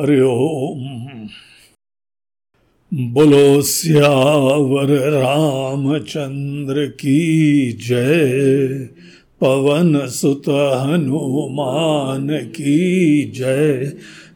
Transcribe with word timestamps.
हरि 0.00 0.20
ओम। 0.20 1.28
बोलो 3.12 3.62
सियावर 3.62 5.10
रामचंद्र 5.10 6.86
की 6.86 7.72
जय। 7.72 8.88
पवन 9.40 10.06
सुत 10.06 10.48
हनुमान 10.48 12.28
की 12.28 13.30
जय। 13.30 13.92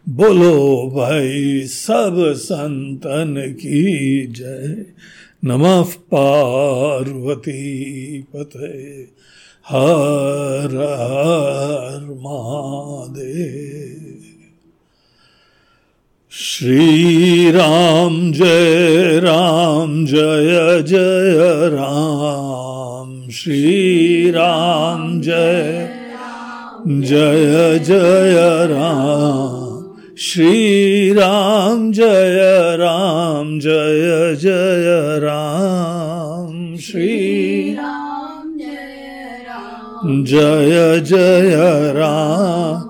बोलो 0.08 0.92
भाई 0.96 1.60
सब 1.60 2.32
संतन 2.36 3.56
की 3.60 4.26
जय। 4.26 4.86
नमः 5.44 5.82
पार्वती 5.82 8.22
पते। 8.22 9.08
हर 9.68 10.96
हर 11.00 12.18
महादेव। 12.20 14.19
श्री 16.32 17.50
राम 17.50 18.32
जय 18.32 19.20
राम 19.20 20.06
जय 20.06 20.82
जय 20.82 21.34
राम। 21.72 23.30
श्री 23.30 24.30
राम 24.30 25.20
जय 25.20 25.90
जय 26.88 27.78
जय 27.78 28.66
राम। 28.70 29.84
श्री 30.18 31.12
राम 31.12 31.92
जय 31.92 32.76
राम 32.76 33.60
जय 33.60 34.36
जय 34.40 35.18
राम। 35.18 36.76
श्री 36.76 37.76
जय 40.22 41.00
जय 41.00 41.92
राम। 41.96 42.89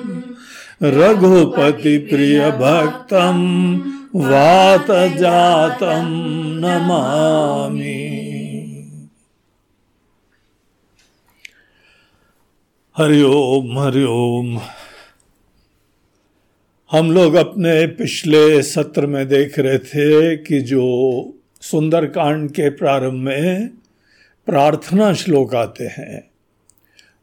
रघुपति 0.83 1.99
प्रिय 1.99 2.51
भक्तम 2.51 3.39
वात 4.15 4.87
जातम 5.19 6.09
नमामि 6.59 8.05
हरिओम 12.97 13.79
हरिओम 13.79 14.61
हम 16.91 17.11
लोग 17.13 17.35
अपने 17.35 17.87
पिछले 17.87 18.63
सत्र 18.63 19.07
में 19.07 19.29
देख 19.29 19.59
रहे 19.59 19.79
थे 19.79 20.37
कि 20.37 20.61
जो 20.61 20.85
सुंदरकांड 21.61 22.51
के 22.51 22.71
प्रारंभ 22.71 23.13
में 23.13 23.69
प्रार्थना 24.47 25.13
श्लोक 25.13 25.55
आते 25.55 25.85
हैं, 25.85 26.31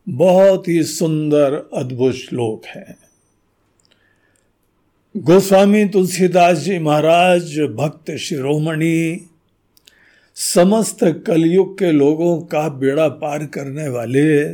बहुत 0.09 0.68
ही 0.68 0.83
सुंदर, 0.83 1.69
अद्भुत 1.74 2.13
श्लोक 2.13 2.65
हैं। 2.65 3.04
गोस्वामी 5.15 5.85
तुलसीदास 5.85 6.57
जी 6.57 6.79
महाराज, 6.79 7.59
भक्त 7.59 8.12
शिरोमणि 8.12 9.27
समस्त 10.35 11.23
कलयुग 11.27 11.79
के 11.79 11.91
लोगों 11.91 12.41
का 12.41 12.69
बेड़ा 12.69 13.07
पार 13.09 13.45
करने 13.45 13.88
वाले, 13.89 14.45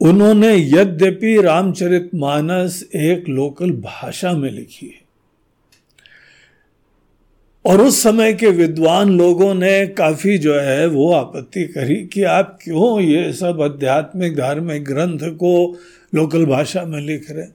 उन्होंने 0.00 0.54
यद्यपि 0.56 1.42
रामचरित 1.42 2.10
मानस 2.14 2.88
एक 2.94 3.28
लोकल 3.28 3.70
भाषा 3.70 4.32
में 4.32 4.50
लिखी 4.50 4.86
है। 4.86 5.02
और 7.64 7.80
उस 7.80 8.02
समय 8.02 8.32
के 8.32 8.46
विद्वान 8.46 9.10
लोगों 9.10 9.54
ने 9.54 9.86
काफ़ी 9.86 10.38
जो 10.38 10.60
है 10.60 10.86
वो 10.86 11.12
आपत्ति 11.12 11.64
करी 11.64 11.96
कि 12.06 12.22
आप 12.22 12.58
क्यों 12.62 13.00
ये 13.00 13.32
सब 13.32 13.62
आध्यात्मिक 13.62 14.36
धार्मिक 14.36 14.84
ग्रंथ 14.84 15.18
को 15.18 15.78
लोकल 16.14 16.46
भाषा 16.46 16.84
में 16.84 17.00
लिख 17.00 17.30
रहे 17.30 17.46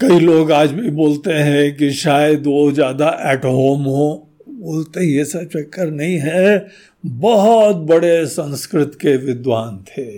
कई 0.00 0.18
लोग 0.20 0.50
आज 0.52 0.72
भी 0.72 0.90
बोलते 0.90 1.32
हैं 1.32 1.76
कि 1.76 1.90
शायद 1.90 2.46
वो 2.46 2.70
ज़्यादा 2.72 3.08
एट 3.26 3.44
होम 3.44 3.82
हो। 3.82 4.28
बोलते 4.48 5.04
ये 5.04 5.24
सब 5.24 5.44
चक्कर 5.44 5.90
नहीं 5.90 6.18
है। 6.18 6.66
बहुत 7.04 7.76
बड़े 7.76 8.26
संस्कृत 8.26 8.98
के 9.00 9.16
विद्वान 9.16 9.78
थे। 9.88 10.10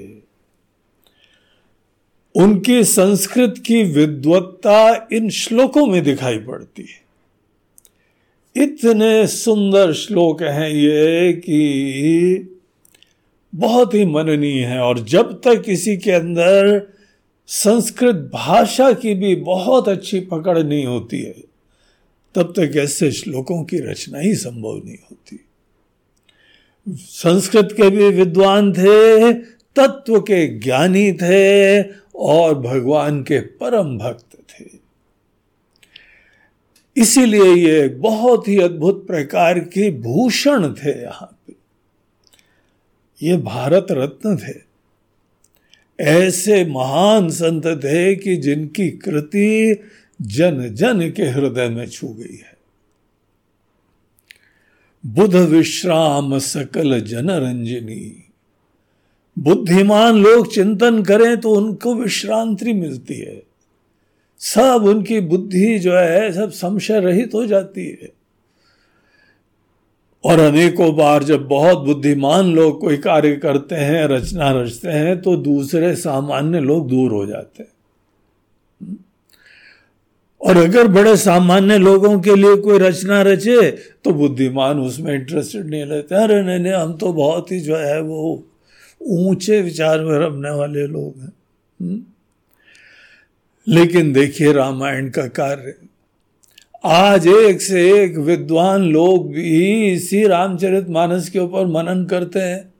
उनकी 2.34 2.82
संस्कृत 2.84 3.62
की 3.66 3.82
विद्वत्ता 3.92 5.08
इन 5.12 5.30
श्लोकों 5.30 5.86
में 5.86 6.02
दिखाई 6.02 6.38
पड़ती 6.38 6.82
है। 6.82 8.62
इतने 8.64 9.26
सुंदर 9.26 9.92
श्लोक 9.92 10.42
हैं 10.42 10.68
ये 10.68 11.32
कि 11.34 12.58
बहुत 13.52 13.94
ही 13.94 14.04
मननीय 14.06 14.64
है। 14.64 14.80
और 14.80 15.04
जब 15.06 15.40
तक 15.44 15.62
किसी 15.62 15.96
के 15.96 16.10
अंदर 16.10 16.76
संस्कृत 17.50 18.30
भाषा 18.34 18.92
की 18.92 19.14
भी 19.14 19.36
बहुत 19.36 19.88
अच्छी 19.88 20.20
पकड़ 20.20 20.62
नहीं 20.62 20.86
होती 20.86 21.22
है। 21.22 21.34
तब 22.34 22.52
तक 22.58 22.76
ऐसे 22.76 23.12
श्लोकों 23.12 23.64
की 23.64 23.78
रचना 23.78 24.18
ही 24.18 24.34
संभव 24.34 24.82
नहीं 24.84 24.96
होती। 24.96 25.44
संस्कृत 26.96 27.68
के 27.72 27.90
भी 27.90 28.08
विद्वान 28.08 28.72
थे, 28.72 29.32
तत्व 29.76 30.20
के 30.20 30.58
ज्ञानी 30.58 31.12
थे 31.12 31.82
और 32.16 32.58
भगवान 32.58 33.22
के 33.22 33.40
परम 33.40 33.98
भक्त 33.98 34.38
थे। 34.38 34.64
इसीलिए 36.96 37.54
ये 37.54 37.88
बहुत 37.88 38.48
ही 38.48 38.60
अद्भुत 38.60 39.06
प्रकार 39.06 39.58
के 39.58 39.90
भूषण 39.90 40.72
थे 40.72 41.02
यहाँ 41.02 41.38
पे। 41.46 41.54
ये 43.26 43.36
भारत 43.36 43.86
रत्न 43.90 44.36
थे। 44.36 44.67
ऐसे 46.00 46.64
महान 46.64 47.30
संत 47.30 47.66
थे 47.66 48.16
कि 48.16 48.36
जिनकी 48.36 48.90
कृति 48.90 49.80
जन 50.22 50.74
जन 50.74 51.10
के 51.10 51.22
हृदय 51.22 51.68
में 51.68 51.88
छू 51.88 52.08
गई 52.08 52.36
है। 52.36 52.58
बुध 55.06 55.34
विश्राम 55.34 56.38
सकल 56.38 57.00
जन 57.00 57.30
रंजनी। 57.30 58.24
बुद्धिमान 59.38 60.22
लोग 60.22 60.54
चिंतन 60.54 61.02
करें 61.02 61.40
तो 61.40 61.50
उनको 61.50 61.94
विश्रांति 61.94 62.72
मिलती 62.72 63.14
है। 63.14 63.42
सब 64.38 64.84
उनकी 64.84 65.20
बुद्धि 65.20 65.78
जो 65.78 65.96
है, 65.96 66.32
सब 66.32 66.50
संशय 66.50 67.00
रहित 67.00 67.34
हो 67.34 67.46
जाती 67.46 67.86
है। 67.86 68.17
और 70.24 70.40
अनेकों 70.40 70.96
बार 70.96 71.22
जब 71.24 71.46
बहुत 71.48 71.78
बुद्धिमान 71.78 72.54
लोग 72.54 72.80
कोई 72.80 72.96
कार्य 72.96 73.36
करते 73.36 73.74
हैं, 73.74 74.06
रचना 74.06 74.50
रचते 74.50 74.88
हैं 74.88 75.20
तो 75.22 75.36
दूसरे 75.36 75.94
सामान्य 75.96 76.60
लोग 76.60 76.88
दूर 76.88 77.12
हो 77.12 77.26
जाते 77.26 77.62
हैं। 77.62 77.70
और 80.40 80.56
अगर 80.56 80.86
बड़े 80.86 81.16
सामान्य 81.16 81.78
लोगों 81.78 82.20
के 82.20 82.34
लिए 82.36 82.56
कोई 82.56 82.78
रचना 82.78 83.22
रचे 83.22 83.70
तो 83.70 84.10
बुद्धिमान 84.10 84.80
उसमें 84.80 85.14
इंटरेस्टेड 85.14 85.66
नहीं 85.66 85.84
रहते। 85.84 86.14
अरे 86.14 86.42
नहीं 86.42 86.58
नहीं, 86.58 86.72
हम 86.72 86.96
तो 86.96 87.12
बहुत 87.12 87.52
ही 87.52 87.60
जो 87.60 87.76
है 87.76 88.00
वो 88.00 88.44
ऊँचे 89.02 89.62
विचार 89.62 90.00
में 90.00 90.18
रमने 90.18 90.50
वाले 90.50 90.86
लोग 90.86 91.20
हैं। 91.20 91.32
हम्म? 91.80 92.00
लेकिन 93.68 94.12
देखिए 94.12 94.52
रामायण 94.52 95.10
का 95.10 95.26
कार्य 95.26 95.74
आज 96.84 97.26
एक 97.26 97.62
से 97.62 98.02
एक 98.02 98.16
विद्वान 98.16 98.82
लोग 98.82 99.32
भी 99.32 99.92
इसी 99.92 100.26
रामचरित 100.26 100.88
मानस 100.88 101.28
के 101.28 101.38
ऊपर 101.38 101.66
मनन 101.66 102.04
करते 102.04 102.38
हैं। 102.38 102.74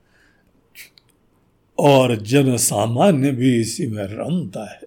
और 1.79 2.15
जन 2.15 2.57
सामान्य 2.57 3.31
भी 3.31 3.61
इसी 3.61 3.87
में 3.87 4.03
रमता 4.03 4.71
है। 4.71 4.81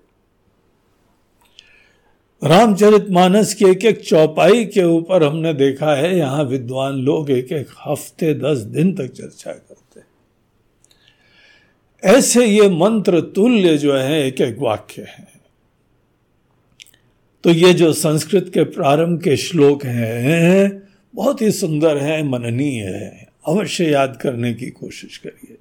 रामचरित 2.44 3.06
मानस 3.10 3.54
की 3.54 3.64
एक 3.64 3.84
एक 3.84 4.00
चौपाई 4.00 4.64
के 4.64 4.84
ऊपर 4.84 5.24
हमने 5.24 5.54
देखा 5.54 5.94
है, 5.94 6.18
यहाँ 6.18 6.44
विद्वान 6.44 6.92
लोग 6.92 7.30
एक 7.30 7.52
एक 7.52 7.68
हफ़्ते, 7.86 8.34
दस 8.34 8.58
दिन 8.58 8.92
तक 8.92 9.06
चर्चा 9.06 9.52
करते 9.52 10.00
हैं। 10.00 10.06
ऐसे 12.14 12.46
ये 12.46 12.68
मंत्र 12.68 13.20
तुल्य 13.20 13.78
जो 13.78 13.94
है, 13.94 14.26
एक 14.26 14.40
एक 14.40 14.56
वाक्य 14.58 15.02
है। 15.02 15.31
तो 17.44 17.50
ये 17.50 17.72
जो 17.72 17.92
संस्कृत 17.92 18.50
के 18.54 18.64
प्रारंभ 18.64 19.22
के 19.22 19.36
श्लोक 19.36 19.84
हैं, 19.84 20.82
बहुत 21.14 21.42
ही 21.42 21.50
सुंदर 21.50 21.96
है, 21.96 22.28
मननीय 22.28 22.82
है। 22.82 23.28
अवश्य 23.48 23.84
याद 23.84 24.18
करने 24.22 24.54
की 24.54 24.66
कोशिश 24.66 25.16
करिए। 25.16 25.56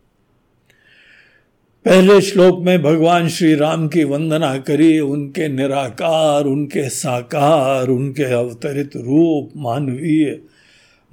पहले 1.86 2.22
श्लोक 2.22 2.60
में 2.60 2.84
भगवान 2.84 3.30
श्री 3.30 3.56
राम 3.56 3.88
की 3.88 4.04
वंदना 4.04 4.58
करी, 4.58 5.00
उनके 5.00 5.48
निराकार, 5.48 6.46
उनके 6.46 6.90
साकार, 6.90 7.88
उनके 7.88 8.24
अवतरित 8.24 8.96
रूप 8.96 9.50
मानवीय, 9.58 10.42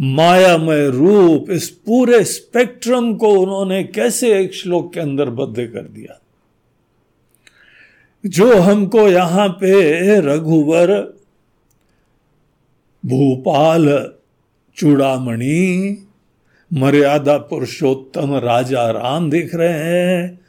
मायामय 0.00 0.88
रूप, 0.88 1.50
इस 1.50 1.69
पूरे 1.69 2.25
स्पेक्ट्रम 2.25 3.14
को 3.14 3.29
उन्होंने 3.29 3.85
कैसे 3.85 4.41
एक 4.41 4.55
श्लोक 4.55 4.94
के 4.94 5.00
अंदर 5.00 5.31
बद्ध 5.31 5.67
कर 5.67 5.82
दिया? 5.82 6.21
जो 8.26 8.61
हमको 8.61 9.09
यहाँ 9.09 9.49
पे 9.49 10.20
रघुवर, 10.20 11.03
भूपाल 13.06 14.12
चूड़ामणि, 14.76 15.99
मर्यादा 16.73 17.38
पुरुषोत्तम 17.38 18.35
राजा 18.35 18.91
राम 18.91 19.31
दिख 19.31 19.55
रहे 19.55 19.73
हैं, 19.73 20.41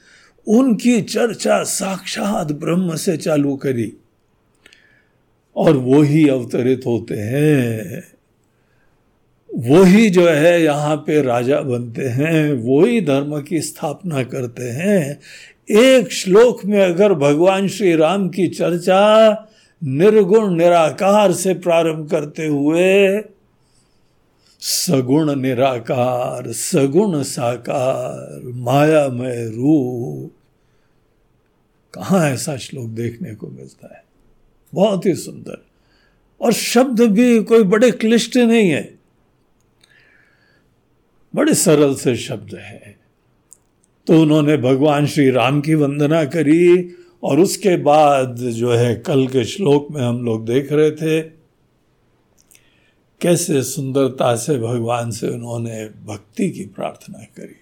उनकी 0.47 1.01
चर्चा 1.01 1.63
साक्षात 1.63 2.51
ब्रह्म 2.51 2.95
से 2.95 3.17
चालू 3.17 3.55
करी। 3.55 3.93
और 5.55 5.77
वो 5.77 6.01
ही 6.01 6.29
अवतरित 6.29 6.81
होते 6.85 7.15
हैं। 7.15 8.03
वो 9.55 9.83
ही 9.83 10.09
जो 10.09 10.27
है 10.27 10.63
यहाँ 10.63 10.95
पे 10.95 11.21
राजा 11.21 11.61
बनते 11.61 12.01
हैं, 12.01 12.53
वो 12.53 12.85
ही 12.85 13.01
धर्म 13.01 13.41
की 13.41 13.61
स्थापना 13.61 14.23
करते 14.23 14.63
हैं। 14.63 15.19
एक 15.71 16.11
श्लोक 16.11 16.65
में 16.65 16.81
अगर 16.81 17.13
भगवान 17.13 17.67
श्री 17.67 17.95
राम 17.95 18.29
की 18.29 18.47
चर्चा 18.47 19.29
निर्गुण 19.83 20.55
निराकार 20.55 21.33
से 21.33 21.53
प्रारंभ 21.53 22.09
करते 22.09 22.47
हुए, 22.47 23.21
सगुण 24.59 25.35
निराकार, 25.35 26.51
सगुण 26.51 27.23
साकार, 27.23 28.41
मायामय 28.43 29.45
रूप, 29.45 30.33
कहा 31.93 32.29
ऐसा 32.29 32.57
श्लोक 32.57 32.85
देखने 32.85 33.35
को 33.35 33.47
मिलता 33.47 33.95
है? 33.95 34.03
बहुत 34.73 35.05
ही 35.05 35.15
सुंदर। 35.15 35.65
और 36.41 36.53
शब्द 36.53 37.01
भी 37.01 37.43
कोई 37.43 37.63
बड़े 37.63 37.91
क्लिष्ट 37.91 38.37
नहीं 38.37 38.69
है। 38.69 38.99
बड़े 41.35 41.53
सरल 41.53 41.95
से 41.95 42.15
शब्द 42.15 42.55
है। 42.55 42.88
तो 44.09 44.21
उन्होंने 44.21 44.57
भगवान 44.57 45.05
श्री 45.05 45.29
राम 45.29 45.61
की 45.61 45.73
वंदना 45.73 46.25
करी 46.25 46.95
और 47.23 47.39
उसके 47.39 47.77
बाद 47.77 48.35
जो 48.35 48.71
है 48.71 48.95
कल 48.95 49.27
के 49.27 49.43
श्लोक 49.45 49.87
में 49.91 50.01
हम 50.01 50.25
लोग 50.25 50.45
देख 50.45 50.71
रहे 50.71 50.91
थे, 50.91 51.21
कैसे 53.21 53.63
सुंदरता 53.63 54.35
से 54.35 54.57
भगवान 54.59 55.11
से 55.11 55.27
उन्होंने 55.27 55.85
भक्ति 55.85 56.49
की 56.49 56.63
प्रार्थना 56.63 57.19
करी। 57.19 57.55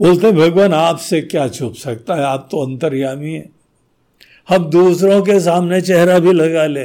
बोलते, 0.00 0.32
भगवान, 0.32 0.72
आपसे 0.72 1.20
क्या 1.20 1.48
छुप 1.48 1.74
सकता 1.74 2.14
है? 2.14 2.22
आप 2.22 2.48
तो 2.50 2.66
अंतर्यामी 2.66 3.32
है। 3.32 3.50
हम 4.48 4.64
दूसरों 4.64 5.22
के 5.22 5.40
सामने 5.40 5.80
चेहरा 5.80 6.18
भी 6.18 6.32
लगा 6.32 6.66
ले। 6.66 6.84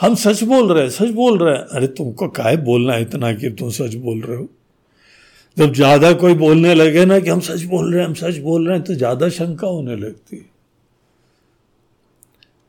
हम 0.00 0.14
सच 0.14 0.42
बोल 0.44 0.72
रहे 0.72 0.82
हैं, 0.82 0.90
सच 0.90 1.08
बोल 1.08 1.38
रहे 1.38 1.54
हैं। 1.54 1.62
अरे 1.62 1.86
तुमको 1.86 2.28
काय 2.28 2.56
बोलना 2.56 2.96
इतना 2.96 3.32
कि 3.32 3.50
तुम 3.50 3.70
सच 3.70 3.94
बोल 3.94 4.20
रहे 4.20 4.36
हो? 4.36 4.48
जब 5.56 5.72
ज़्यादा 5.72 6.12
कोई 6.12 6.34
बोलने 6.34 6.74
लगे 6.74 7.04
ना 7.04 7.18
कि 7.18 7.30
हम 7.30 7.40
सच 7.40 7.62
बोल 7.62 7.92
रहे 7.92 8.00
हैं, 8.00 8.08
हम 8.08 8.14
सच 8.14 8.38
बोल 8.38 8.66
रहे 8.68 8.76
हैं 8.76 8.84
तो 8.84 8.94
ज़्यादा 8.94 9.28
शंका 9.28 9.66
होने 9.66 9.96
लगती। 9.96 10.36
है 10.36 10.54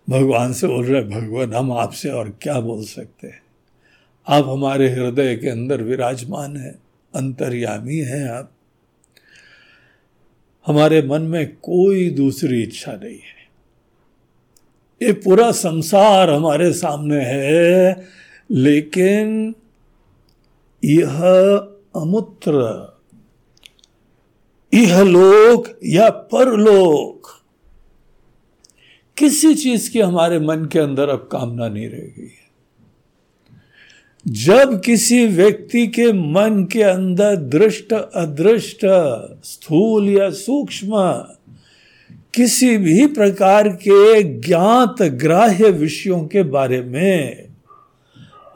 भगवान 0.08 0.54
से 0.54 0.68
बोल 0.68 0.86
रहे 0.86 1.02
भगवान, 1.04 1.54
हम 1.54 1.72
आपसे 1.72 2.10
और 2.10 2.30
क्या 2.42 2.60
बोल 2.60 2.84
सकते 2.84 3.28
हैं? 3.28 3.42
आप 4.28 4.46
हमारे 4.48 4.90
हृदय 4.90 5.36
के 5.36 5.50
अंदर 5.50 5.82
विराजमान 5.82 6.56
है, 6.58 6.76
अंतर्यामी 7.14 7.98
हैं 7.98 8.28
आप। 8.30 8.52
हमारे 10.68 11.02
मन 11.02 11.22
में 11.22 11.56
कोई 11.56 12.10
दूसरी 12.10 12.62
इच्छा 12.64 12.92
नहीं 12.94 13.14
है। 13.14 13.36
ये 15.02 15.12
पूरा 15.14 15.52
संसार 15.52 16.30
हमारे 16.30 16.72
सामने 16.74 17.24
है, 17.24 18.06
लेकिन 18.50 19.54
यह 20.84 21.20
अमुत्र। 21.98 22.88
इह 24.74 25.02
लोक 25.02 25.80
या 25.86 26.10
परलोक। 26.10 27.28
किसी 29.18 29.56
चीज़ 29.56 29.92
की 29.92 30.00
हमारे 30.00 30.40
मन 30.40 30.66
के 30.66 30.80
अंदर 30.80 31.10
अब 31.10 31.30
कामना 31.32 31.70
नहीं 31.70 31.90
रह 31.90 31.98
गई 31.98 32.24
है। 32.24 32.48
जब 34.28 34.82
किसी 34.82 35.28
व्यक्ति 35.28 35.88
के 35.88 36.14
मन 36.14 36.68
के 36.72 36.84
अंदर 36.84 37.36
दृष्ट, 37.36 37.94
अदृष्ट, 37.94 38.80
स्थूल 39.44 40.10
या 40.10 40.30
सूक्ष्म 40.30 40.94
किसी 42.34 42.78
भी 42.78 43.08
प्रकार 43.08 43.70
के 43.70 44.24
ज्ञात, 44.24 45.02
ग्राह्य 45.02 45.70
विषयों 45.70 46.28
के 46.28 46.44
बारे 46.44 46.82
में 46.82 47.47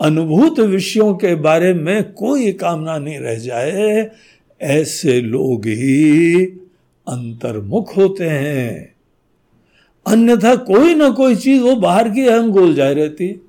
अनुभूत 0.02 0.60
विषयों 0.60 1.16
के 1.16 1.36
बारे 1.36 1.74
में 1.74 2.14
कोई 2.14 2.54
कामना 2.54 2.98
नहीं 2.98 3.20
रह 3.20 3.36
जाए। 3.36 4.12
ऐसे 4.62 5.22
लोग 5.22 5.66
ही 5.66 6.46
अंतर्मुख 7.10 7.98
होते 7.98 8.30
हैं। 8.30 8.96
अन्यथा 10.08 10.56
कोई 10.56 10.96
ना 10.96 11.10
कोई 11.10 11.36
चीज़ 11.36 11.62
वो 11.62 11.76
बाहर 11.76 12.10
की 12.10 12.28
अहम 12.28 12.52
गोल 12.52 12.74
जाए 12.74 12.94
रहती। 12.94 13.42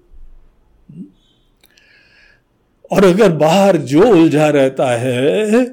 और 2.93 3.05
अगर 3.05 3.33
बाहर 3.33 3.77
जो 3.77 4.03
उलझा 4.03 4.49
रहता 4.49 4.87
है, 4.87 5.67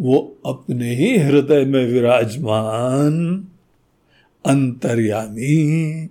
वो 0.00 0.36
अपने 0.46 0.94
ही 0.94 1.18
हृदय 1.18 1.64
में 1.64 1.86
विराजमान, 1.86 3.46
अंतर्यामी 4.46 6.08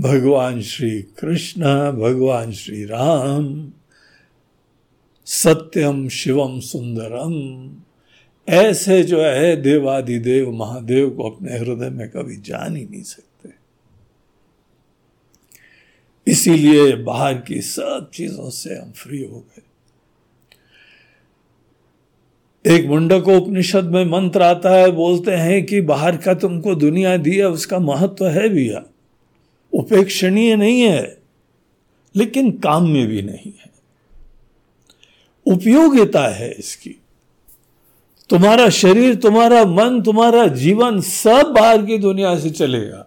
भगवान 0.00 0.62
श्री 0.62 1.02
कृष्ण, 1.02 1.62
भगवान 1.92 2.52
श्री 2.52 2.84
राम, 2.84 3.72
सत्यम 5.26 6.08
शिवम 6.08 6.60
सुंदरम। 6.60 7.70
ऐसे 8.48 9.02
जो 9.02 9.22
है 9.22 9.56
देवादिदेव, 9.56 10.50
महादेव 10.52 11.10
को 11.10 11.30
अपने 11.30 11.58
हृदय 11.58 11.90
में 11.90 12.08
कभी 12.08 12.36
जान 12.36 12.76
ही 12.76 12.84
नहीं 12.84 13.02
सकते। 13.02 13.50
इसीलिए 16.30 16.96
बाहर 16.96 17.34
की 17.34 17.60
सब 17.60 18.10
चीज़ों 18.14 18.50
से 18.50 18.74
हम 18.74 18.92
फ्री 18.92 19.24
हो 19.24 19.38
गए। 19.38 19.62
एक 22.74 22.86
मुंडक 22.86 23.28
उपनिषद 23.28 23.84
में 23.84 24.04
मंत्र 24.04 24.42
आता 24.42 24.70
है, 24.70 24.90
बोलते 24.90 25.30
हैं 25.30 25.66
कि 25.66 25.80
बाहर 25.80 26.16
का 26.16 26.34
तुमको 26.34 26.74
दुनिया 26.74 27.16
दिया 27.16 27.48
उसका 27.48 27.78
महत्व 27.78 28.28
है 28.28 28.48
भी 28.48 28.68
उपेक्षणीय 29.78 30.56
नहीं 30.56 30.80
है, 30.80 31.18
लेकिन 32.16 32.50
काम 32.50 32.88
में 32.88 33.06
भी 33.06 33.22
नहीं 33.22 33.52
है। 33.60 33.70
उपयोगिता 35.46 36.28
है 36.28 36.52
इसकी। 36.52 36.90
तुम्हारा 38.30 38.68
शरीर, 38.68 39.14
तुम्हारा 39.14 39.64
मन, 39.64 40.02
तुम्हारा 40.02 40.46
जीवन 40.46 41.00
सब 41.00 41.54
बाहर 41.58 41.86
की 41.86 41.98
दुनिया 41.98 42.38
से 42.38 42.50
चलेगा। 42.50 43.06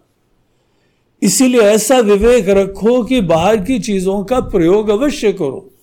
इसीलिए 1.23 1.61
ऐसा 1.61 1.99
विवेक 1.99 2.49
रखो 2.49 3.03
कि 3.03 3.21
बाहर 3.21 3.57
की 3.57 3.79
चीज़ों 3.79 4.23
का 4.23 4.39
प्रयोग 4.39 4.89
अवश्य 4.89 5.33
करो। 5.33 5.73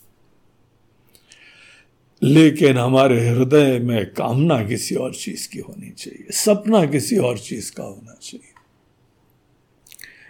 लेकिन 2.23 2.79
हमारे 2.79 3.29
हृदय 3.29 3.79
में 3.79 4.07
कामना 4.07 4.65
किसी 4.65 4.95
और 4.95 5.15
चीज़ 5.15 5.49
की 5.49 5.59
होनी 5.59 5.91
चाहिए, 5.91 6.27
सपना 6.31 6.87
किसी 6.87 7.17
और 7.17 7.39
चीज़ 7.39 7.73
का 7.73 7.85
होना 7.85 8.19
चाहिए। 8.23 8.48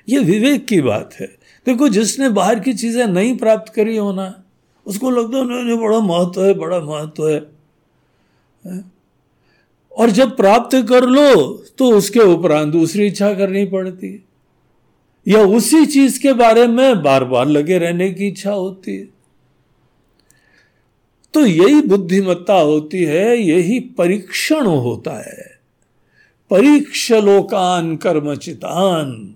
यह 0.09 0.21
विवेक 0.21 0.67
की 0.67 0.81
बात 0.81 1.15
है। 1.15 1.27
देखो, 1.67 1.89
जिसने 1.89 2.29
बाहर 2.29 2.61
की 2.61 2.73
चीज़ें 2.73 3.07
नहीं 3.07 3.37
प्राप्त 3.37 3.73
करी 3.75 3.97
होना 3.97 4.35
उसको 4.87 5.11
लगता 5.11 5.39
है 5.39 5.77
बड़ा 5.77 5.99
महत्व 6.01 6.45
है, 6.45 6.55
बड़ा 6.55 6.81
महत्व 6.81 7.29
है। 7.29 7.41
और 9.93 10.11
जब 10.11 10.37
प्राप्त 10.37 10.77
कर 10.89 11.05
लो 11.05 11.35
तो 11.79 11.91
उसके 11.93 12.21
उपरांत 12.21 12.73
दूसरी 12.73 13.07
इच्छा 13.07 13.33
करनी 13.35 13.65
पड़ती 13.65 14.13
है। 14.13 14.23
या 15.27 15.41
उसी 15.47 15.85
चीज़ 15.87 16.21
के 16.21 16.33
बारे 16.33 16.67
में 16.67 17.03
बार 17.03 17.25
बार 17.25 17.47
लगे 17.47 17.79
रहने 17.79 18.11
की 18.11 18.27
इच्छा 18.27 18.53
होती 18.53 18.97
है। 18.97 19.09
तो 21.35 21.47
यही 21.47 21.83
बुद्धिमत्ता 21.83 22.55
होती 22.55 23.03
है, 23.05 23.37
यही 23.39 23.81
परीक्षण 23.81 24.67
होता 24.67 25.19
है। 25.21 25.59
परीक्ष 26.51 27.11
लोकान 27.13 27.97
कर्मचितान 27.97 29.35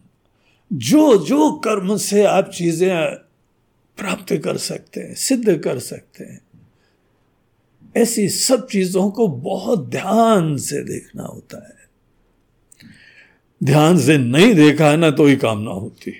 जो 0.72 1.18
जो 1.18 1.52
कर्म 1.52 1.96
से 1.96 2.24
आप 2.24 2.50
चीज़ें 2.50 3.14
प्राप्त 3.98 4.36
कर 4.36 4.56
सकते 4.56 5.00
हैं, 5.00 5.14
सिद्ध 5.14 5.58
कर 5.58 5.78
सकते 5.78 6.24
हैं, 6.24 6.40
ऐसी 7.96 8.28
सब 8.28 8.68
चीज़ों 8.68 9.10
को 9.10 9.28
बहुत 9.28 9.88
ध्यान 9.88 10.56
से 10.56 10.82
देखना 10.84 11.22
होता 11.22 11.68
है। 11.68 11.82
ध्यान 13.64 13.98
से 13.98 14.18
नहीं 14.18 14.54
देखा 14.54 14.96
ना 14.96 15.10
तो 15.10 15.26
ही 15.26 15.36
कामना 15.36 15.70
होती 15.70 16.14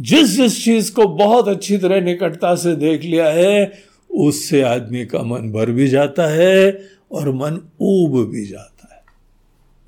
जिस 0.00 0.28
जिस 0.28 0.64
चीज़ 0.64 0.92
को 0.92 1.06
बहुत 1.08 1.48
अच्छी 1.48 1.78
तरह 1.78 2.00
निकटता 2.00 2.54
से 2.54 2.76
देख 2.76 3.02
लिया 3.02 3.26
है, 3.26 3.82
उससे 4.10 4.62
आदमी 4.62 5.06
का 5.06 5.22
मन 5.22 5.52
भर 5.52 5.70
भी 5.70 5.88
जाता 5.88 6.26
है 6.26 6.88
और 7.12 7.32
मन 7.32 7.60
ऊब 7.80 8.30
भी 8.30 8.46
जाता 8.46 8.94
है। 8.94 9.02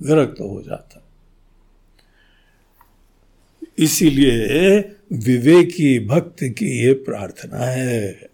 विरक्त 0.03 0.35
तो 0.39 0.49
हो 0.49 0.63
जाता 0.63 0.99
है। 0.99 1.06
इसीलिए 3.79 4.85
विवेकी 5.13 6.07
भक्त 6.07 6.37
की 6.43 6.87
ये 6.87 6.93
प्रार्थना 6.93 7.59
है। 7.59 8.31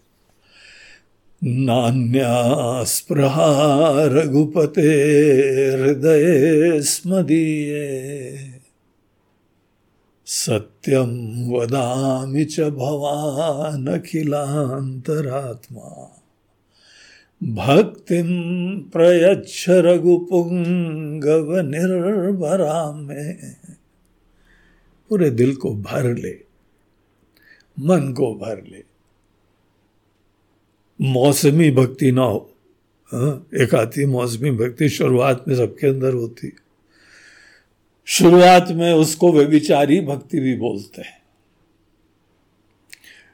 नान्या 1.43 2.83
स्पृहा 2.83 4.05
रघुपते 4.05 5.73
हृदय 5.73 6.81
स्मदीये। 6.81 8.53
सत्यम 10.25 11.51
वदामि 11.51 12.45
च 12.45 12.59
भवान् 12.59 13.87
अखिलान्तरात्मा। 13.87 16.19
भक्तिम 17.43 18.79
प्रयच्छ 18.79 19.65
रघुपुंगव 19.69 21.55
निर्भरा 21.55 22.91
में 22.91 23.55
पूरे 25.13 25.29
दिल 25.29 25.55
को 25.55 25.75
भर 25.75 26.15
ले 26.15 26.39
मन 27.79 28.13
को 28.13 28.35
भर 28.35 28.63
ले। 28.63 28.83
मौसमी 31.01 31.71
भक्ति 31.71 32.11
ना 32.11 32.21
हो 32.21 32.55
हाँ, 33.13 33.47
एक 33.55 33.75
आती 33.75 34.05
मौसमी 34.05 34.51
भक्ति 34.51 34.89
शुरुआत 34.89 35.45
में 35.47 35.55
सबके 35.55 35.87
अंदर 35.87 36.13
होती। 36.13 36.51
शुरुआत 38.05 38.67
में 38.69 38.93
उसको 38.93 39.31
व्यभिचारी 39.31 40.01
भक्ति 40.01 40.39
भी 40.39 40.55
बोलते 40.55 41.01
हैं। 41.01 41.21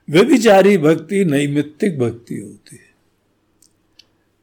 व्यभिचारी 0.10 0.78
भक्ति 0.78 1.26
नैमित्तिक 1.26 2.00
भक्ति 2.00 2.36
होती 2.36 2.76
है। 2.76 2.94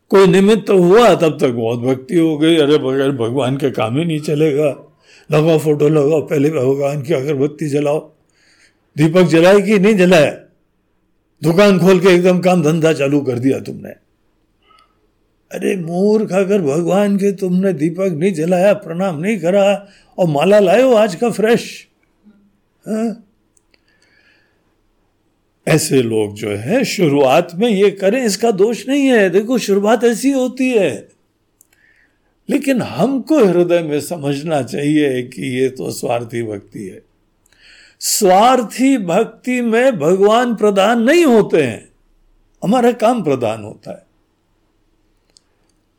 कोई 0.09 0.27
निमित्त 0.27 0.67
तो 0.67 0.83
हुआ 0.83 1.15
तब 1.15 1.39
तक 1.41 1.51
बहुत 1.51 1.81
भक्ति 1.81 2.17
हो 2.17 2.39
गई। 2.39 2.57
अरे 2.57 2.79
बगैर 2.79 3.11
भगवान 3.11 3.57
के 3.57 3.71
काम 3.71 3.99
ही 3.99 4.05
नहीं 4.05 4.21
चलेगा। 4.21 4.86
लगाओ 5.33 5.59
फ़ोटो, 5.59 5.89
लगाओ, 5.89 6.23
पहले 6.23 6.51
भगवान 6.51 7.03
की 7.03 7.15
अगरबत्ती 7.15 7.69
जलाओ। 7.69 8.13
दीपक 8.97 9.23
जलाए 9.23 9.61
कि 9.61 9.79
नहीं 9.79 9.97
जलाया 9.97 10.31
दुकान 11.43 11.79
खोल 11.79 12.01
के 12.01 12.09
एकदम 12.09 12.41
काम 12.41 12.63
धंधा 12.63 12.93
चालू 12.93 13.21
कर 13.21 13.39
दिया 13.39 13.61
तुमने। 13.61 13.89
अरे 15.53 15.77
मूर्ख, 15.77 16.33
अगर 16.33 16.63
भगवान 16.63 17.17
के 17.17 17.33
तुमने 17.33 17.73
दीपक 17.73 18.13
नहीं 18.13 18.35
जलाया, 18.35 18.73
प्रणाम 18.73 19.19
नहीं 19.19 19.39
करा, 19.39 19.89
और 20.19 20.27
माला 20.27 20.59
लाओ 20.59 20.95
आज 20.95 21.15
का 21.15 21.31
फ्रेश 21.31 21.87
हाँ? 22.89 23.23
ऐसे 25.69 26.03
लोग 26.03 26.35
जो 26.35 26.51
है, 26.51 26.85
शुरुआत 26.85 27.49
में 27.55 27.69
ये 27.69 27.91
करें, 27.91 28.25
इसका 28.25 28.51
दोष 28.51 28.89
नहीं 28.89 29.07
है। 29.07 29.31
देखो, 29.31 29.59
शुरुआत 29.59 30.05
ऐसी 30.05 30.31
होती 30.31 30.71
है। 30.71 31.16
लेकिन 32.51 32.83
हमको 32.83 33.45
हृदय 33.45 33.83
में 33.83 34.01
समझना 34.01 34.63
चाहिए 34.63 35.23
कि 35.23 35.43
ये 35.43 35.69
तो 35.69 35.91
स्वार्थी 35.91 36.43
भक्ति 36.43 36.85
है। 36.87 37.03
स्वार्थी 38.01 38.99
भक्ति 38.99 39.61
में 39.61 39.99
भगवान 39.99 40.57
प्रदान 40.57 41.03
नहीं 41.03 41.25
होते 41.25 41.63
हैं। 41.63 41.89
हमारा 42.65 42.93
काम 42.93 43.23
प्रदान 43.23 43.63
होता 43.63 43.91
है। 43.91 44.07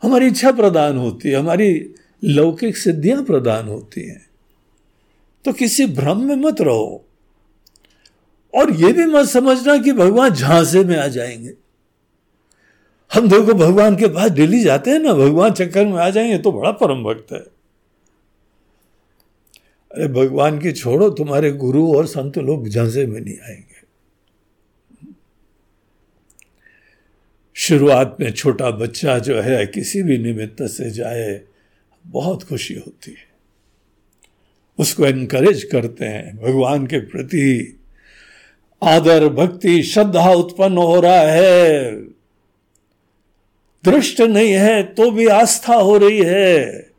हमारी 0.03 0.27
इच्छा 0.27 0.51
प्रदान 0.51 0.97
होती 0.97 1.29
है, 1.29 1.35
हमारी 1.35 1.95
लौकिक 2.23 2.77
सिद्धियाँ 2.77 3.23
प्रदान 3.23 3.67
होती 3.67 4.01
हैं। 4.01 4.27
तो 5.45 5.53
किसी 5.53 5.85
भ्रम 5.85 6.23
में 6.23 6.35
मत 6.35 6.61
रहो। 6.61 7.05
और 8.55 8.71
यह 8.71 8.93
भी 8.93 9.05
मत 9.05 9.25
समझना 9.25 9.77
कि 9.77 9.91
भगवान 9.91 10.29
झांसे 10.29 10.83
में 10.83 10.97
आ 10.97 11.07
जाएँगे। 11.07 11.66
हम 13.13 13.29
देखो 13.29 13.53
भगवान 13.53 13.95
के 13.95 14.07
पास 14.07 14.31
डेली 14.31 14.63
जाते 14.63 14.91
हैं 14.91 14.99
ना, 14.99 15.13
भगवान 15.13 15.51
चक्कर 15.51 15.85
में 15.85 15.97
आ 15.97 16.09
जाएँगे 16.09 16.37
तो 16.37 16.51
बड़ा 16.51 16.71
परम 16.71 17.03
भक्त 17.03 17.31
है। 17.31 17.39
अरे 19.91 20.07
भगवान 20.07 20.59
की 20.59 20.71
छोड़ो, 20.71 21.09
तुम्हारे 21.09 21.51
गुरु 21.51 21.95
और 21.95 22.05
संत 22.05 22.37
लोग 22.37 22.69
झांसे 22.69 23.05
में 23.05 23.21
नहीं 23.21 23.37
आएँगे। 23.39 23.67
शुरुआत 27.55 28.17
में 28.19 28.31
छोटा 28.31 28.71
बच्चा 28.71 29.19
जो 29.19 29.41
है, 29.41 29.65
किसी 29.65 30.03
भी 30.03 30.17
निमित्त 30.17 30.63
से 30.63 30.91
जाए, 30.91 31.41
बहुत 32.07 32.43
खुशी 32.43 32.73
होती 32.73 33.11
है। 33.11 33.27
उसको 34.79 35.05
एनकरेज 35.05 35.63
करते 35.63 36.05
हैं, 36.05 36.37
भगवान 36.37 36.87
के 36.87 36.99
प्रति 36.99 37.77
आदर, 38.83 39.29
भक्ति, 39.29 39.83
श्रद्धा 39.83 40.31
उत्पन्न 40.31 40.77
हो 40.77 40.99
रहा 40.99 41.21
है। 41.21 42.16
दृष्ट 43.85 44.21
नहीं 44.21 44.51
है 44.51 44.83
तो 44.83 45.11
भी 45.11 45.27
आस्था 45.27 45.75
हो 45.75 45.97
रही 45.97 46.21
है। 46.23 46.91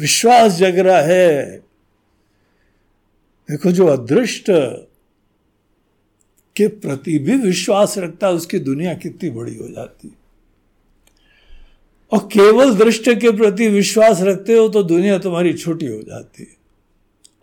विश्वास 0.00 0.52
जग 0.52 0.78
रहा 0.78 1.00
है। 1.00 1.56
देखो, 3.50 3.72
जो 3.72 3.86
अदृष्ट 3.86 4.44
के 6.56 6.68
प्रति 6.68 7.18
भी 7.18 7.36
विश्वास 7.36 7.98
रखता 7.98 8.26
है, 8.26 8.32
उसकी 8.32 8.58
दुनिया 8.58 8.94
कितनी 8.94 9.30
बड़ी 9.30 9.56
हो 9.56 9.68
जाती 9.68 10.08
है। 10.08 10.14
और 12.12 12.18
केवल 12.18 12.74
दृष्ट 12.74 13.10
के 13.10 13.36
प्रति 13.36 13.68
विश्वास 13.68 14.20
रखते 14.20 14.54
हो 14.54 14.68
तो 14.68 14.82
दुनिया 14.82 15.18
तुम्हारी 15.18 15.52
छोटी 15.52 15.86
हो 15.86 16.02
जाती 16.02 16.42
है 16.42 16.56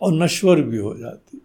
और 0.00 0.12
नश्वर 0.12 0.62
भी 0.62 0.76
हो 0.76 0.98
जाती 0.98 1.42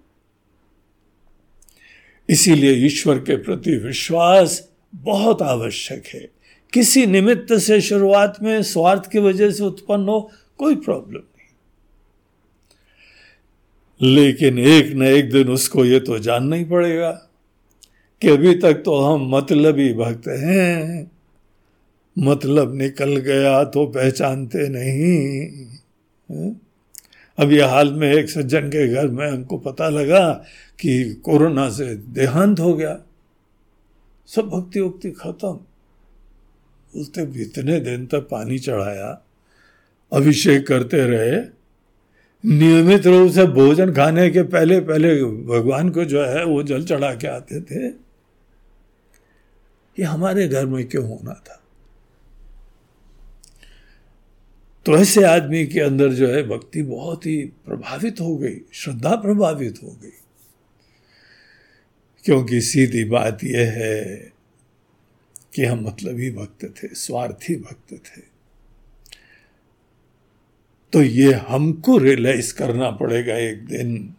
इसीलिए 2.30 2.72
ईश्वर 2.72 3.18
के 3.20 3.36
प्रति 3.36 3.78
विश्वास 3.78 4.70
बहुत 4.96 5.42
आवश्यक 5.42 6.04
है। 6.06 6.37
किसी 6.74 7.06
निमित्त 7.06 7.54
से 7.54 7.82
शुरुआत 7.82 8.38
में 8.44 8.64
स्वार्थ 8.64 9.12
की 9.12 9.20
वजह 9.20 9.52
से 9.52 9.64
उत्पन्न 9.64 10.10
हो, 10.10 10.32
कोई 10.58 10.76
प्रॉब्लम 10.76 11.20
नहीं। 11.20 11.34
लेकिन 14.16 14.60
एक 14.60 14.94
न 14.94 15.04
एक 15.04 15.32
दिन 15.32 15.50
उसको 15.50 15.86
ये 15.86 16.00
तो 16.00 16.20
जानना 16.20 16.56
ही 16.56 16.66
पड़ेगा 16.66 17.12
कि 18.22 18.30
अभी 18.30 18.56
तक 18.56 18.74
तो 18.74 19.00
हम 19.00 19.36
मतलबी 19.36 19.94
भक्त 19.94 20.28
हैं। 20.28 21.12
मतलब 22.20 22.76
निकल 22.76 23.16
गया 23.16 23.64
तो 23.64 23.86
पहचानते 23.86 24.68
नहीं। 24.68 25.42
ये 27.52 27.62
हाल 27.62 27.94
में 27.94 28.14
एक 28.14 28.30
सज्जन 28.30 28.68
के 28.68 28.88
घर 28.88 29.08
में 29.08 29.32
हमको 29.32 29.58
पता 29.58 29.90
लगा 29.90 30.34
कि 30.80 31.14
कोरोना 31.14 31.70
से 31.70 31.96
देहांत 31.96 32.60
हो 32.60 32.74
गया। 32.74 33.00
सब 34.28 34.42
भक्ति 34.42 34.80
उक्ति 34.80 35.12
खत्म। 35.12 35.60
बोलते 36.96 37.42
इतने 37.42 37.80
दिन 37.80 38.06
तक 38.06 38.20
पानी 38.20 38.60
चढ़ाया, 38.60 39.26
अभिषेक 40.14 40.68
करते 40.68 40.98
रहे, 40.98 41.58
नियमित 42.46 43.08
रूप 43.08 43.32
से 43.32 43.46
भोजन 43.46 43.94
खाने 43.94 44.30
के 44.30 44.42
पहले 44.42 44.80
पहले 44.80 45.24
भगवान 45.24 45.90
को 45.90 46.06
जो 46.06 46.26
है 46.26 46.46
वो 46.46 46.64
जल 46.64 46.86
चढ़ा 46.86 47.14
के 47.14 47.28
आते 47.28 47.62
थे। 47.62 47.88
ये 50.00 50.04
हमारे 50.04 50.48
घर 50.48 50.66
में 50.66 50.88
क्यों 50.88 51.10
होना 51.10 51.34
था? 51.34 51.64
तो 54.86 54.98
ऐसे 54.98 55.24
आदमी 55.24 55.66
के 55.66 55.80
अंदर 55.80 56.14
जो 56.14 56.28
है 56.28 56.44
भक्ति 56.44 56.82
बहुत 56.82 57.26
ही 57.26 57.38
प्रभावित 57.38 58.22
हो 58.22 58.38
गई, 58.38 58.56
श्रद्धा 58.74 59.16
प्रभावित 59.16 59.80
हो 59.84 60.00
गई। 60.04 60.14
क्योंकि 62.26 62.62
सीधी 62.62 63.06
बात 63.06 63.44
यह 63.44 63.72
है 63.72 64.32
कि 65.56 65.66
हम 65.66 65.84
मतलबी 65.88 66.32
भक्त 66.32 66.64
थे, 66.64 66.88
स्वार्थी 66.96 67.56
भक्त 67.56 67.94
थे। 67.94 68.22
तो 70.94 71.02
ये 71.02 71.34
हमको 71.34 71.98
रियलाइज़ 71.98 72.54
करना 72.54 72.92
पड़ेगा 72.92 73.38
एक 73.38 73.66
दिन। 73.66 74.14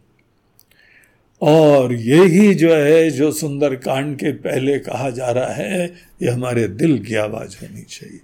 और 1.43 1.93
यही 1.93 2.55
जो 2.55 2.75
है, 2.75 3.11
जो 3.11 3.33
सुंदर 3.33 3.77
कांड 3.77 4.17
के 4.17 4.33
पहले 4.33 4.79
कहा 4.79 5.11
जा 5.11 5.31
रहा 5.31 5.53
है, 5.53 5.87
ये 6.23 6.31
हमारे 6.31 6.69
दिल 6.69 7.05
की 7.05 7.15
आवाज़ 7.15 7.57
होनी 7.63 7.83
चाहिए। 7.83 8.21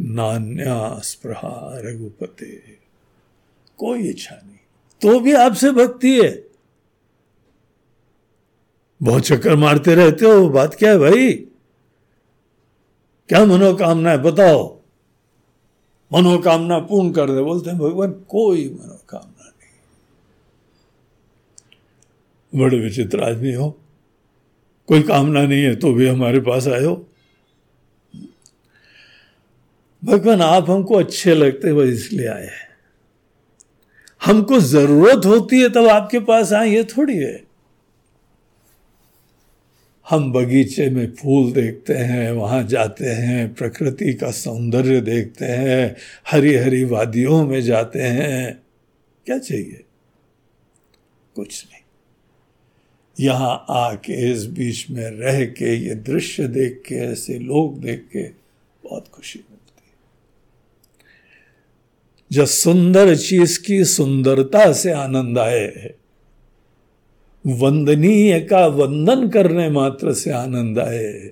नान्यास्पृहा 0.00 1.72
रघुपते, 1.74 2.52
कोई 3.78 4.08
इच्छा 4.08 4.40
नहीं। 4.46 4.56
तो 5.00 5.20
भी 5.20 5.32
आपसे 5.32 5.70
भक्ति 5.70 6.20
है। 6.20 6.47
बहुत 9.02 9.22
चक्कर 9.22 9.56
मारते 9.56 9.94
रहते 9.94 10.26
हो, 10.26 10.48
बात 10.48 10.74
क्या 10.74 10.90
है 10.90 10.98
भाई? 10.98 11.32
क्या 13.28 13.44
मनोकामना 13.44 14.10
है 14.10 14.18
बताओ। 14.18 14.78
मनोकामना 16.12 16.78
पूर्ण 16.78 17.12
कर 17.12 17.30
दे, 17.30 17.42
बोलते 17.42 17.70
हैं, 17.70 17.78
भगवान, 17.78 18.12
कोई 18.12 18.68
मनोकामना 18.68 19.44
नहीं। 19.48 19.80
बड़े 22.60 22.78
विचित्र 22.78 23.20
आदमी 23.20 23.52
हो। 23.52 23.78
कोई 24.86 25.02
कामना 25.02 25.42
नहीं 25.42 25.62
है 25.62 25.76
तो 25.76 25.92
भी 25.92 26.08
हमारे 26.08 26.40
पास 26.40 26.68
आए 26.68 26.84
हो। 26.84 27.06
भगवान, 30.04 30.42
आप 30.42 30.70
हमको 30.70 30.94
अच्छे 30.94 31.34
लगते 31.34 31.68
हो 31.68 31.82
इसलिए 31.82 32.28
आए 32.28 32.46
हैं। 32.46 32.68
हमको 34.24 34.60
ज़रूरत 34.60 35.26
होती 35.26 35.60
है, 35.60 35.68
तब 35.68 35.86
आपके 35.86 36.20
पास 36.20 36.52
आए, 36.52 36.68
ये 36.70 36.84
थोड़ी 36.84 37.16
है। 37.16 37.47
हम 40.10 40.32
बगीचे 40.32 40.90
में 40.90 41.12
फूल 41.12 41.52
देखते 41.52 41.94
हैं, 41.94 42.32
वहाँ 42.32 42.62
जाते 42.62 43.06
हैं, 43.06 43.54
प्रकृति 43.54 44.14
का 44.14 44.30
सौंदर्य 44.30 45.00
देखते 45.00 45.44
हैं 45.44 45.96
हरी 46.30 46.54
हरी 46.54 46.84
वादियों 46.84 47.46
में 47.46 47.62
जाते 47.62 48.02
हैं। 48.02 48.62
क्या 49.26 49.38
चाहिए? 49.38 49.84
कुछ 51.34 51.64
नहीं। 51.64 51.82
यहाँ 53.26 53.66
आके, 53.70 54.32
इस 54.32 54.46
बीच 54.46 54.90
में 54.90 55.10
रह 55.10 55.46
के, 55.46 55.74
ये 55.76 55.94
दृश्य 55.94 56.48
देख 56.48 56.82
के, 56.86 56.94
ऐसे 56.94 57.38
लोग 57.38 57.80
देख 57.80 58.08
के 58.12 58.22
बहुत 58.84 59.08
खुशी 59.08 59.38
मिलती 59.38 59.82
है। 59.86 59.94
जब 62.32 62.44
सुंदर 62.44 63.16
चीज़ 63.16 63.60
की 63.60 63.84
सुंदरता 63.84 64.72
से 64.72 64.90
आनंद 64.90 65.38
आए 65.38 65.94
वंदनीय 67.48 68.40
का 68.40 68.66
वंदन 68.66 69.28
करने 69.28 69.70
मात्र 69.70 70.14
से 70.14 70.30
आनंद 70.30 70.78
आए। 70.78 71.30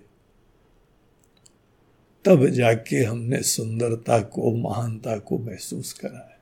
तब 2.24 2.46
जाके 2.46 2.96
हमने 2.96 3.42
सुंदरता 3.42 4.18
को, 4.18 4.56
महानता 4.56 5.16
को 5.16 5.38
महसूस 5.38 5.92
करा 5.92 6.18
है। 6.18 6.36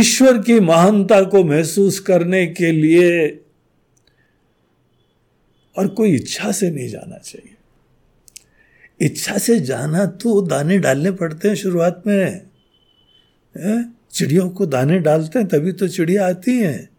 ईश्वर 0.00 0.42
की 0.42 0.60
महानता 0.60 1.22
को 1.22 1.44
महसूस 1.44 1.98
करने 1.98 2.46
के 2.46 2.72
लिए 2.72 3.40
और 5.78 5.88
कोई 5.88 6.14
इच्छा 6.14 6.52
से 6.52 6.70
नहीं 6.70 6.88
जाना 6.88 7.18
चाहिए। 7.18 7.54
इच्छा 9.00 9.38
से 9.38 9.60
जाना 9.60 10.06
तो 10.06 10.42
दाने 10.42 10.78
डालने 10.78 11.10
पड़ते 11.10 11.48
हैं 11.48 11.54
शुरुआत 11.54 12.02
में। 12.06 12.46
चिड़ियों 14.12 14.50
को 14.50 14.66
दाने 14.66 14.98
डालते 14.98 15.38
हैं, 15.38 15.48
तभी 15.48 15.72
तो 15.72 15.88
चिड़िया 15.88 16.26
आती 16.26 16.58
हैं। 16.58 16.93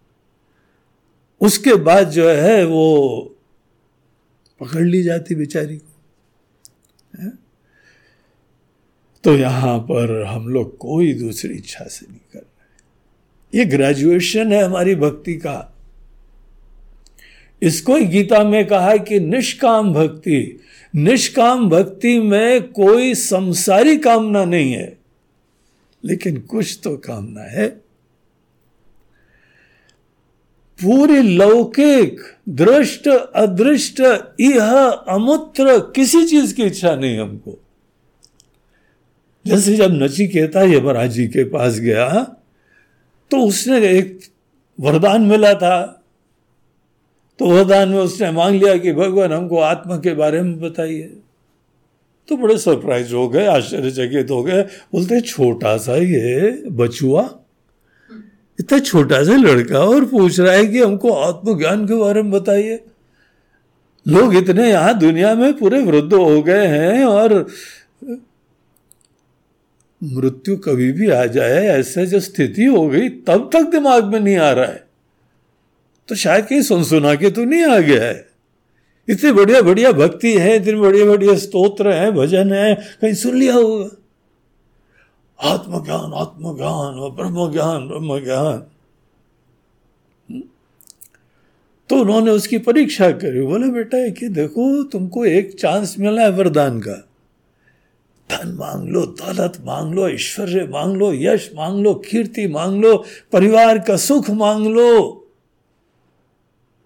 उसके 1.41 1.75
बाद 1.75 2.09
जो 2.09 2.29
है 2.29 2.63
वो 2.65 3.35
पकड़ 4.61 4.83
ली 4.83 5.03
जाती 5.03 5.35
बेचारी 5.35 5.77
को? 5.77 5.91
तो 9.23 9.35
यहाँ 9.35 9.77
पर 9.79 10.23
हम 10.23 10.47
लोग 10.47 10.77
कोई 10.77 11.13
दूसरी 11.13 11.53
इच्छा 11.53 11.85
से 11.85 12.05
नहीं 12.09 12.19
कर 12.33 12.39
रहे 12.39 13.59
ये 13.59 13.65
ग्रेजुएशन 13.65 14.51
है 14.53 14.63
हमारी 14.63 14.95
भक्ति 14.95 15.33
का। 15.35 15.71
इसको 17.61 17.95
ही 17.95 18.05
गीता 18.05 18.43
में 18.43 18.65
कहा 18.67 18.89
है 18.89 18.99
कि 18.99 19.19
निष्काम 19.19 19.93
भक्ति 19.93 20.59
निष्काम 20.93 21.69
भक्ति 21.69 22.19
में 22.19 22.71
कोई 22.71 23.13
संसारी 23.13 23.97
कामना 23.97 24.43
नहीं 24.45 24.71
है, 24.73 24.97
लेकिन 26.03 26.37
कुछ 26.41 26.79
तो 26.83 26.95
कामना 26.97 27.41
है। 27.41 27.67
पूरी 30.79 31.21
लौकिक, 31.21 32.19
दृष्ट, 32.49 33.07
अदृष्ट 33.07 33.99
यह 34.39 34.73
अमुत्र, 35.09 35.79
किसी 35.95 36.25
चीज़ 36.25 36.55
की 36.55 36.63
इच्छा 36.63 36.95
नहीं 36.95 37.17
हमको। 37.19 37.57
जैसे 39.45 39.75
जब 39.75 39.91
नची 39.91 40.03
नचिकेता 40.03 40.61
यमराज 40.63 41.11
जी 41.11 41.27
के 41.27 41.43
पास 41.43 41.79
गया 41.79 42.07
तो 43.31 43.37
उसने 43.37 43.77
एक 43.89 44.19
वरदान 44.79 45.21
मिला 45.21 45.53
था। 45.53 46.01
तो 47.39 47.45
वरदान 47.45 47.89
में 47.89 47.99
उसने 47.99 48.31
मांग 48.31 48.61
लिया 48.61 48.77
कि 48.77 48.93
भगवान, 48.93 49.33
हमको 49.33 49.59
आत्मा 49.59 49.97
के 49.97 50.13
बारे 50.13 50.41
में 50.41 50.59
बताइए। 50.59 51.17
तो 52.27 52.37
बड़े 52.37 52.57
सरप्राइज़ 52.57 53.13
हो 53.13 53.27
गए, 53.29 53.45
आश्चर्यचकित 53.45 54.31
हो 54.31 54.43
गए। 54.43 54.61
बोलते, 54.93 55.21
छोटा 55.21 55.77
सा 55.77 55.95
ये 55.95 56.63
बचुआ 56.71 57.21
इतना 58.59 58.79
छोटा 58.79 59.23
सा 59.23 59.35
लड़का 59.35 59.79
और 59.79 60.05
पूछ 60.05 60.39
रहा 60.39 60.53
है 60.53 60.65
कि 60.65 60.81
हमको 60.81 61.13
आत्मज्ञान 61.13 61.87
के 61.87 61.93
बारे 61.93 62.21
में 62.21 62.31
बताइए। 62.31 62.83
लोग 64.07 64.35
इतने 64.35 64.69
यहाँ 64.69 64.99
दुनिया 64.99 65.35
में 65.35 65.53
पूरे 65.53 65.81
वृद्ध 65.81 66.13
हो 66.13 66.41
गए 66.41 66.67
हैं 66.67 67.03
और 67.05 67.47
मृत्यु 70.03 70.57
कभी 70.57 70.91
भी 70.91 71.09
आ 71.09 71.25
जाए, 71.25 71.67
ऐसे 71.67 72.05
जो 72.05 72.19
स्थिति 72.19 72.65
हो 72.65 72.87
गई, 72.87 73.09
तब 73.09 73.49
तक 73.53 73.61
दिमाग 73.61 74.05
में 74.05 74.19
नहीं 74.19 74.37
आ 74.37 74.51
रहा 74.51 74.65
है। 74.65 74.87
तो 76.07 76.15
शायद 76.15 76.45
कहीं 76.45 76.61
सुन 76.61 76.83
सुना 76.83 77.15
के 77.15 77.29
तो 77.29 77.43
नहीं 77.43 77.63
आ 77.63 77.79
गया 77.79 78.03
है। 78.03 78.27
इतनी 79.09 79.31
बढ़िया 79.31 79.61
बढ़िया 79.61 79.91
भक्ति 79.91 80.33
है, 80.33 80.55
इतने 80.55 80.73
बढ़िया 80.73 81.05
बढ़िया 81.05 81.35
स्तोत्र 81.35 81.91
है, 81.91 82.11
भजन 82.11 82.53
है, 82.53 82.75
कहीं 83.01 83.13
सुन 83.13 83.35
लिया 83.35 83.53
होगा। 83.53 83.89
आत्मज्ञान 85.43 86.13
आत्मज्ञान 86.13 86.99
और 86.99 87.11
ब्रह्म 87.11 87.51
ज्ञान 87.51 87.87
ब्रह्म 87.87 88.19
ज्ञान 88.23 88.65
तो 91.89 91.95
उन्होंने 91.95 92.31
उसकी 92.31 92.57
परीक्षा 92.57 93.11
करी। 93.11 93.41
बोले, 93.41 93.67
बेटा 93.67 94.09
कि 94.09 94.27
देखो, 94.27 94.83
तुमको 94.83 95.25
एक 95.25 95.59
चांस 95.59 95.95
मिला 95.99 96.21
है 96.21 96.29
वरदान 96.29 96.79
का। 96.79 97.07
धन 98.31 98.51
मांग 98.51 98.89
लो, 98.89 99.05
दौलत 99.05 99.57
मांग 99.65 99.93
लो, 99.93 100.09
ऐश्वर्य 100.09 100.67
मांग 100.71 100.97
लो, 100.97 101.13
यश 101.13 101.51
मांग 101.55 101.83
लो, 101.83 101.93
कीर्ति 101.93 102.47
मांग 102.47 102.83
लो, 102.83 103.05
परिवार 103.31 103.79
का 103.79 103.97
सुख 103.97 104.29
मांग 104.29 104.67
लो। 104.67 105.27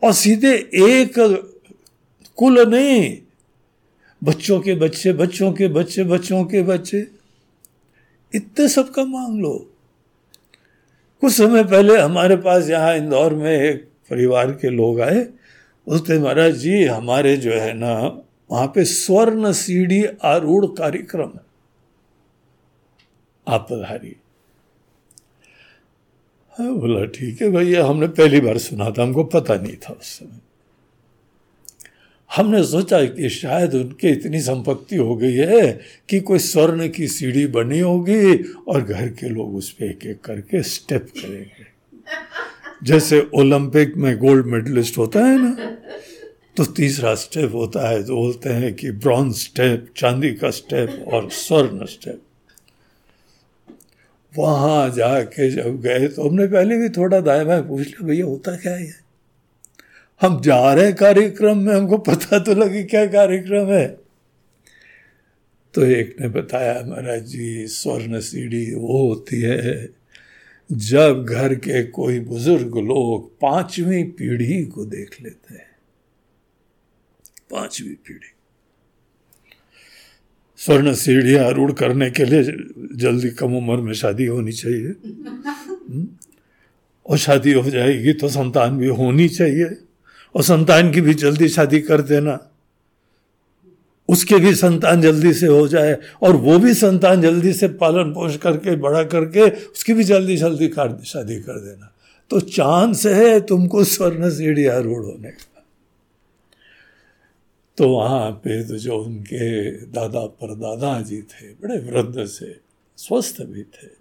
और 0.03 0.13
सीधे 0.13 0.53
एक 0.73 1.13
कुल 2.35 2.59
नहीं, 2.59 3.17
बच्चों 4.23 4.59
के 4.59 4.75
बच्चे, 4.75 5.13
बच्चों 5.13 5.53
के 5.53 5.67
बच्चे, 5.67 6.03
बच्चों 6.03 6.45
के 6.45 6.61
बच्चे। 6.61 7.18
इतने 8.33 8.67
सबका 8.67 9.03
मांग 9.03 9.39
लो। 9.41 9.53
कुछ 11.21 11.33
समय 11.33 11.63
पहले 11.63 11.97
हमारे 11.97 12.35
पास 12.35 12.69
यहाँ 12.69 12.95
इंदौर 12.95 13.33
में 13.33 13.51
एक 13.51 13.83
परिवार 14.09 14.51
के 14.51 14.69
लोग 14.69 15.01
आए। 15.01 15.27
उसने 15.87 16.19
महाराज 16.19 16.55
जी, 16.55 16.83
हमारे 16.85 17.37
जो 17.37 17.51
है 17.51 17.73
ना, 17.73 17.93
वहाँ 18.51 18.67
पे 18.67 18.85
स्वर्ण 18.85 19.51
सीढ़ी 19.51 20.03
आरूढ़ 20.23 20.65
कार्यक्रम 20.65 21.29
है। 21.29 21.41
आप 23.47 23.67
पधारी 23.71 24.15
हाँ 26.53 26.73
बोला, 26.73 27.05
ठीक 27.05 27.41
है 27.41 27.49
भैया, 27.49 27.85
हमने 27.85 28.07
पहली 28.07 28.39
बार 28.41 28.57
सुना 28.57 28.89
था, 28.91 29.03
हमको 29.03 29.23
पता 29.23 29.55
नहीं 29.55 29.75
था 29.75 29.93
उस 29.93 30.07
समय। 30.19 30.48
हमने 32.35 32.63
सोचा 32.63 33.05
कि 33.05 33.29
शायद 33.29 33.73
उनके 33.73 34.07
इतनी 34.07 34.41
संपत्ति 34.41 34.95
हो 34.95 35.15
गई 35.15 35.33
है 35.33 35.79
कि 36.09 36.19
कोई 36.19 36.39
स्वर्ण 36.39 36.89
की 36.89 37.07
सीढ़ी 37.07 37.47
बनी 37.47 37.79
होगी 37.79 38.37
और 38.67 38.81
घर 38.81 39.09
के 39.09 39.29
लोग 39.29 39.55
उस 39.55 39.71
पर 39.71 39.85
एक 39.85 40.05
एक 40.05 40.21
करके 40.21 40.63
स्टेप 40.63 41.03
करेंगे। 41.03 41.67
जैसे 42.83 43.29
ओलंपिक 43.33 43.97
में 43.97 44.17
गोल्ड 44.17 44.45
मेडलिस्ट 44.45 44.97
होता 44.97 45.19
है 45.19 45.37
ना 45.43 45.77
तो 46.57 46.65
तीसरा 46.65 47.15
स्टेप 47.15 47.53
होता 47.53 47.89
है 47.89 48.03
तो 48.03 48.15
बोलते 48.15 48.49
हैं 48.49 48.73
कि 48.73 48.91
ब्रॉन्ज 48.91 49.35
स्टेप 49.35 49.87
चांदी 49.97 50.31
का 50.31 50.49
स्टेप 50.49 51.05
और 51.07 51.29
स्वर्ण 51.29 51.85
स्टेप 51.85 52.21
वहाँ 54.37 54.89
जाके 54.89 55.51
जब 55.51 55.81
गए 55.81 56.07
तो 56.07 56.29
हमने 56.29 56.47
पहले 56.47 56.77
भी 56.77 56.89
थोड़ा 56.89 57.19
दाएँ 57.19 57.61
पूछ 57.61 57.87
लिया, 57.87 58.07
भैया, 58.07 58.25
होता 58.25 58.55
क्या 58.55 58.73
है? 58.73 59.08
हम 60.21 60.41
जा 60.41 60.73
रहे 60.73 60.93
कार्यक्रम 60.93 61.57
में 61.57 61.75
हमको 61.75 61.97
पता 61.97 62.39
तो 62.39 62.55
लगे 62.55 62.83
क्या 62.83 63.05
कार्यक्रम 63.05 63.67
है। 63.67 63.87
तो 65.73 65.83
एक 65.83 66.15
ने 66.21 66.27
बताया 66.27 66.85
महाराज 66.85 67.25
जी 67.25 67.67
स्वर्ण 67.67 68.19
सीढ़ी 68.19 68.75
वो 68.75 69.07
होती 69.07 69.41
है 69.41 69.89
जब 70.71 71.25
घर 71.25 71.55
के 71.55 71.83
कोई 71.83 72.19
बुज़ुर्ग 72.19 72.77
लोग 72.77 73.31
पांचवी 73.31 74.03
पीढ़ी 74.03 74.65
को 74.65 74.85
देख 74.85 75.21
लेते 75.21 75.53
हैं। 75.53 75.67
पांचवी 77.51 77.93
पीढ़ी। 77.93 78.33
स्वर्ण 80.57 80.93
सीढ़ी 80.93 81.35
आरूढ़ 81.35 81.71
करने 81.71 82.09
के 82.09 82.25
लिए 82.25 82.43
जल्दी 82.95 83.29
कम 83.29 83.55
उम्र 83.57 83.81
में 83.81 83.93
शादी 83.93 84.25
होनी 84.25 84.51
चाहिए। 84.51 84.87
हम्म? 85.89 86.07
और 87.05 87.17
शादी 87.17 87.51
हो 87.51 87.69
जाएगी 87.69 88.13
तो 88.13 88.29
संतान 88.29 88.77
भी 88.77 88.87
होनी 88.87 89.29
चाहिए। 89.29 89.88
और 90.35 90.43
संतान 90.43 90.91
की 90.91 91.01
भी 91.01 91.13
जल्दी 91.13 91.49
शादी 91.49 91.79
कर 91.79 92.01
देना। 92.01 92.39
उसके 94.09 94.35
भी 94.35 94.55
संतान 94.55 95.01
जल्दी 95.01 95.33
से 95.33 95.47
हो 95.47 95.67
जाए 95.67 95.97
और 96.23 96.35
वो 96.35 96.59
भी 96.59 96.73
संतान 96.73 97.21
जल्दी 97.21 97.53
से 97.53 97.67
पालन 97.67 98.11
पोष 98.11 98.37
करके, 98.37 98.75
बड़ा 98.75 99.03
करके, 99.03 99.49
उसकी 99.49 99.93
भी 99.93 100.03
जल्दी 100.03 100.37
जल्दी 100.37 100.67
शादी 101.05 101.35
कर 101.35 101.59
देना। 101.59 101.93
तो 102.29 102.39
चांस 102.39 103.05
है 103.05 103.41
तुमको 103.41 103.83
स्वर्ण 103.83 104.29
सीढ़ी 104.29 104.65
आरूढ़ 104.65 105.05
होने 105.05 105.29
का। 105.29 105.65
तो 107.77 107.89
वहाँ 107.89 108.31
पे 108.31 108.67
तो 108.67 108.77
जो 108.77 108.97
उनके 108.97 109.71
दादा 109.71 110.25
परदादा 110.25 111.01
जी 111.01 111.21
थे, 111.21 111.47
बड़े 111.47 111.77
वृद्ध 111.77 112.25
से, 112.25 112.59
स्वस्थ 112.97 113.41
भी 113.41 113.63
थे। 113.63 113.98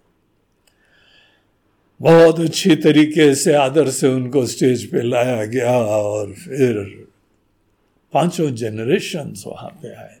बहुत 2.01 2.39
अच्छी 2.39 2.75
तरीके 2.75 3.35
से 3.35 3.53
आदर 3.53 3.89
से 3.89 4.07
उनको 4.07 4.45
स्टेज 4.45 4.91
पे 4.91 5.01
लाया 5.01 5.45
गया 5.45 5.77
और 5.77 6.33
फिर 6.33 7.07
पाँचों 8.13 8.51
जनरेशन 8.51 9.33
वहाँ 9.47 9.69
पे 9.69 9.95
आए। 9.95 10.15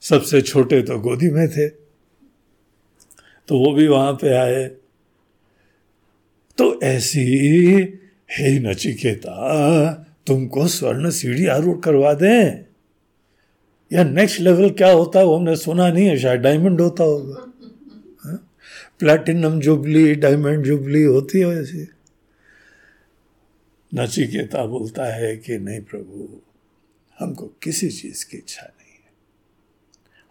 सबसे 0.00 0.40
छोटे 0.40 0.82
तो 0.82 0.98
गोदी 0.98 1.30
में 1.30 1.48
थे। 1.48 1.68
तो 3.48 3.58
वो 3.58 3.72
भी 3.72 3.86
वहाँ 3.88 4.12
पे 4.12 4.34
आए। 4.34 4.64
तो 6.58 6.80
ऐसी 6.82 7.22
हे 8.30 8.58
नचिकेता, 8.58 9.92
तुमको 10.26 10.68
स्वर्ण 10.68 11.10
सीढ़ी 11.10 11.46
आरूढ़ 11.46 11.80
करवा 11.80 12.14
दें। 12.14 12.64
या 13.92 14.04
नेक्स्ट 14.04 14.40
लेवल 14.40 14.70
क्या 14.70 14.92
होता 14.92 15.18
है 15.18 15.24
वो 15.24 15.36
हमने 15.36 15.56
सुना 15.56 15.92
नहीं 15.92 16.06
है, 16.06 16.18
शायद 16.18 16.40
डायमंड 16.40 16.80
होता 16.80 17.04
होगा। 17.04 17.53
प्लेटिनम 18.98 19.60
जुबली, 19.60 20.14
डायमंड 20.14 20.64
जुबली 20.64 21.02
होती 21.02 21.38
है 21.38 21.46
वैसे। 21.46 21.88
नचिकेता 23.94 24.66
बोलता 24.66 25.04
है 25.04 25.36
कि 25.36 25.58
नहीं 25.58 25.80
प्रभु, 25.80 26.40
हमको 27.18 27.46
किसी 27.46 27.88
चीज़ 27.88 28.26
की 28.26 28.36
इच्छा 28.36 28.62
नहीं 28.62 28.92
है। 28.92 29.12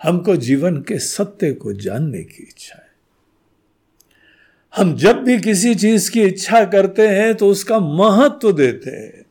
हमको 0.04 0.36
जीवन 0.36 0.78
के 0.78 1.00
सत्य 1.00 1.54
को 1.54 1.74
जानने 1.74 2.24
की 2.24 2.44
इच्छा 2.44 2.76
है। 2.76 2.94
हम 4.76 4.96
जब 4.96 5.18
भी 5.18 5.40
किसी 5.40 5.76
चीज़ 5.76 6.12
की 6.12 6.22
इच्छा 6.22 6.66
करते 6.66 7.08
हैं 7.08 7.36
तो 7.36 7.48
उसका 7.48 7.80
महत्व 7.80 8.52
देते 8.52 8.90
हैं। 8.90 9.26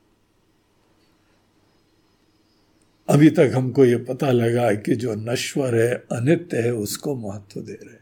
अभी 3.09 3.31
तक 3.31 3.53
हमको 3.55 3.85
ये 3.85 3.97
पता 3.97 4.31
लगा 4.31 4.75
कि 4.75 4.95
जो 4.95 5.15
नश्वर 5.15 5.75
है, 5.75 5.95
अनित्य 5.95 6.63
है, 6.63 6.73
उसको 6.73 7.15
महत्व 7.15 7.61
दे 7.61 7.73
रहे 7.73 8.02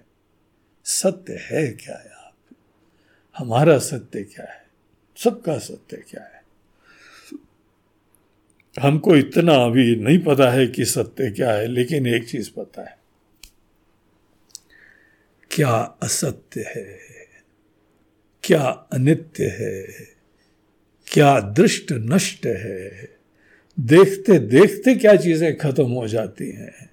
सत्य 0.90 1.38
है 1.50 1.68
क्या 1.68 1.94
यहाँ 1.94 2.30
पे? 2.30 2.56
हमारा 3.38 3.78
सत्य 3.78 4.22
क्या 4.22 4.52
है? 4.52 4.66
सबका 5.16 5.58
सत्य 5.58 5.96
क्या 5.96 6.22
है? 6.22 6.42
हमको 8.80 9.16
इतना 9.16 9.54
अभी 9.54 9.96
नहीं 9.96 10.18
पता 10.18 10.50
है 10.50 10.66
कि 10.66 10.84
सत्य 10.84 11.30
क्या 11.30 11.52
है, 11.52 11.66
लेकिन 11.66 12.06
एक 12.06 12.28
चीज़ 12.28 12.50
पता 12.56 12.82
है। 12.82 12.98
क्या 15.50 15.70
असत्य 16.02 16.72
है? 16.76 16.98
क्या 18.44 18.62
अनित्य 18.62 19.46
है? 19.46 19.82
क्या 21.06 21.40
दृष्ट 21.40 21.92
नष्ट 21.92 22.46
है? 22.46 23.16
देखते 23.80 24.38
देखते 24.38 24.94
क्या 24.94 25.16
चीज़ें 25.16 25.58
खत्म 25.58 25.90
हो 25.90 26.08
जाती 26.08 26.50
हैं? 26.50 26.89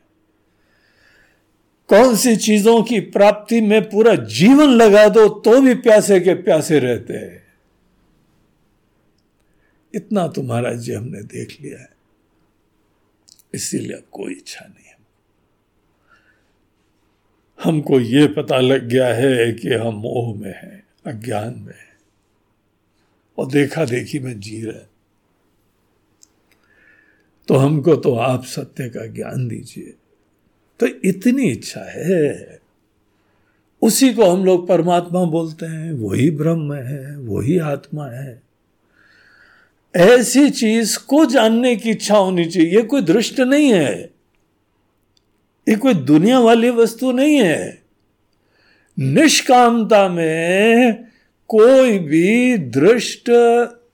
कौन 1.89 2.15
सी 2.15 2.35
चीज़ों 2.35 2.83
की 2.83 2.99
प्राप्ति 2.99 3.61
में 3.61 3.89
पूरा 3.89 4.15
जीवन 4.15 4.69
लगा 4.69 5.09
दो 5.09 5.27
तो 5.29 5.61
भी 5.61 5.75
प्यासे 5.75 6.19
के 6.19 6.33
प्यासे 6.33 6.79
रहते 6.79 7.13
हैं। 7.13 7.47
इतना 9.95 10.27
तुम्हारा 10.27 10.73
जी 10.73 10.93
हमने 10.93 11.21
देख 11.23 11.57
लिया 11.61 11.79
है। 11.79 11.89
इसीलिए 13.53 14.03
कोई 14.11 14.33
इच्छा 14.33 14.65
नहीं 14.65 14.85
है। 14.85 14.97
हमको 17.63 17.99
ये 17.99 18.27
पता 18.27 18.59
लग 18.59 18.83
गया 18.83 19.07
है 19.07 19.53
कि 19.53 19.73
हम 19.73 19.95
मोह 19.95 20.35
में 20.35 20.53
हैं, 20.53 20.87
अज्ञान 21.05 21.53
में 21.59 21.73
हैं। 21.73 21.97
और 23.37 23.51
देखा 23.51 23.85
देखी 23.85 24.19
में 24.19 24.39
जी 24.39 24.61
रहे 24.61 24.85
तो 27.47 27.55
हमको 27.55 27.95
तो 27.95 28.15
आप 28.15 28.45
सत्य 28.45 28.89
का 28.89 29.05
ज्ञान 29.05 29.47
दीजिए। 29.47 29.93
तो 30.79 30.85
इतनी 30.85 31.49
इच्छा 31.49 31.91
है। 31.91 32.59
उसी 33.81 34.13
को 34.13 34.25
हम 34.25 34.45
लोग 34.45 34.67
परमात्मा 34.67 35.23
बोलते 35.23 35.65
हैं, 35.65 35.93
वही 35.93 36.31
ब्रह्म 36.31 36.73
है, 36.73 37.17
वही 37.17 37.59
आत्मा 37.59 38.07
है। 38.07 38.41
ऐसी 39.95 40.49
चीज़ 40.49 40.99
को 40.99 41.25
जानने 41.25 41.75
की 41.75 41.89
इच्छा 41.89 42.17
होनी 42.17 42.45
चाहिए। 42.45 42.75
ये 42.75 42.81
कोई 42.81 43.01
दृष्ट 43.01 43.39
नहीं 43.39 43.73
है। 43.73 44.09
ये 45.69 45.75
कोई 45.75 45.93
दुनिया 45.93 46.39
वाली 46.39 46.69
वस्तु 46.69 47.11
नहीं 47.11 47.35
है। 47.35 47.81
निष्कामता 48.99 50.09
में 50.09 50.93
कोई 51.47 51.99
भी 51.99 52.57
दृष्ट, 52.57 53.29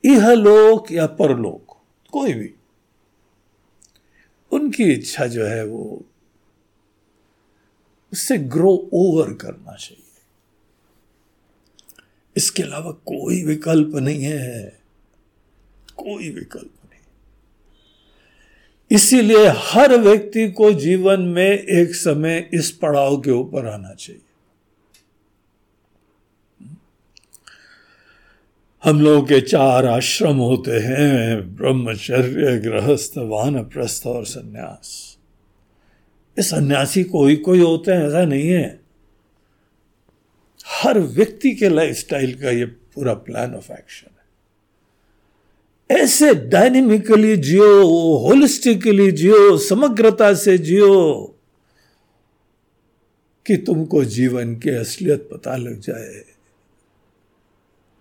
इहलोक 0.05 0.91
या 0.91 1.05
परलोक, 1.05 1.77
कोई 2.11 2.33
भी। 2.33 2.53
उनकी 4.51 4.83
इच्छा 4.83 5.25
जो 5.25 5.45
है 5.45 5.65
वो 5.65 6.05
उससे 8.13 8.37
ग्रो 8.37 8.89
ओवर 8.93 9.33
करना 9.33 9.75
चाहिए। 9.75 10.03
इसके 12.37 12.63
अलावा 12.63 12.91
कोई 12.91 13.43
विकल्प 13.43 13.95
नहीं 13.95 14.23
है। 14.23 14.79
कोई 15.97 16.29
विकल्प 16.29 16.73
नहीं। 16.85 17.01
इसीलिए 18.91 19.47
हर 19.57 19.97
व्यक्ति 19.97 20.51
को 20.51 20.71
जीवन 20.71 21.21
में 21.21 21.59
एक 21.59 21.95
समय 21.95 22.49
इस 22.53 22.71
पड़ाव 22.71 23.21
के 23.21 23.31
ऊपर 23.31 23.65
आना 23.65 23.93
चाहिए। 23.93 24.21
हम 28.83 29.01
लोगों 29.01 29.27
के 29.27 29.41
चार 29.41 29.85
आश्रम 29.85 30.35
होते 30.35 30.71
हैं, 30.71 31.55
ब्रह्मचर्य, 31.55 32.59
गृहस्थ 32.59 33.13
वान 33.17 33.63
प्रस्थ 33.63 34.07
और 34.07 34.25
सन्यास। 34.25 35.12
सन्यासी 36.41 37.03
कोई 37.03 37.35
कोई 37.35 37.59
होते 37.59 37.91
हैं, 37.91 38.07
ऐसा 38.07 38.25
नहीं 38.25 38.49
है। 38.49 38.81
हर 40.67 40.99
व्यक्ति 40.99 41.51
के 41.51 41.69
लाइफ 41.69 41.95
स्टाइल 41.95 42.41
का 42.41 42.49
ये 42.49 42.65
पूरा 42.65 43.13
प्लान 43.13 43.55
ऑफ़ 43.55 43.71
एक्शन 43.71 44.07
है। 44.07 44.23
ऐसे 46.01 46.33
डायनेमिकली 46.33 47.37
जियो 47.37 47.85
होलिस्टिकली 48.17 49.11
जियो, 49.11 49.57
समग्रता 49.57 50.33
से 50.33 50.57
जियो 50.57 51.35
कि 53.47 53.57
तुमको 53.57 54.03
जीवन 54.03 54.55
की 54.55 54.69
असलियत 54.69 55.29
पता 55.31 55.55
लग 55.55 55.79
जाए। 55.79 56.23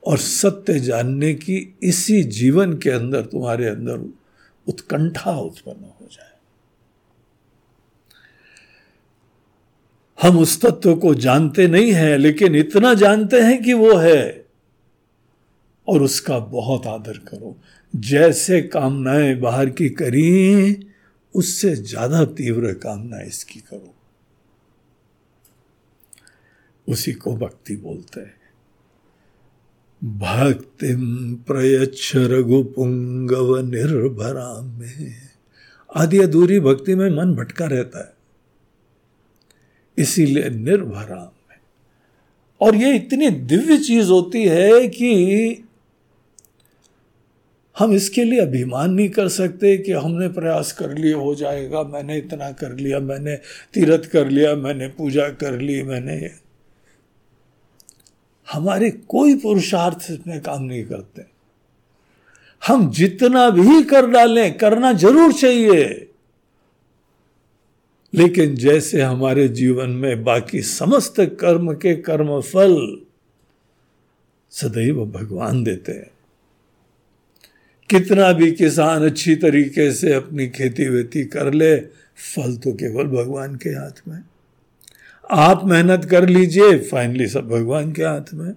और 0.06 0.18
सत्य 0.18 0.80
जानने 0.80 1.34
की 1.34 1.78
इसी 1.82 2.22
जीवन 2.22 2.78
के 2.78 2.90
अंदर, 2.90 3.22
तुम्हारे 3.22 3.66
अंदर 3.66 4.12
उत्कंठा 4.68 5.32
उत्पन्न 5.40 5.84
हो 5.84 6.08
जाए। 6.12 6.31
हम 10.22 10.38
उस 10.38 10.60
तत्व 10.60 10.94
को 10.94 11.14
जानते 11.14 11.66
नहीं 11.68 11.92
हैं, 11.92 12.18
लेकिन 12.18 12.54
इतना 12.54 12.94
जानते 12.94 13.40
हैं 13.40 13.62
कि 13.62 13.72
वो 13.72 13.96
है। 13.96 14.46
और 15.88 16.02
उसका 16.02 16.38
बहुत 16.38 16.86
आदर 16.86 17.12
करो। 17.12 17.56
जैसे 17.96 18.62
कामनाएँ 18.62 19.34
बाहर 19.34 19.70
की 19.70 19.88
करी, 19.88 20.86
उससे 21.34 21.76
ज़्यादा 21.76 22.24
तीव्र 22.24 22.72
कामना 22.72 23.20
इसकी 23.20 23.60
करो। 23.60 23.94
उसी 26.88 27.12
को 27.12 27.36
भक्ति 27.36 27.76
बोलते 27.76 28.20
हैं। 28.20 28.40
भक्ति 30.18 30.94
प्रयच्छ 31.46 32.12
रघुपुंगव 32.16 33.58
निर्भरा 33.58 34.60
में 34.62 35.14
आदि 35.96 36.18
अधूरी 36.18 36.60
भक्ति 36.60 36.94
में 36.94 37.10
मन 37.10 37.34
भटका 37.34 37.66
रहता 37.66 37.98
है। 37.98 38.21
इसीलिए 39.98 40.50
निर्भराम 40.50 41.20
में 41.20 41.56
और 42.60 42.76
ये 42.76 42.94
इतनी 42.96 43.30
दिव्य 43.30 43.78
चीज़ 43.78 44.10
होती 44.10 44.44
है 44.44 44.88
कि 44.88 45.64
हम 47.78 47.92
इसके 47.92 48.24
लिए 48.24 48.40
अभिमान 48.40 48.90
नहीं 48.90 49.08
कर 49.08 49.28
सकते 49.28 49.76
कि 49.78 49.92
हमने 49.92 50.28
प्रयास 50.28 50.72
कर 50.72 50.94
लिए, 50.94 51.12
हो 51.12 51.34
जाएगा, 51.34 51.82
मैंने 51.82 52.18
इतना 52.18 52.50
कर 52.52 52.72
लिया, 52.76 52.98
मैंने 52.98 53.36
तीर्थ 53.74 54.10
कर 54.10 54.28
लिया, 54.28 54.54
मैंने 54.54 54.88
पूजा 54.88 55.28
कर 55.28 55.58
ली, 55.58 55.82
मैंने 55.82 56.30
हमारे 58.52 58.90
कोई 58.90 59.34
पुरुषार्थ 59.34 60.10
इसमें 60.10 60.40
काम 60.40 60.62
नहीं 60.62 60.84
करते। 60.84 61.24
हम 62.62 62.90
जितना 62.90 63.50
भी 63.50 63.82
कर 63.82 64.06
डालें, 64.06 64.54
करना 64.54 64.92
ज़रूर 64.92 65.32
चाहिए। 65.32 66.11
लेकिन 68.14 68.54
जैसे 68.54 69.02
हमारे 69.02 69.48
जीवन 69.48 69.90
में 69.90 70.24
बाकी 70.24 70.62
समस्त 70.62 71.14
कर्म 71.20 71.72
के 71.72 71.94
कर्म 71.94 72.40
फल 72.40 73.02
सदैव 74.50 75.06
भगवान 75.06 75.64
देते 75.64 75.92
हैं। 75.92 76.10
कितना 77.90 78.32
भी 78.32 78.52
किसान 78.52 79.04
अच्छी 79.04 79.36
तरीके 79.36 79.92
से 79.92 80.12
अपनी 80.12 80.48
खेती 80.48 80.88
वेती 80.88 81.24
कर 81.24 81.54
ले, 81.54 81.76
फल 82.34 82.56
तो 82.56 82.72
केवल 82.72 83.04
भगवान 83.04 83.54
के 83.54 83.70
हाथ 83.70 84.08
में। 84.08 84.24
आप 85.30 85.64
मेहनत 85.64 86.04
कर 86.04 86.28
लीजिए, 86.28 86.78
फाइनली 86.78 87.26
सब 87.26 87.48
भगवान 87.48 87.92
के 87.92 88.02
हाथ 88.02 88.34
में। 88.34 88.54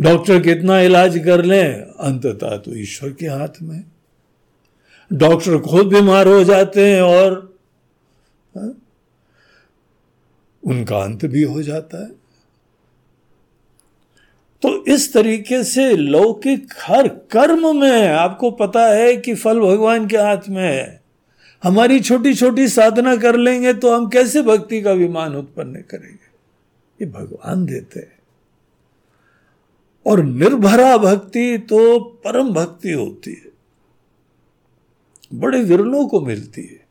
डॉक्टर 0.00 0.40
कितना 0.40 0.80
इलाज 0.80 1.18
कर 1.18 1.44
ले, 1.44 1.62
अंततः 1.80 2.56
तो 2.56 2.76
ईश्वर 2.76 3.10
के 3.10 3.26
हाथ 3.26 3.62
में। 3.62 3.84
डॉक्टर 5.12 5.58
खुद 5.58 5.86
बीमार 5.86 6.28
हो 6.28 6.44
जाते 6.44 6.86
हैं 6.86 7.02
और 7.02 7.47
हा? 8.56 8.74
उनका 10.64 10.98
अंत 10.98 11.24
भी 11.24 11.42
हो 11.42 11.62
जाता 11.62 12.02
है। 12.02 12.08
तो 14.62 14.84
इस 14.84 15.12
तरीके 15.12 15.64
से 15.64 15.96
लौकिक 15.96 16.72
हर 16.82 17.08
कर्म 17.08 17.80
में 17.80 18.08
आपको 18.08 18.50
पता 18.50 18.86
है 18.86 19.16
कि 19.16 19.34
फल 19.34 19.60
भगवान 19.60 20.08
के 20.08 20.16
हाथ 20.16 20.48
में 20.48 20.76
है। 20.76 21.02
हमारी 21.62 22.00
छोटी 22.00 22.34
छोटी 22.34 22.68
साधना 22.68 23.16
कर 23.16 23.36
लेंगे 23.36 23.74
तो 23.74 23.96
हम 23.96 24.08
कैसे 24.08 24.42
भक्ति 24.42 24.82
का 24.82 24.92
विमान 24.92 25.36
उत्पन्न 25.36 25.74
करेंगे? 25.74 26.28
ये 27.04 27.10
भगवान 27.10 27.66
देते 27.66 28.00
हैं। 28.00 28.18
और 30.06 30.24
निर्भरा 30.24 30.98
भक्ति 30.98 31.58
तो 31.58 32.00
परम 32.00 32.52
भक्ति 32.52 32.92
होती 32.92 33.30
है। 33.30 33.52
बड़े 35.34 35.62
विरलों 35.62 36.08
को 36.08 36.20
मिलती 36.20 36.62
है। 36.62 36.87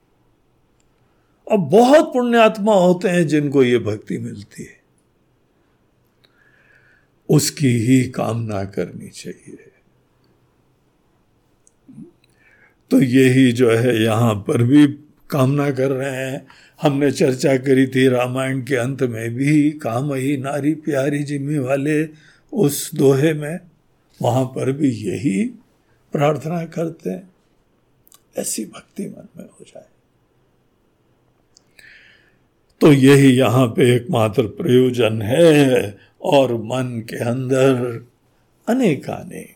और 1.52 1.58
बहुत 1.58 2.06
पुण्यात्मा 2.06 2.74
होते 2.74 3.10
हैं 3.10 3.28
जिनको 3.28 3.64
ये 3.64 3.80
भक्ति 3.80 4.18
मिलती 4.18 4.64
है। 4.64 4.78
उसकी 7.30 7.68
ही 7.68 8.04
कामना 8.04 8.66
करनी 8.66 9.10
चाहिए। 9.10 9.58
तो 12.92 13.02
यही 13.02 13.52
जो 13.52 13.72
है, 13.72 14.04
यहाँ 14.04 14.36
पर 14.36 14.64
भी 14.64 14.88
कामना 15.30 15.72
कर 15.72 15.92
रहे 15.92 16.32
हैं। 16.32 16.48
हमने 16.82 17.12
चर्चा 17.12 17.58
करी 17.58 17.88
थी 17.88 18.08
रामायण 18.08 18.62
के 18.62 18.76
अंत 18.76 19.04
में 19.04 19.36
भी, 19.36 19.72
काम 19.72 20.14
ही 20.14 20.38
नारी 20.38 20.74
प्यारी 20.74 21.24
जिम्मे 21.24 21.60
वाले 21.60 22.10
उस 22.54 22.96
दोहे 22.96 23.34
में। 23.34 23.60
वहाँ 24.22 24.46
पर 24.46 24.72
भी 24.72 24.90
यही 24.90 25.46
प्रार्थना 26.12 26.66
करते 26.66 27.10
हैं। 27.10 27.30
ऐसी 28.38 28.66
भक्ति 28.66 29.04
मन 29.06 29.28
में 29.38 29.46
हो 29.46 29.66
जाए। 29.68 29.87
तो 32.82 32.94
यही 32.94 33.32
यहाँ 33.38 33.68
पे 33.68 33.96
एकमात्र 33.96 34.48
प्रयोजन 34.48 35.22
है 35.22 35.98
और 36.22 36.54
मन 36.54 37.06
के 37.10 37.18
अंदर 37.18 38.06
अनेक 38.68 39.10
अनेक 39.10 39.56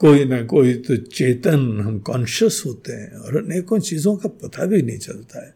कोई 0.00 0.24
ना 0.24 0.42
कोई 0.42 0.74
तो 0.74 0.96
चेतन 0.96 1.80
हम 1.80 1.98
कॉन्शियस 1.98 2.62
होते 2.66 2.92
हैं 2.92 3.12
और 3.12 3.36
अनेकों 3.36 3.78
चीज़ों 3.78 4.16
का 4.16 4.28
पता 4.28 4.64
भी 4.64 4.82
नहीं 4.82 4.98
चलता 4.98 5.46
है। 5.46 5.54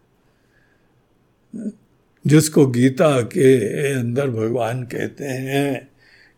जिसको 2.26 2.66
गीता 2.66 3.20
के 3.20 3.56
अंदर 3.92 4.30
भगवान 4.30 4.82
कहते 4.82 5.24
हैं 5.24 5.88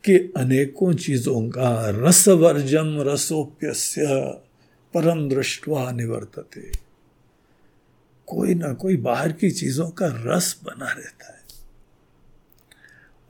कि 0.05 0.33
अनेकों 0.37 0.95
चीज़ों 0.95 1.49
का 1.49 1.91
रसवर्जम 1.91 3.01
रसोप्यस्य 3.01 4.07
परम 4.95 5.29
दृष्टवा 5.29 5.91
निवर्तते। 5.93 6.88
कोई 8.29 8.55
ना 8.55 8.73
कोई 8.73 8.97
बाहर 8.97 9.33
की 9.33 9.51
चीज़ों 9.51 9.89
का 9.91 10.07
रस 10.27 10.61
बना 10.65 10.93
रहता 10.93 11.33
है। 11.33 11.39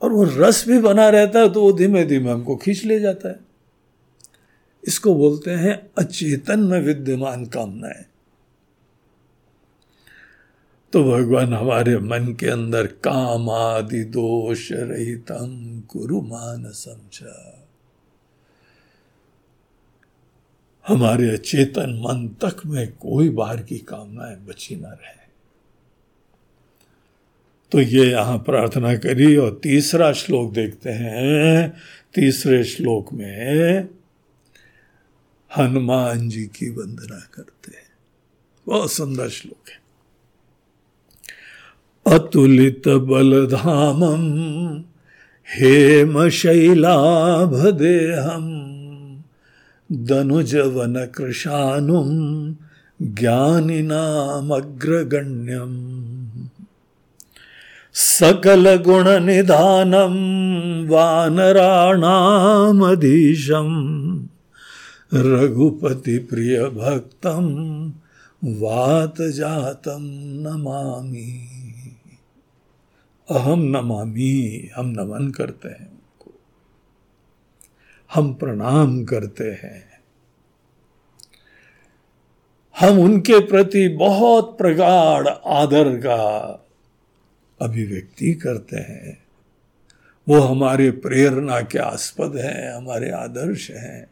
और 0.01 0.11
वो 0.11 0.23
रस 0.23 0.67
भी 0.67 0.79
बना 0.79 1.09
रहता 1.09 1.39
है 1.39 1.49
तो 1.49 1.61
वो 1.61 1.71
धीमे 1.71 2.05
धीमे 2.05 2.31
हमको 2.31 2.55
खींच 2.55 2.83
ले 2.85 2.99
जाता 2.99 3.29
है। 3.29 3.39
इसको 4.83 5.15
बोलते 5.15 5.51
हैं 5.51 5.89
अचेतन 5.97 6.59
में 6.59 6.79
विद्यमान 6.81 7.45
कामनाएँ। 7.45 8.05
तो 10.93 11.03
भगवान 11.03 11.53
हमारे 11.53 11.97
मन 11.97 12.35
के 12.39 12.47
अंदर 12.47 12.87
काम 12.87 13.49
आदि 13.49 14.03
दोष 14.03 14.71
रहितम 14.71 15.81
कुरु 15.89 16.21
मान 16.21 16.71
समझा 16.71 17.58
हमारे 20.89 21.29
अचेतन 21.29 22.03
मन 22.05 22.27
तक 22.27 22.65
में 22.65 22.91
कोई 22.91 23.29
बाहर 23.29 23.61
की 23.61 23.77
कामनाएँ 23.77 24.35
बची 24.35 24.75
ना 24.75 24.89
रहे। 24.89 25.19
तो 27.71 27.81
ये 27.81 28.11
यहाँ 28.11 28.37
प्रार्थना 28.37 28.95
करी 28.95 29.35
और 29.35 29.59
तीसरा 29.63 30.13
श्लोक 30.13 30.53
देखते 30.53 30.89
हैं। 30.89 31.77
तीसरे 32.15 32.63
श्लोक 32.63 33.13
में 33.13 33.87
हनुमान 35.57 36.29
जी 36.29 36.43
की 36.43 36.69
वंदना 36.69 37.29
करते 37.33 37.77
हैं। 37.77 37.89
बहुत 38.67 38.91
सुंदर 38.91 39.29
श्लोक 39.29 39.69
है। 39.69 39.79
अतुलित 42.19 42.87
बल 42.87 43.01
बलधामम 43.01 44.83
हेम 45.49 46.29
शैलाभ 46.29 47.69
देहम 47.69 48.78
दनुजवन 49.91 51.05
कृशानुम 51.05 52.09
ज्ञानिनाम 53.01 54.49
अग्रगण्यम 54.49 55.73
सकल 57.93 58.75
गुण 58.75 59.19
निधानम 59.25 60.15
वानराणामधीशम। 60.89 61.89
रघुपति 65.13 66.17
प्रिय 66.17 66.61
भक्तम 66.61 67.47
वात 68.45 69.15
जातम 69.21 70.09
नमामि। 70.47 71.47
अहम 73.31 73.59
नमामि, 73.59 74.69
हम 74.75 74.85
नमन 74.85 75.31
करते 75.31 75.69
हैं। 75.69 75.88
हम 78.11 78.33
प्रणाम 78.33 79.03
करते 79.05 79.49
हैं। 79.53 79.87
हम 82.75 82.99
उनके 82.99 83.39
प्रति 83.39 83.87
बहुत 83.89 84.57
प्रगाढ़ 84.57 85.27
आदर 85.27 85.95
का 85.97 86.17
अभिव्यक्ति 87.59 88.33
करते 88.33 88.77
हैं। 88.77 89.17
वो 90.27 90.39
हमारे 90.39 90.89
प्रेरणा 90.91 91.59
के 91.61 91.79
आस्पद 91.79 92.35
हैं, 92.37 92.73
हमारे 92.73 93.09
आदर्श 93.11 93.69
हैं। 93.71 94.05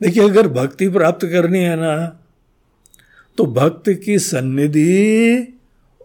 देखिए, 0.00 0.22
अगर 0.22 0.48
भक्ति 0.48 0.88
प्राप्त 0.88 1.26
करनी 1.26 1.58
है 1.58 1.76
ना 1.76 2.22
तो 3.38 3.44
भक्त 3.46 3.90
की 4.04 4.18
सन्निधि 4.18 5.58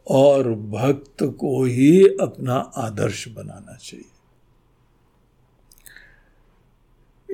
और 0.07 0.49
भक्त 0.53 1.23
को 1.39 1.63
ही 1.63 2.07
अपना 2.21 2.55
आदर्श 2.77 3.27
बनाना 3.27 3.75
चाहिए। 3.75 4.11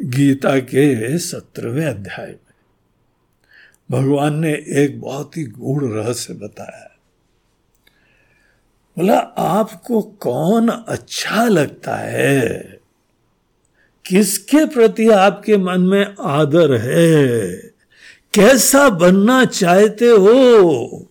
गीता 0.03 0.59
के 0.59 1.17
सत्रहवें 1.17 1.85
अध्याय 1.85 2.27
में 2.27 2.39
भगवान 3.91 4.39
ने 4.39 4.53
एक 4.53 5.01
बहुत 5.01 5.37
ही 5.37 5.43
गूढ़ 5.43 5.83
रहस्य 5.83 6.33
बताया। 6.33 6.97
बोला, 8.97 9.17
आपको 9.37 10.01
कौन 10.01 10.69
अच्छा 10.69 11.47
लगता 11.47 11.95
है? 11.95 12.79
किसके 14.05 14.65
प्रति 14.65 15.09
आपके 15.09 15.57
मन 15.57 15.81
में 15.81 16.15
आदर 16.21 16.77
है? 16.77 17.51
कैसा 18.33 18.89
बनना 18.89 19.45
चाहते 19.45 20.05
हो? 20.05 21.07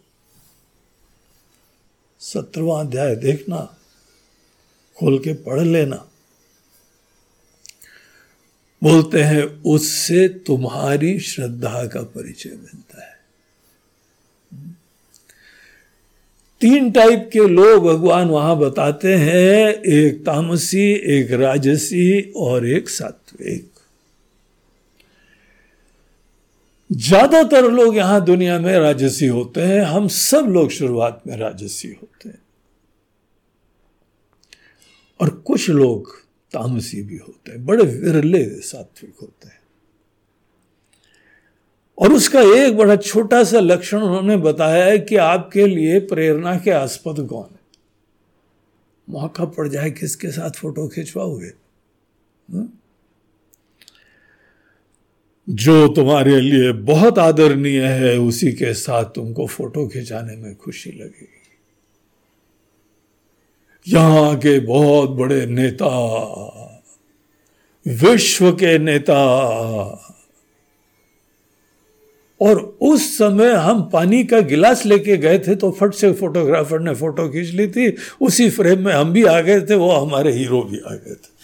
सत्रवा 2.20 2.81
अध्याय 2.81 3.16
देखना, 3.16 3.79
खोल 4.99 5.18
के 5.18 5.35
पढ़ 5.35 5.61
लेना। 5.61 6.09
बोलते 8.83 9.23
हैं, 9.23 9.43
उससे 9.62 10.29
तुम्हारी 10.29 11.19
श्रद्धा 11.19 11.87
का 11.87 12.03
परिचय 12.03 12.51
मिलता 12.51 13.03
है। 13.03 13.15
तीन 16.61 16.91
टाइप 16.91 17.29
के 17.33 17.47
लोग 17.49 17.85
भगवान 17.85 18.29
वहाँ 18.29 18.57
बताते 18.59 19.15
हैं, 19.15 19.73
एक 19.73 20.21
तामसी, 20.21 20.93
एक 20.93 21.31
राजसी 21.31 22.21
और 22.37 22.67
एक 22.67 22.89
सात्विक। 22.89 23.71
ज़्यादातर 26.91 27.71
लोग 27.71 27.97
यहाँ 27.97 28.25
दुनिया 28.25 28.59
में 28.59 28.79
राजसी 28.79 29.27
होते 29.27 29.61
हैं, 29.61 29.81
हम 29.83 30.09
सब 30.09 30.47
लोग 30.49 30.71
शुरुआत 30.71 31.23
में 31.27 31.37
राजसी 31.37 31.89
होते 31.89 32.29
हैं। 32.29 32.39
और 35.21 35.31
कुछ 35.47 35.69
लोग 35.71 36.15
तामसी 36.57 37.03
भी 37.03 37.16
होते 37.16 37.51
हैं, 37.51 37.66
बड़े 37.66 37.85
विरले 37.85 38.45
सात्विक 38.45 39.14
होते 39.23 39.49
हैं। 39.49 39.61
और 41.99 42.12
उसका 42.12 42.40
एक 42.40 42.77
बड़ा 42.77 42.97
छोटा 42.97 43.45
सा 43.45 43.61
लक्षण 43.61 44.01
उन्होंने 44.01 44.37
बताया 44.37 44.85
है 44.85 44.99
कि 44.99 45.16
आपके 45.16 45.66
लिए 45.66 46.01
प्रेरणा 46.01 46.59
के 46.59 46.71
आस्पद 46.71 47.27
कौन 47.27 47.49
है? 47.53 47.61
मौका 49.11 49.45
पड़ 49.45 49.69
जाए, 49.69 49.90
किसके 49.90 50.31
साथ 50.31 50.51
फ़ोटो 50.51 50.88
खिंचवाओगे? 50.88 51.53
हाँ? 52.53 52.83
जो 55.49 55.88
तुम्हारे 55.88 56.40
लिए 56.40 56.73
बहुत 56.73 57.19
आदरणीय 57.19 57.87
है, 57.87 58.19
उसी 58.19 58.53
के 58.53 58.75
साथ 58.75 59.05
तुमको 59.05 59.47
फ़ोटो 59.47 59.88
खिंचाने 59.88 60.37
में 60.37 60.57
खुशी 60.57 60.90
लगेगी। 60.90 61.36
यहाँ 63.87 64.37
के 64.37 64.59
बहुत 64.61 65.11
बड़े 65.11 65.44
नेता, 65.46 65.88
विश्व 67.87 68.51
के 68.53 68.79
नेता। 68.79 69.14
और 72.40 72.59
उस 72.83 73.07
समय 73.18 73.53
हम 73.53 73.83
पानी 73.92 74.22
का 74.25 74.40
गिलास 74.40 74.85
लेके 74.87 75.16
गए 75.16 75.38
थे 75.38 75.55
तो 75.57 75.70
फट 75.70 75.94
से 75.94 76.12
फोटोग्राफर 76.12 76.81
ने 76.81 76.94
फ़ोटो 76.94 77.29
खींच 77.29 77.51
ली 77.51 77.66
थी। 77.68 77.88
उसी 78.20 78.49
फ्रेम 78.51 78.85
में 78.85 78.92
हम 78.92 79.12
भी 79.12 79.25
आ 79.25 79.40
गए 79.40 79.61
थे, 79.61 79.75
वो 79.75 79.90
हमारे 79.90 80.33
हीरो 80.33 80.62
भी 80.62 80.79
आ 80.79 80.90
गए 80.90 81.14
थे। 81.14 81.36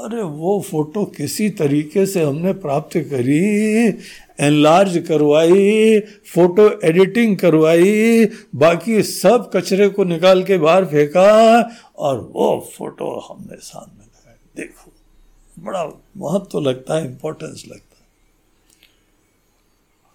अरे 0.00 0.22
वो 0.22 0.60
फ़ोटो 0.60 1.04
किसी 1.16 1.48
तरीके 1.50 2.04
से 2.06 2.22
हमने 2.22 2.52
प्राप्त 2.52 2.96
करी 3.10 3.38
एनलार्ज 4.40 4.96
करवाई 5.08 5.98
फ़ोटो 6.34 6.68
एडिटिंग 6.84 7.36
करवाई, 7.36 8.24
बाकी 8.54 9.02
सब 9.02 9.50
कचरे 9.54 9.88
को 9.88 10.04
निकाल 10.04 10.42
के 10.42 10.58
बाहर 10.58 10.84
फेंका 10.84 11.60
और 11.98 12.20
वो 12.32 12.48
फ़ोटो 12.76 13.08
हमने 13.20 13.56
सामने 13.56 14.04
लगाया 14.04 14.36
देखो, 14.56 14.92
बड़ा 15.56 15.84
महत्व 16.16 16.48
तो 16.52 16.60
लगता 16.60 16.96
है 16.96 17.04
इंपॉर्टेंस 17.06 17.64
लगता 17.68 17.96
है। 17.96 18.06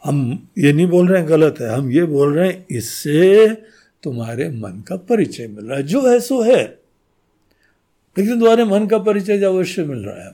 हम 0.04 0.48
ये 0.58 0.74
नहीं 0.74 0.88
बोल 0.88 1.08
रहे 1.08 1.20
हैं 1.22 1.30
गलत 1.30 1.56
है, 1.62 1.70
हम 1.70 1.92
ये 1.92 2.04
बोल 2.06 2.34
रहे 2.34 2.48
हैं 2.48 2.66
इससे 2.72 3.48
तुम्हारे 4.04 4.50
मन 4.50 4.84
का 4.88 4.96
परिचय 4.96 5.48
मिल 5.48 5.66
रहा 5.66 5.78
है। 5.78 5.84
जो 5.84 6.02
है, 6.08 6.20
सो 6.20 6.42
है। 6.42 6.85
लेकिन 8.18 8.40
तुम्हारे 8.40 8.66
मन 8.66 8.88
का 8.88 8.98
परिचय 8.98 9.44
अवश्य 9.44 9.84
मिल 9.84 10.06
रहा 10.06 10.26
है 10.26 10.32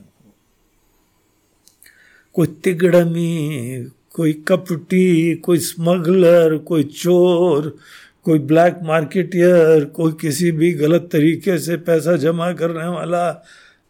कोई 2.33 2.47
तिगड़मी, 2.47 3.87
कोई 4.09 4.33
कपटी, 4.33 5.35
कोई 5.35 5.59
स्मगलर, 5.59 6.57
कोई 6.57 6.83
चोर, 6.83 7.77
कोई 8.23 8.39
ब्लैक 8.39 8.79
मार्केटियर, 8.83 9.85
कोई 9.85 10.13
किसी 10.21 10.51
भी 10.51 10.71
गलत 10.73 11.09
तरीके 11.11 11.57
से 11.59 11.77
पैसा 11.77 12.15
जमा 12.15 12.51
करने 12.53 12.87
वाला 12.87 13.31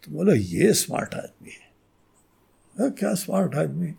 तो 0.03 0.11
बोला, 0.11 0.33
ये 0.33 0.73
स्मार्ट 0.73 1.13
आदमी 1.13 1.49
है। 1.49 2.91
क्या 2.91 3.13
स्मार्ट 3.13 3.55
आदमी 3.55 3.93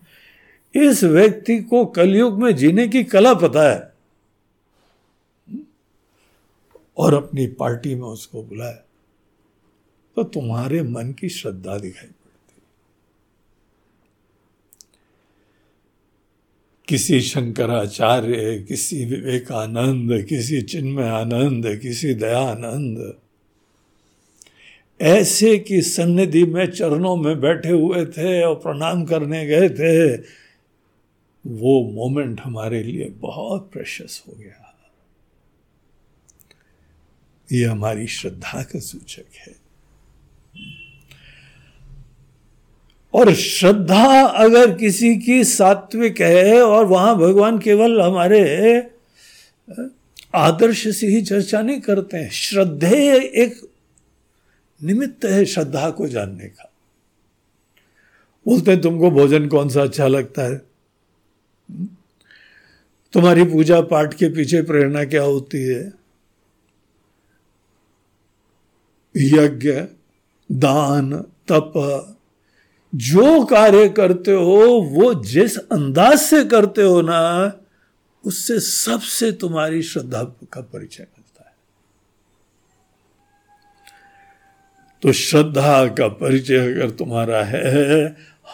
इस 0.75 1.05
व्यक्ति 1.05 1.59
को 1.59 1.85
कलयुग 1.87 2.43
में 2.43 2.57
जीने 2.57 2.89
की 2.89 3.05
कला 3.05 3.35
पता 3.35 3.71
है। 3.73 3.93
और 6.99 7.15
अपनी 7.15 7.47
पार्टी 7.47 7.95
में 7.95 8.03
उसको 8.03 8.43
बुलाया। 8.43 8.85
तो 10.17 10.25
तुम्हारे 10.25 10.83
मन 10.83 11.13
की 11.13 11.29
श्रद्धा 11.29 11.79
दिखाई 11.79 12.09
पड़ती। 12.09 12.63
किसी 16.89 17.21
शंकराचार्य, 17.21 18.65
किसी 18.69 19.05
विवेकानंद, 19.05 20.25
किसी 20.25 20.63
चिन्मय 20.63 21.09
आनंद 21.09 21.79
किसी 21.79 22.15
दयानंद, 22.15 23.19
ऐसे 25.01 25.59
की 25.59 25.83
सन्निधि 25.83 26.45
में, 26.45 26.71
चरणों 26.71 27.17
में 27.17 27.41
बैठे 27.41 27.71
हुए 27.71 28.07
थे 28.07 28.43
और 28.43 28.55
प्रणाम 28.55 29.05
करने 29.05 29.47
गए 29.47 29.69
थे, 29.69 30.17
वो 31.47 31.91
मोमेंट 31.93 32.41
हमारे 32.41 32.83
लिए 32.83 33.09
बहुत 33.09 33.71
प्रेशस 33.73 34.25
हो 34.29 34.33
गया। 34.33 34.69
ये 37.53 37.65
हमारी 37.65 38.07
श्रद्धा 38.07 38.63
का 38.63 38.81
सूचक 38.81 39.25
है। 39.35 39.62
और 43.15 43.35
श्रद्धा 43.35 44.27
अगर 44.27 44.75
किसी 44.75 45.17
की 45.17 45.45
सात्विक 45.45 46.21
है 46.21 46.63
और 46.63 46.87
वहाँ 46.87 47.17
भगवान 47.17 47.59
केवल 47.59 48.01
हमारे 48.01 48.43
आदर्श 50.35 50.97
से 50.97 51.07
ही 51.07 51.23
चर्चा 51.23 51.63
नहीं 51.63 51.81
करते 51.81 52.17
हैं, 52.17 52.31
श्रद्धे 52.31 53.19
एक 53.25 53.71
निमित्त 54.83 55.25
है 55.25 55.45
श्रद्धा 55.45 55.91
को 55.91 56.09
जानने 56.09 56.47
का। 56.47 56.73
बोलते 58.47 58.71
हैं, 58.71 58.81
तुमको 58.81 59.11
भोजन 59.11 59.49
कौन 59.49 59.69
सा 59.69 59.83
अच्छा 59.83 60.07
लगता 60.07 60.43
है? 60.43 60.63
तुम्हारी 63.13 63.45
पूजा 63.45 63.81
पाठ 63.81 64.15
के 64.15 64.29
पीछे 64.29 64.63
प्रेरणा 64.63 65.05
क्या 65.05 65.23
होती 65.23 65.65
है? 65.65 65.93
यज्ञ, 69.17 69.73
दान, 70.53 71.13
तप 71.49 72.12
जो 72.95 73.45
कार्य 73.45 73.89
करते 73.89 74.33
हो, 74.33 74.81
वो 74.91 75.15
जिस 75.15 75.57
अंदाज 75.57 76.19
से 76.19 76.45
करते 76.45 76.83
हो 76.83 77.03
ना, 77.03 77.53
उससे 78.25 78.61
सबसे 78.61 79.33
तुम्हारी 79.33 79.83
श्रद्धा 79.83 80.25
का 80.25 80.61
परिचय 80.61 81.03
मिलता 81.03 81.45
है। 81.49 81.55
तो 85.03 85.13
श्रद्धा 85.13 85.87
का 85.89 86.09
परिचय 86.09 86.75
अगर 86.75 86.91
तुम्हारा 86.91 87.45
है, 87.45 88.07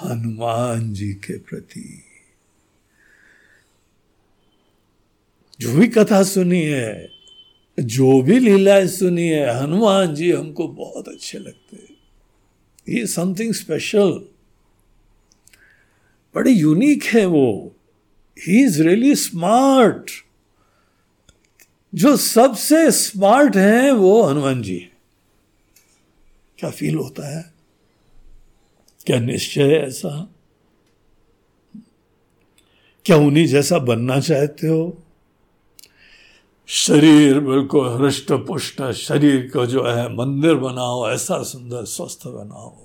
हनुमान 0.02 0.92
जी 0.92 1.12
के 1.12 1.38
प्रति। 1.38 2.04
जो 5.60 5.72
भी 5.72 5.88
कथा 5.88 6.22
सुनी 6.22 6.62
है, 6.62 7.10
जो 7.80 8.22
भी 8.22 8.38
लीलाएँ 8.38 8.86
सुनी 8.86 9.28
है, 9.28 9.62
हनुमान 9.62 10.14
जी 10.14 10.32
हमको 10.32 10.68
बहुत 10.68 11.08
अच्छे 11.08 11.38
लगते 11.38 11.76
हैं। 11.76 11.87
ये 12.88 13.06
समथिंग 13.06 13.54
स्पेशल 13.54 14.28
बड़े 16.34 16.50
यूनिक 16.50 17.04
है 17.04 17.26
वो. 17.26 17.76
ही 18.48 18.64
इज़ 18.64 18.82
रियली 18.82 19.14
स्मार्ट 19.14 20.10
जो 21.94 22.16
सबसे 22.16 22.90
स्मार्ट 22.90 23.56
है 23.56 23.92
वो 23.92 24.22
हनुमान 24.22 24.62
जी 24.62 24.78
है. 24.78 24.92
क्या 26.58 26.70
फील 26.70 26.94
होता 26.94 27.38
है? 27.38 27.52
क्या 29.06 29.20
निश्चय 29.20 29.62
है 29.62 29.86
ऐसा? 29.86 30.34
क्या 33.04 33.16
उन्हीं 33.16 33.46
जैसा 33.46 33.78
बनना 33.78 34.20
चाहते 34.20 34.66
हो? 34.66 35.02
शरीर 36.70 37.40
बिल्कुल 37.40 37.88
हृष्ट 37.88 38.32
पुष्ट 38.32 38.90
शरीर 38.90 39.50
को 39.52 39.66
जो 39.66 39.84
है 39.84 40.16
मंदिर 40.16 40.54
बनाओ, 40.54 41.10
ऐसा 41.10 41.42
सुंदर 41.42 41.84
स्वस्थ 41.84 42.26
बनाओ। 42.26 42.76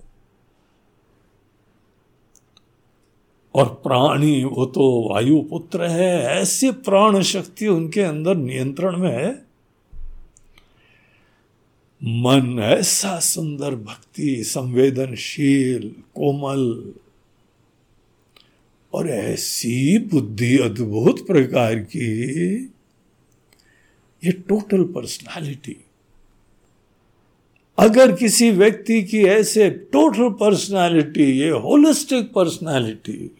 और 3.55 3.65
प्राणी, 3.65 4.43
वो 4.43 4.65
तो 4.65 5.13
वायु 5.13 5.41
पुत्र 5.41 5.83
है, 5.83 6.23
ऐसी 6.23 6.71
प्राण 6.71 7.21
शक्ति 7.21 7.67
उनके 7.67 8.01
अंदर 8.01 8.35
नियंत्रण 8.35 8.97
में 8.97 9.11
है। 9.11 9.45
मन 12.03 12.59
ऐसा 12.59 13.19
सुंदर, 13.19 13.75
भक्ति, 13.75 14.43
संवेदनशील, 14.43 15.89
कोमल, 15.89 16.93
और 18.93 19.09
ऐसी 19.09 19.97
बुद्धि 19.97 20.57
अद्भुत 20.57 21.27
प्रकार 21.27 21.75
की 21.75 22.69
ये 24.23 24.31
टोटल 24.31 24.83
पर्सनालिटी 24.83 25.75
अगर 27.77 28.11
किसी 28.15 28.49
व्यक्ति 28.51 29.01
की 29.03 29.23
ऐसे 29.23 29.69
टोटल 29.93 30.29
पर्सनालिटी 30.29 31.23
ये 31.39 31.49
होलिस्टिक 31.49 32.31
पर्सनालिटी 32.33 33.31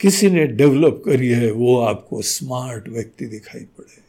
किसी 0.00 0.30
ने 0.30 0.46
डेवलप 0.46 1.02
करी 1.04 1.28
है, 1.28 1.50
वो 1.50 1.76
आपको 1.78 2.22
स्मार्ट 2.22 2.88
व्यक्ति 2.88 3.26
दिखाई 3.26 3.60
पड़े, 3.60 4.02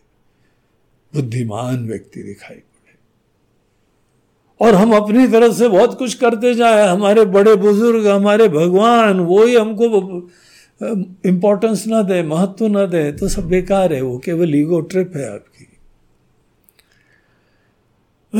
बुद्धिमान 1.13 1.87
व्यक्ति 1.87 2.23
दिखाई 2.23 2.55
पड़े। 2.55 2.97
और 4.59 4.75
हम 4.75 4.95
अपनी 4.95 5.27
तरफ़ 5.27 5.53
से 5.53 5.67
बहुत 5.69 5.97
कुछ 5.97 6.13
करते 6.13 6.53
जाए 6.55 6.87
हमारे 6.87 7.25
बड़े 7.25 7.55
बुज़ुर्ग, 7.55 8.07
हमारे 8.07 8.47
भगवान, 8.47 9.19
वो 9.19 9.43
ही 9.45 9.55
हमको 9.55 10.29
इंपॉर्टेंस 11.25 11.87
ना 11.87 12.01
दे, 12.01 12.23
महत्व 12.23 12.67
ना 12.67 12.85
दे 12.85 13.11
तो 13.11 13.27
सब 13.27 13.47
बेकार 13.47 13.93
है 13.93 14.01
वो, 14.01 14.17
केवल 14.17 14.55
ईगो 14.55 14.81
ट्रिप 14.81 15.13
है 15.15 15.33
आपकी। 15.33 15.67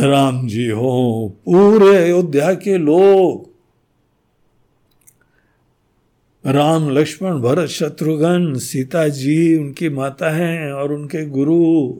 राम 0.08 0.48
जी 0.48 0.68
हो, 0.68 1.28
पूरे 1.46 1.98
अयोध्या 1.98 2.54
के 2.54 2.78
लोग। 2.78 3.50
राम, 6.46 6.90
लक्ष्मण, 6.90 7.42
भरत, 7.42 7.70
शत्रुघ्न, 7.70 8.58
सीता 8.58 9.08
जी, 9.08 9.58
उनकी 9.58 9.90
माता 9.90 10.30
हैं 10.30 10.72
और 10.72 10.94
उनके 10.94 11.26
गुरु, 11.26 11.98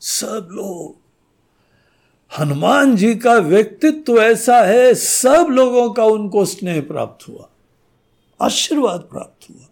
सब 0.00 0.48
लोग। 0.52 0.96
हनुमान 2.38 2.96
जी 2.96 3.14
का 3.14 3.34
व्यक्तित्व 3.34 4.22
ऐसा 4.22 4.60
है, 4.62 4.94
सब 4.94 5.46
लोगों 5.50 5.90
का 5.90 6.04
उनको 6.04 6.44
स्नेह 6.44 6.80
प्राप्त 6.80 7.28
हुआ। 7.28 7.48
आशीर्वाद 8.40 9.00
प्राप्त 9.00 9.50
हुआ। 9.50 9.68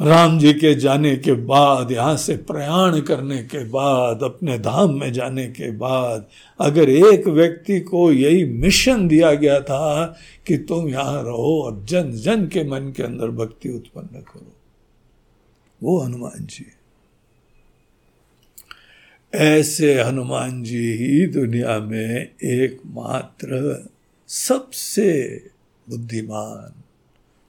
राम 0.00 0.38
जी 0.38 0.52
के 0.52 0.74
जाने 0.74 1.16
के 1.16 1.32
बाद, 1.32 1.90
यहाँ 1.92 2.16
से 2.16 2.36
प्रयाण 2.36 3.00
करने 3.00 3.42
के 3.42 3.64
बाद, 3.64 4.22
अपने 4.22 4.58
धाम 4.58 4.94
में 5.00 5.12
जाने 5.12 5.46
के 5.46 5.70
बाद, 5.70 6.26
अगर 6.60 6.88
एक 6.88 7.26
व्यक्ति 7.28 7.80
को 7.80 8.12
यही 8.12 8.44
मिशन 8.44 9.08
दिया 9.08 9.34
गया 9.34 9.60
था 9.60 10.04
कि 10.46 10.56
तुम 10.58 10.88
यहाँ 10.88 11.22
रहो 11.22 11.62
और 11.62 11.84
जन 11.84 12.12
जन 12.12 12.46
के 12.46 12.64
मन 12.64 12.92
के 12.96 13.02
अंदर 13.02 13.30
भक्ति 13.30 13.68
उत्पन्न 13.68 14.20
करो, 14.20 14.52
वो 15.82 15.98
हनुमान 16.00 16.46
जी। 16.46 16.66
ऐसे 19.32 20.02
हनुमान 20.02 20.62
जी 20.62 20.92
ही 20.92 21.26
दुनिया 21.26 21.78
में 21.78 22.36
एकमात्र 22.44 23.48
सबसे 24.32 25.36
बुद्धिमान, 25.88 26.82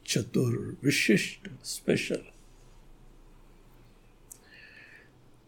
चतुर, 0.08 0.78
विशिष्ट 0.84 1.50
स्पेशल 1.64 2.22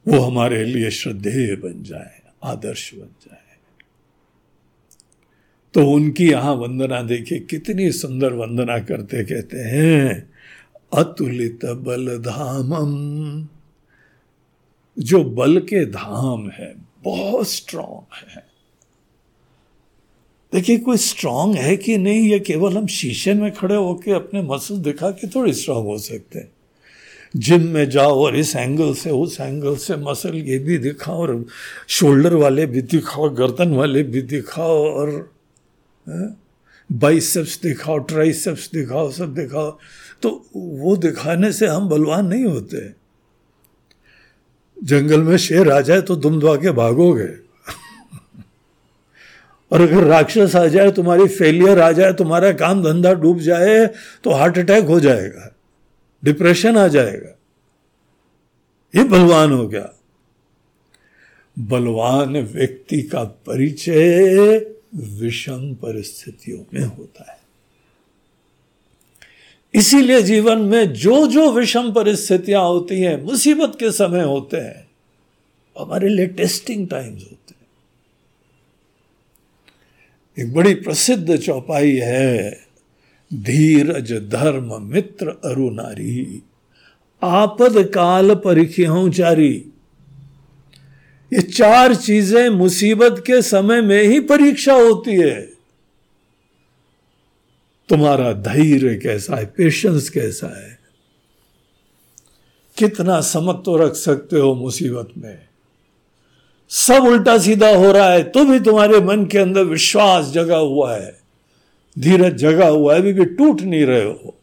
वो 0.07 0.19
हमारे 0.19 0.65
लिए 0.65 0.91
श्रद्धेय 0.91 1.55
बन 1.55 1.83
जाए, 1.83 2.21
आदर्श 2.43 2.93
बन 2.93 3.15
जाए। 3.21 3.57
तो 5.73 5.91
उनकी 5.91 6.31
यहाँ 6.31 6.53
वंदना 6.53 7.01
देखिए, 7.01 7.39
कितनी 7.39 7.91
सुंदर 7.91 8.33
वंदना 8.33 8.79
करते 8.79 9.23
कहते 9.23 9.59
हैं, 9.59 10.33
अतुलित 10.93 11.65
बल 11.65 12.17
धामम। 12.17 13.47
जो 14.99 15.23
बल 15.23 15.59
के 15.59 15.85
धाम 15.85 16.49
है, 16.49 16.75
बहुत 17.03 17.49
स्ट्रांग 17.49 18.29
है। 18.29 18.52
देखिए, 20.53 20.77
कोई 20.77 20.97
स्ट्रांग 20.97 21.55
है 21.55 21.77
कि 21.77 21.97
नहीं? 21.97 22.21
ये 22.21 22.39
केवल 22.39 22.77
हम 22.77 22.87
शीशे 22.87 23.33
में 23.33 23.51
खड़े 23.51 23.75
होकर 23.75 24.13
अपने 24.13 24.41
मसल 24.41 24.77
दिखा 24.77 25.11
के 25.11 25.27
थोड़ी 25.27 25.53
स्ट्रांग 25.53 25.85
हो 25.85 25.97
सकते 25.97 26.39
हैं। 26.39 26.51
जिम 27.35 27.67
में 27.67 27.89
जाओ 27.89 28.23
और 28.23 28.35
इस 28.35 28.55
एंगल 28.55 28.93
से, 28.93 29.09
उस 29.09 29.39
एंगल 29.41 29.75
से 29.75 29.95
मसल 29.95 30.35
ये 30.35 30.59
भी 30.59 30.77
दिखाओ 30.77 31.17
और 31.17 31.45
शोल्डर 31.87 32.35
वाले 32.35 32.65
भी 32.65 32.81
दिखाओ, 32.81 33.29
गर्दन 33.29 33.69
वाले 33.69 34.03
भी 34.03 34.21
दिखाओ 34.21 34.89
और 34.89 35.33
बाइसेप्स 36.91 37.61
दिखाओ 37.61 37.97
ट्राइसेप्स 37.97 38.71
दिखाओ, 38.73 39.11
सब 39.11 39.33
दिखाओ। 39.33 39.77
तो 40.21 40.45
वो 40.55 40.97
दिखाने 40.97 41.51
से 41.51 41.67
हम 41.67 41.89
बलवान 41.89 42.27
नहीं 42.27 42.45
होते। 42.45 42.89
जंगल 44.83 45.21
में 45.21 45.37
शेर 45.37 45.71
आ 45.71 45.81
जाए 45.81 46.01
तो 46.01 46.15
दुम 46.15 46.39
दुआ 46.39 46.55
के 46.55 46.71
भागोगे। 46.71 47.42
और 49.73 49.81
अगर 49.81 50.03
राक्षस 50.03 50.55
आ 50.55 50.65
जाए, 50.67 50.91
तुम्हारी 50.91 51.27
फेलियर 51.27 51.79
आ 51.79 51.91
जाए, 51.91 52.13
तुम्हारा 52.13 52.51
काम 52.51 52.83
धंधा 52.83 53.13
डूब 53.13 53.39
जाए 53.39 53.85
तो 54.23 54.31
हार्ट 54.31 54.57
अटैक 54.57 54.85
हो 54.85 54.99
जाएगा 54.99 55.55
डिप्रेशन 56.23 56.77
आ 56.77 56.87
जाएगा। 56.87 57.37
ये 58.93 59.03
बलवान 59.03 59.51
हो 59.51 59.67
गया। 59.67 59.89
बलवान 61.59 62.37
व्यक्ति 62.37 63.01
का 63.01 63.23
परिचय 63.23 64.65
विषम 64.95 65.73
परिस्थितियों 65.73 66.59
में 66.73 66.85
होता 66.85 67.31
है। 67.31 67.37
इसीलिए 69.73 70.21
जीवन 70.21 70.57
में 70.57 70.93
जो 70.93 71.27
जो 71.27 71.51
विषम 71.51 71.91
परिस्थितियाँ 71.93 72.63
होती 72.63 73.01
हैं, 73.01 73.21
मुसीबत 73.23 73.77
के 73.79 73.91
समय 73.91 74.23
होते 74.23 74.57
हैं, 74.57 74.87
हमारे 75.75 76.09
लिए 76.09 76.27
टेस्टिंग 76.27 76.87
टाइम्स 76.87 77.23
होते 77.23 77.55
एक 80.37 80.53
बड़ी 80.53 80.73
प्रसिद्ध 80.75 81.37
चौपाई 81.37 81.95
है, 81.95 82.59
धीरज 83.33 84.13
धर्म 84.13 84.81
मित्र 84.81 85.29
अरु 85.45 85.69
नारी। 85.69 86.43
आपद 87.21 87.91
काल 87.93 88.35
परिख्यों 88.35 89.09
ये 91.31 91.41
चार 91.41 91.95
चीज़ें 91.95 92.49
मुसीबत 92.49 93.23
के 93.27 93.41
समय 93.41 93.81
में 93.81 94.03
ही 94.03 94.19
परीक्षा 94.19 94.73
होती 94.73 95.11
है। 95.11 95.41
तुम्हारा 97.89 98.33
धैर्य 98.33 98.95
कैसा 98.95 99.35
है 99.35 99.45
पेशेंस 99.45 100.09
कैसा 100.09 100.47
है? 100.47 100.79
कितना 102.77 103.21
समझ 103.21 103.55
तो 103.65 103.77
रख 103.77 103.93
सकते 103.93 104.39
हो 104.39 104.53
मुसीबत 104.55 105.09
में? 105.17 105.52
सब 106.71 107.03
उल्टा 107.03 107.37
सीधा 107.37 107.69
हो 107.69 107.91
रहा 107.91 108.09
है 108.09 108.23
तो 108.23 108.43
भी 108.45 108.59
तुम्हारे 108.59 108.99
मन 108.99 109.25
के 109.25 109.37
अंदर 109.37 109.63
विश्वास 109.63 110.31
जगा 110.31 110.57
हुआ 110.57 110.95
है, 110.95 111.19
धीरज 111.97 112.35
जगा 112.35 112.67
हुआ 112.67 112.93
है, 112.93 112.99
अभी 112.99 113.13
भी 113.13 113.25
टूट 113.25 113.61
नहीं 113.61 113.85
रहे 113.85 114.03
हो। 114.03 114.35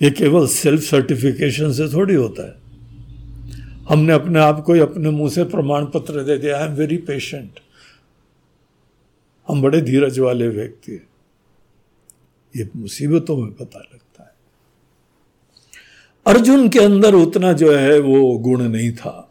ये 0.00 0.10
केवल 0.10 0.46
सेल्फ 0.46 0.82
सर्टिफिकेशन 0.82 1.72
से 1.72 1.88
थोड़ी 1.88 2.14
होता 2.14 2.46
है। 2.46 2.54
हमने 3.88 4.12
अपने 4.12 4.38
आप 4.38 4.62
को 4.64 4.72
अपने 4.80 5.10
मुँह 5.10 5.30
से 5.30 5.44
प्रमाण 5.44 5.84
पत्र 5.84 6.22
दे 6.22 6.36
दिया। 6.38 6.58
आई 6.58 6.66
एम 6.66 6.74
वेरी 6.74 6.96
पेशेंट 6.96 7.60
हम 9.48 9.62
बड़े 9.62 9.80
धीरज 9.80 10.18
वाले 10.18 10.48
व्यक्ति 10.48 10.92
हैं। 10.92 11.06
ये 12.54 12.68
मुसीबतों 12.76 13.36
में 13.36 13.52
पता 13.52 13.78
लगता 13.78 14.22
है। 14.22 14.34
अर्जुन 16.26 16.68
के 16.68 16.78
अंदर 16.78 17.14
उतना 17.14 17.52
जो 17.52 17.72
है 17.72 17.98
वो 18.00 18.38
गुण 18.38 18.62
नहीं 18.62 18.92
था। 18.92 19.25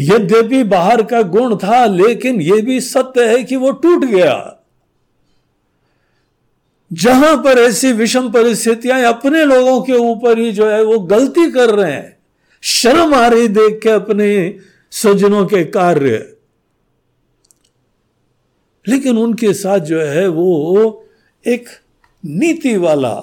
यद्यपि 0.00 0.62
बाहर 0.64 1.02
का 1.02 1.22
गुण 1.22 1.56
था, 1.56 1.84
लेकिन 1.86 2.40
यह 2.40 2.62
भी 2.62 2.80
सत्य 2.80 3.28
है 3.28 3.44
कि 3.44 3.56
वो 3.56 3.70
टूट 3.72 4.04
गया। 4.04 4.56
जहाँ 6.92 7.36
पर 7.36 7.58
ऐसी 7.58 7.92
विषम 7.92 8.30
परिस्थितियाँ 8.32 9.02
अपने 9.02 9.44
लोगों 9.44 9.80
के 9.82 9.92
ऊपर 9.92 10.38
ही 10.38 10.52
जो 10.52 10.68
है 10.70 10.82
वो 10.84 10.98
गलती 10.98 11.50
कर 11.50 11.70
रहे 11.70 11.92
हैं, 11.92 12.18
शर्म 12.62 13.14
आ 13.14 13.26
रही 13.26 13.48
देख 13.48 13.80
के 13.82 13.90
अपने 13.90 14.58
स्वजनों 14.90 15.46
के 15.46 15.64
कार्य। 15.64 16.36
लेकिन 18.88 19.18
उनके 19.18 19.52
साथ 19.54 19.78
जो 19.78 20.00
है 20.00 20.26
वो 20.28 21.06
एक 21.46 21.68
नीति 22.24 22.76
वाला 22.76 23.14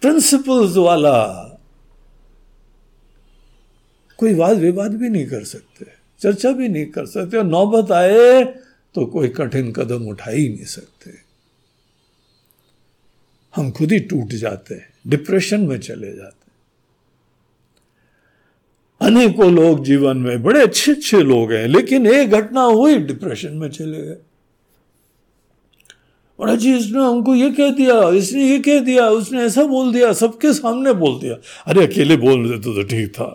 प्रिंसिपल्स 0.00 0.76
वाला, 0.76 1.18
कोई 4.18 4.34
वाद 4.34 4.58
विवाद 4.58 4.94
भी 4.94 5.08
नहीं 5.08 5.26
कर 5.26 5.44
सकते। 5.44 5.95
चर्चा 6.20 6.52
भी 6.52 6.68
नहीं 6.68 6.86
कर 6.86 7.06
सकते, 7.06 7.36
और 7.36 7.44
नौबत 7.44 7.92
आए 7.92 8.44
तो 8.94 9.04
कोई 9.06 9.28
कठिन 9.30 9.72
कदम 9.72 10.08
उठा 10.08 10.30
ही 10.30 10.48
नहीं 10.48 10.64
सकते। 10.66 11.14
हम 13.54 13.70
खुद 13.70 13.92
ही 13.92 13.98
टूट 14.00 14.32
जाते 14.34 14.74
हैं, 14.74 14.88
डिप्रेशन 15.06 15.60
में 15.60 15.78
चले 15.80 16.14
जाते 16.16 16.34
अनेकों 19.00 19.50
लोग 19.52 19.84
जीवन 19.84 20.16
में, 20.16 20.42
बड़े 20.42 20.60
अच्छे 20.62 20.92
अच्छे 20.92 21.20
लोग 21.22 21.52
हैं, 21.52 21.66
लेकिन 21.68 22.06
एक 22.06 22.30
घटना 22.30 22.62
हुई, 22.62 22.96
डिप्रेशन 22.98 23.52
में 23.52 23.68
चले 23.70 24.00
गए। 24.02 24.16
और 26.38 26.48
अजी 26.48 26.74
इसने 26.76 26.98
हमको 26.98 27.34
ये 27.34 27.50
कह 27.50 27.70
दिया, 27.70 27.98
इसने 28.10 28.44
ये 28.44 28.58
कह 28.58 28.80
दिया, 28.80 29.08
उसने 29.10 29.42
ऐसा 29.42 29.64
बोल 29.64 29.92
दिया, 29.92 30.12
सबके 30.12 30.52
सामने 30.52 30.92
बोल 30.94 31.18
दिया। 31.20 31.34
अरे 31.66 31.86
अकेले 31.86 32.16
बोल 32.16 32.48
देते 32.48 32.74
तो 32.74 32.82
ठीक 32.88 33.10
था। 33.10 33.28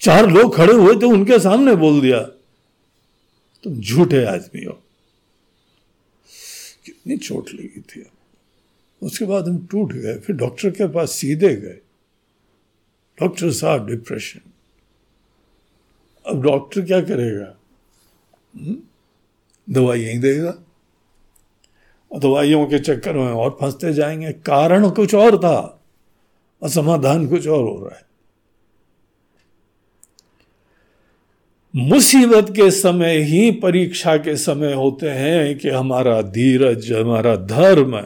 चार 0.00 0.30
लोग 0.30 0.56
खड़े 0.56 0.72
हुए 0.72 0.96
थे, 0.96 1.06
उनके 1.06 1.38
सामने 1.38 1.76
बोल 1.76 2.00
दिया, 2.00 2.20
तुम 3.62 3.80
झूठे 3.80 4.24
आदमी 4.24 4.64
हो। 4.64 4.82
कितनी 6.84 7.16
चोट 7.16 7.50
लगी 7.50 7.80
थी 7.80 8.06
उसके 9.02 9.24
बाद 9.24 9.48
हम 9.48 9.66
टूट 9.70 9.92
गए, 9.92 10.18
फिर 10.18 10.36
डॉक्टर 10.36 10.70
के 10.70 10.88
पास 10.88 11.10
सीधे 11.10 11.56
गए। 11.56 11.78
डॉक्टर 13.20 13.52
साहब, 13.52 13.88
डिप्रेशन। 13.88 14.40
अब 16.26 16.42
डॉक्टर 16.42 16.80
क्या 16.80 17.00
करेगा? 17.00 17.56
हम्म? 18.54 18.76
दवाई 19.74 20.00
यही 20.00 20.18
देगा। 20.18 20.58
और 22.12 22.18
दवाइयों 22.18 22.66
के 22.66 22.78
चक्कर 22.78 23.12
में 23.12 23.32
और 23.32 23.58
फंसते 23.60 23.92
जाएँगे। 23.92 24.32
कारण 24.32 24.90
कुछ 24.90 25.14
और 25.14 25.38
था 25.38 25.84
और 26.62 26.68
समाधान 26.68 27.28
कुछ 27.28 27.48
और 27.48 27.64
हो 27.64 27.86
रहा 27.86 27.98
है। 27.98 28.13
मुसीबत 31.76 32.50
के 32.50 32.70
समय 32.70 33.16
ही, 33.18 33.50
परीक्षा 33.50 34.16
के 34.16 34.36
समय 34.36 34.72
होते 34.72 35.08
हैं 35.08 35.58
कि 35.58 35.68
हमारा 35.68 36.22
धीरज, 36.22 36.92
हमारा 36.92 37.36
धर्म 37.36 37.96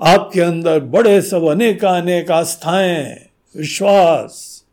आपके 0.00 0.40
अंदर 0.40 0.80
बड़े 0.80 1.22
सब 1.22 1.44
अनेक 1.44 1.84
अनेक 1.84 2.30
आस्थाएँ, 2.30 3.26
विश्वास, 3.56 4.64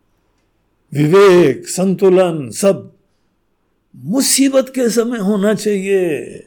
विवेक, 0.94 1.68
संतुलन 1.68 2.50
सब 2.50 2.94
मुसीबत 3.96 4.70
के 4.70 4.90
समय 4.90 5.18
होना 5.18 5.54
चाहिए। 5.54 6.44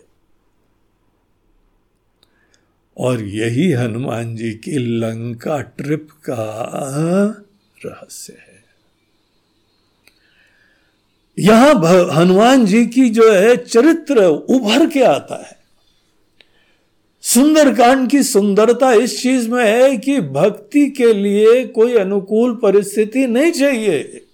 और 2.98 3.22
यही 3.22 3.72
हनुमान 3.72 4.36
जी 4.36 4.52
की 4.52 4.78
लंका 4.78 5.60
ट्रिप 5.60 6.08
का 6.10 6.76
रहस्य 7.86 8.32
है। 8.32 8.51
यहाँ 11.38 11.74
हनुमान 12.14 12.64
जी 12.66 12.84
की 12.86 13.08
जो 13.10 13.32
है 13.32 13.56
चरित्र 13.56 14.24
उभर 14.24 14.86
के 14.86 15.02
आता 15.02 15.42
है। 15.48 15.56
सुंदरकांड 17.24 18.08
की 18.10 18.22
सुंदरता 18.22 18.92
इस 18.92 19.20
चीज़ 19.22 19.48
में 19.50 19.64
है 19.64 19.96
कि 19.96 20.20
भक्ति 20.20 20.86
के 20.90 21.12
लिए 21.12 21.64
कोई 21.66 21.94
अनुकूल 21.94 22.54
परिस्थिति 22.54 23.26
नहीं 23.26 23.52
चाहिए। 23.52 24.26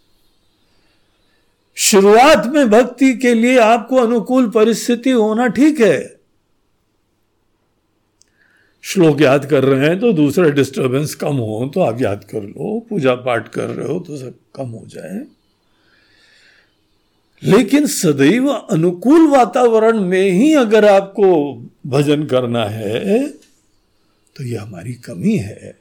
शुरुआत 1.76 2.46
में 2.46 2.70
भक्ति 2.70 3.12
के 3.14 3.34
लिए 3.34 3.58
आपको 3.58 3.96
अनुकूल 3.96 4.48
परिस्थिति 4.50 5.10
होना 5.10 5.46
ठीक 5.48 5.80
है। 5.80 6.20
श्लोक 8.84 9.20
याद 9.20 9.44
कर 9.44 9.64
रहे 9.64 9.88
हैं 9.88 9.98
तो 10.00 10.12
दूसरा 10.12 10.48
डिस्टरबेंस 10.50 11.14
कम 11.14 11.36
हो 11.36 11.70
तो 11.74 11.80
आप 11.80 12.00
याद 12.02 12.24
कर 12.24 12.42
लो, 12.42 12.78
पूजा 12.80 13.14
पाठ 13.14 13.48
कर 13.48 13.66
रहे 13.66 13.92
हो 13.92 13.98
तो 14.00 14.16
सब 14.16 14.34
कम 14.54 14.68
हो 14.68 14.86
जाए। 14.86 15.24
लेकिन 17.42 17.86
सदैव 17.86 18.48
अनुकूल 18.48 19.26
वातावरण 19.28 20.00
में 20.00 20.30
ही 20.30 20.52
अगर 20.54 20.84
आपको 20.84 21.28
भजन 21.86 22.24
करना 22.26 22.64
है 22.64 23.26
तो 24.36 24.44
यह 24.44 24.62
हमारी 24.62 24.92
कमी 24.94 25.36
है। 25.36 25.76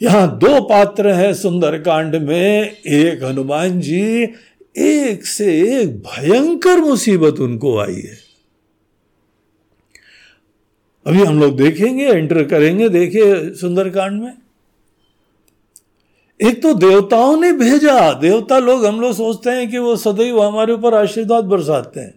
यहाँ 0.00 0.38
दो 0.38 0.60
पात्र 0.60 1.12
हैं 1.12 1.32
सुंदरकांड 1.34 2.14
में। 2.18 2.70
एक 2.70 3.22
हनुमान 3.24 3.80
जी, 3.80 4.02
एक 4.78 5.26
से 5.26 5.46
एक 5.72 5.96
भयंकर 5.98 6.80
मुसीबत 6.80 7.40
उनको 7.40 7.76
आई 7.78 7.94
है। 7.94 8.18
अभी 11.06 11.22
हम 11.22 11.40
लोग 11.40 11.56
देखेंगे, 11.56 12.04
एंटर 12.04 12.42
करेंगे, 12.44 12.88
देखिए 12.88 13.54
सुंदरकांड 13.54 14.20
में। 14.22 14.32
एक 16.42 16.62
तो 16.62 16.74
देवताओं 16.74 17.40
ने 17.40 17.52
भेजा। 17.52 18.12
देवता 18.12 18.58
लोग 18.58 18.86
हम 18.86 19.00
लोग 19.00 19.12
सोचते 19.12 19.50
हैं 19.50 19.70
कि 19.70 19.78
वो 19.78 19.96
सदैव 19.96 20.42
हमारे 20.42 20.72
ऊपर 20.72 20.94
आशीर्वाद 20.94 21.44
बरसाते 21.44 22.00
हैं। 22.00 22.14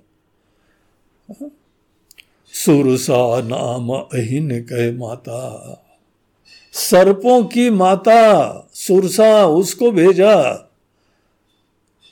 सुरसा 2.53 3.41
नाम 3.41 3.89
अहिन 3.89 4.61
कह 4.61 4.97
माता। 4.97 5.83
सर्पों 6.73 7.43
की 7.43 7.69
माता, 7.69 8.51
सुरसा 8.73 9.45
उसको 9.45 9.91
भेजा। 9.91 10.35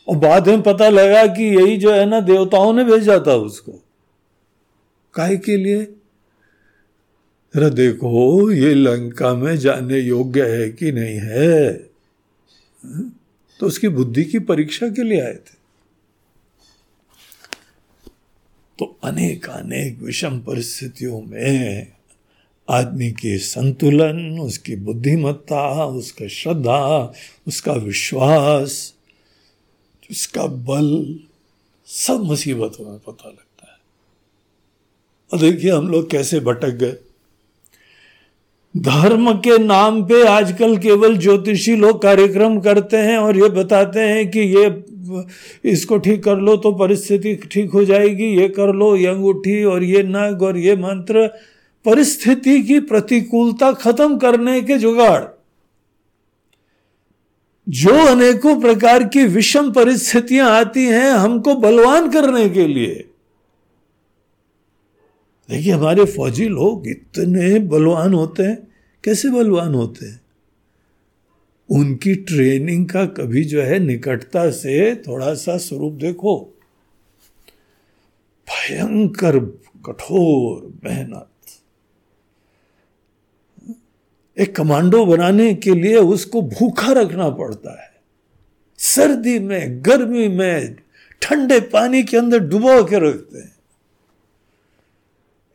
और 0.07 0.15
बाद 0.15 0.47
में 0.47 0.61
पता 0.61 0.89
लगा 0.89 1.27
कि 1.27 1.43
यही 1.43 1.77
जो 1.77 1.91
है 1.91 2.05
ना, 2.05 2.19
देवताओं 2.19 2.73
ने 2.73 2.83
भेजा 2.83 3.23
था 3.27 3.33
उसको। 3.33 3.71
काय 5.13 5.37
के 5.37 5.57
लिए? 5.57 5.83
जरा 7.55 7.69
देखो, 7.69 8.51
ये 8.51 8.73
लंका 8.73 9.33
में 9.33 9.57
जाने 9.57 9.99
योग्य 9.99 10.41
है 10.41 10.69
कि 10.69 10.91
नहीं 10.91 11.17
है? 11.17 11.94
तो 13.59 13.67
उसकी 13.67 13.87
बुद्धि 13.87 14.23
की 14.23 14.39
परीक्षा 14.39 14.87
के 14.87 15.03
लिए 15.03 15.21
आए 15.21 15.33
थे। 15.33 15.65
तो 18.79 18.99
अनेक 19.03 19.49
अनेक 19.49 19.99
विषम 19.99 20.39
परिस्थितियों 20.39 21.21
में 21.21 21.87
आदमी 22.69 23.11
के 23.11 23.37
संतुलन, 23.37 24.39
उसकी 24.39 24.75
बुद्धिमत्ता, 24.75 25.85
उसका 25.85 26.27
श्रद्धा, 26.27 27.13
उसका 27.47 27.73
विश्वास, 27.73 28.93
उसका 30.11 30.45
बल, 30.45 31.19
सब 31.85 32.19
मुसीबतों 32.19 32.89
में 32.89 32.99
पता 32.99 33.29
लगता 33.29 33.71
है। 33.71 33.77
और 35.33 35.39
देखिए 35.39 35.71
हम 35.71 35.87
लोग 35.87 36.09
कैसे 36.09 36.39
भटक 36.39 36.69
गए। 36.69 36.97
धर्म 38.75 39.31
के 39.39 39.57
नाम 39.57 40.01
पे 40.03 40.21
आजकल 40.27 40.77
केवल 40.77 41.15
ज्योतिषी 41.17 41.75
लोग 41.75 42.01
कार्यक्रम 42.01 42.59
करते 42.59 42.97
हैं 42.97 43.17
और 43.17 43.37
ये 43.37 43.49
बताते 43.49 43.99
हैं 43.99 44.29
कि 44.31 44.39
ये, 44.39 44.83
इसको 45.71 45.97
ठीक 45.97 46.23
कर 46.23 46.37
लो 46.37 46.55
तो 46.57 46.71
परिस्थिति 46.71 47.35
ठीक 47.51 47.71
हो 47.71 47.83
जाएगी, 47.85 48.27
ये 48.41 48.47
कर 48.49 48.73
लो 48.73 48.95
ये 48.95 49.07
अंगूठी 49.07 49.63
और 49.63 49.83
ये 49.83 50.03
नग 50.03 50.43
और 50.43 50.57
ये 50.57 50.75
मंत्र। 50.75 51.27
परिस्थिति 51.85 52.61
की 52.63 52.79
प्रतिकूलता 52.81 53.71
खत्म 53.71 54.17
करने 54.17 54.59
के 54.61 54.77
जुगाड़। 54.77 55.23
जो 57.67 57.93
अनेकों 58.05 58.59
प्रकार 58.61 59.03
की 59.03 59.23
विषम 59.25 59.71
परिस्थितियाँ 59.71 60.49
आती 60.51 60.85
हैं 60.85 61.11
हमको 61.11 61.55
बलवान 61.55 62.11
करने 62.11 62.49
के 62.49 62.67
लिए। 62.67 63.03
देखिए, 65.49 65.73
हमारे 65.73 66.05
फौजी 66.05 66.47
लोग 66.47 66.87
इतने 66.87 67.59
बलवान 67.59 68.13
होते 68.13 68.43
हैं। 68.43 68.67
कैसे 69.03 69.29
बलवान 69.29 69.73
होते 69.73 70.05
हैं? 70.05 70.21
उनकी 71.69 72.15
ट्रेनिंग 72.15 72.89
का 72.89 73.05
कभी 73.05 73.43
जो 73.43 73.61
है 73.61 73.79
निकटता 73.79 74.51
से 74.51 74.95
थोड़ा 74.95 75.33
सा 75.33 75.57
स्वरूप 75.57 75.93
देखो। 75.93 76.59
भयंकर, 78.47 79.39
कठोर 79.85 80.79
मेहनत। 80.83 81.27
एक 84.39 84.55
कमांडो 84.55 85.05
बनाने 85.05 85.55
के 85.55 85.71
लिए 85.71 85.97
उसको 85.97 86.41
भूखा 86.41 86.91
रखना 86.91 87.29
पड़ता 87.29 87.83
है। 87.83 87.95
सर्दी 88.77 89.39
में, 89.39 89.85
गर्मी 89.85 90.27
में, 90.27 90.75
ठंडे 91.21 91.59
पानी 91.59 92.03
के 92.03 92.17
अंदर 92.17 92.39
डुबो 92.39 92.83
के 92.83 93.09
रखते 93.09 93.39
हैं। 93.39 93.54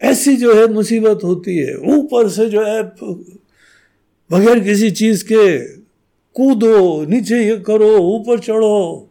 ऐसी 0.01 0.37
जो 0.37 0.55
है 0.55 0.67
मुसीबत 0.67 1.21
होती 1.25 1.57
है, 1.59 1.77
ऊपर 1.77 2.29
से 2.29 2.49
जो 2.51 2.65
है 2.65 2.83
बगैर 4.31 4.61
किसी 4.61 4.91
चीज़ 4.91 5.25
के 5.25 5.59
कूदो, 6.37 7.05
नीचे 7.05 7.43
ये 7.49 7.57
करो, 7.57 7.97
ऊपर 7.99 8.39
चढ़ो। 8.39 9.11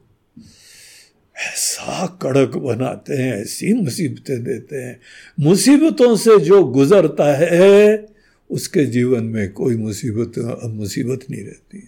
ऐसा 1.35 2.05
कड़क 2.21 2.55
बनाते 2.57 3.13
हैं, 3.13 3.33
ऐसी 3.35 3.73
मुसीबतें 3.73 4.43
देते 4.43 4.75
हैं। 4.75 4.99
मुसीबतों 5.39 6.15
से 6.15 6.37
जो 6.39 6.63
गुजरता 6.63 7.33
है, 7.35 8.07
उसके 8.49 8.85
जीवन 8.85 9.23
में 9.23 9.51
कोई 9.53 9.75
मुसीबत 9.77 10.39
अब 10.63 10.73
मुसीबत 10.73 11.25
नहीं 11.31 11.43
रहती 11.43 11.87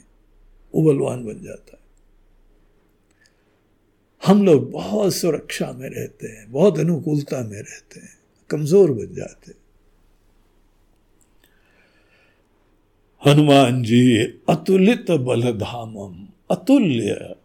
वो 0.75 0.83
बलवान 0.83 1.25
बन 1.25 1.43
जाता 1.43 1.71
है। 1.73 1.79
हम 4.25 4.45
लोग 4.45 4.71
बहुत 4.71 5.15
सुरक्षा 5.15 5.71
में 5.71 5.89
रहते 5.89 6.27
हैं, 6.27 6.51
बहुत 6.51 6.79
अनुकूलता 6.79 7.37
में 7.37 7.57
रहते 7.57 7.99
हैं। 7.99 8.20
कमज़ोर 8.51 8.91
बन 8.91 9.13
जाते। 9.15 9.51
हनुमान 13.21 13.83
जी, 13.83 14.01
अतुलित 14.49 15.11
बलधामम, 15.11 16.27
अतुल्य, 16.51 17.35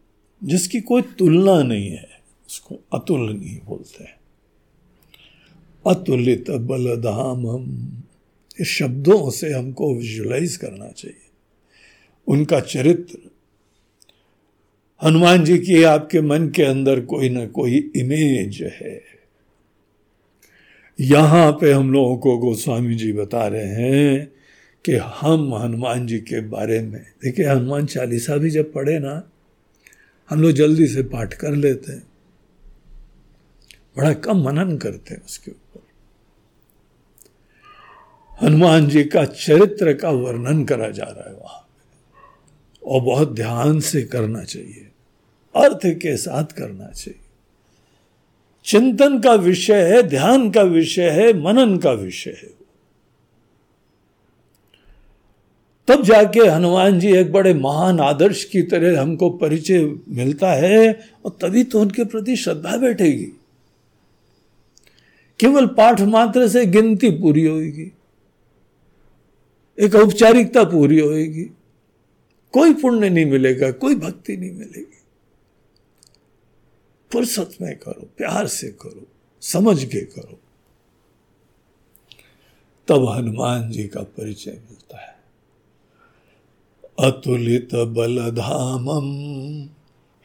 जिसकी 0.42 0.80
कोई 0.80 1.02
तुलना 1.18 1.62
नहीं 1.62 1.90
है, 1.90 2.08
उसको 2.48 2.80
अतुल 2.92 3.30
नहीं 3.30 3.58
बोलते 3.64 4.04
हैं। 4.04 4.16
अतुलित 5.86 6.50
बलधामम 6.50 7.66
इस 8.60 8.68
शब्दों 8.68 9.30
से 9.30 9.52
हमको 9.52 9.94
विजुलाइज 9.94 10.56
करना 10.56 10.88
चाहिए। 10.88 11.28
उनका 12.26 12.60
चरित्र, 12.60 13.18
हनुमान 15.02 15.44
जी 15.44 15.58
की 15.58 15.82
आपके 15.82 16.20
मन 16.20 16.48
के 16.48 16.62
अंदर 16.62 17.00
कोई 17.00 17.28
ना 17.28 17.46
कोई 17.46 17.78
इमेज 17.96 18.62
है। 18.62 19.15
यहाँ 20.98 21.50
पे 21.52 21.72
हम 21.72 21.92
लोगों 21.92 22.16
को 22.16 22.36
गोस्वामी 22.38 22.94
जी 22.94 23.12
बता 23.12 23.46
रहे 23.46 23.66
हैं 23.66 24.32
कि 24.84 24.94
हम 24.94 25.54
हनुमान 25.54 26.06
जी 26.06 26.18
के 26.18 26.40
बारे 26.40 26.80
में, 26.80 27.02
देखिए 27.22 27.46
हनुमान 27.46 27.86
चालीसा 27.86 28.36
भी 28.36 28.50
जब 28.50 28.72
पढ़े 28.72 28.98
ना, 28.98 29.22
हम 30.30 30.42
लोग 30.42 30.52
जल्दी 30.52 30.86
से 30.86 31.02
पाठ 31.02 31.34
कर 31.34 31.52
लेते 31.52 31.92
हैं। 31.92 32.02
बड़ा 33.96 34.12
कम 34.14 34.42
मनन 34.44 34.76
करते 34.76 35.14
हैं 35.14 35.24
उसके 35.24 35.50
ऊपर। 35.50 35.84
हनुमान 38.40 38.88
जी 38.88 39.04
का 39.04 39.24
चरित्र 39.24 39.92
का 39.94 40.10
वर्णन 40.12 40.64
करा 40.64 40.88
जा 40.90 41.04
रहा 41.04 41.28
है 41.30 41.36
वहाँ 41.36 41.62
और 42.82 43.00
बहुत 43.02 43.34
ध्यान 43.34 43.80
से 43.80 44.02
करना 44.04 44.42
चाहिए, 44.44 44.88
अर्थ 45.54 45.86
के 46.00 46.16
साथ 46.16 46.52
करना 46.58 46.86
चाहिए। 46.86 47.20
चिंतन 48.66 49.18
का 49.20 49.32
विषय 49.34 49.82
है, 49.82 50.02
ध्यान 50.02 50.50
का 50.50 50.62
विषय 50.62 51.08
है, 51.10 51.32
मनन 51.42 51.76
का 51.78 51.92
विषय 51.92 52.30
है। 52.30 52.54
तब 55.88 56.02
जाके 56.02 56.40
हनुमान 56.40 56.98
जी 57.00 57.12
एक 57.12 57.32
बड़े 57.32 57.52
महान 57.54 58.00
आदर्श 58.00 58.42
की 58.44 58.62
तरह 58.62 59.00
हमको 59.00 59.30
परिचय 59.30 59.84
मिलता 60.08 60.52
है 60.52 60.88
और 61.24 61.36
तभी 61.40 61.62
तो 61.64 61.80
उनके 61.80 62.04
प्रति 62.04 62.36
श्रद्धा 62.36 62.76
बैठेगी। 62.76 63.28
केवल 65.40 65.66
पाठ 65.66 66.00
मात्र 66.00 66.48
से 66.48 66.64
गिनती 66.66 67.10
पूरी 67.10 67.46
होगी 67.46 67.90
एक 69.78 69.94
औपचारिकता 69.94 70.64
पूरी 70.64 70.98
होगी 71.00 71.44
कोई 72.54 72.74
पुण्य 72.74 73.08
नहीं 73.10 73.26
मिलेगा, 73.26 73.70
कोई 73.70 73.94
भक्ति 73.94 74.36
नहीं 74.36 74.52
मिलेगी। 74.52 74.95
फुर्सत 77.16 77.50
में 77.62 77.78
करो, 77.78 78.08
प्यार 78.16 78.46
से 78.46 78.68
करो, 78.68 79.06
समझ 79.40 79.84
के 79.84 80.00
करो। 80.00 80.40
तब 82.88 83.08
हनुमान 83.08 83.70
जी 83.70 83.84
का 83.84 84.00
परिचय 84.00 84.50
मिलता 84.50 85.00
है। 85.00 85.16
अतुलित 87.00 87.74
बलधामम 87.74 89.06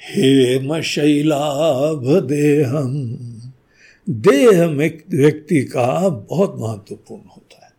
हेम 0.01 0.81
शैलाभ 0.81 2.19
देहम 2.19 3.17
देह 4.09 4.69
में 4.69 5.03
व्यक्ति 5.09 5.63
का 5.63 6.09
बहुत 6.09 6.55
महत्वपूर्ण 6.59 7.21
होता 7.21 7.65
है। 7.65 7.71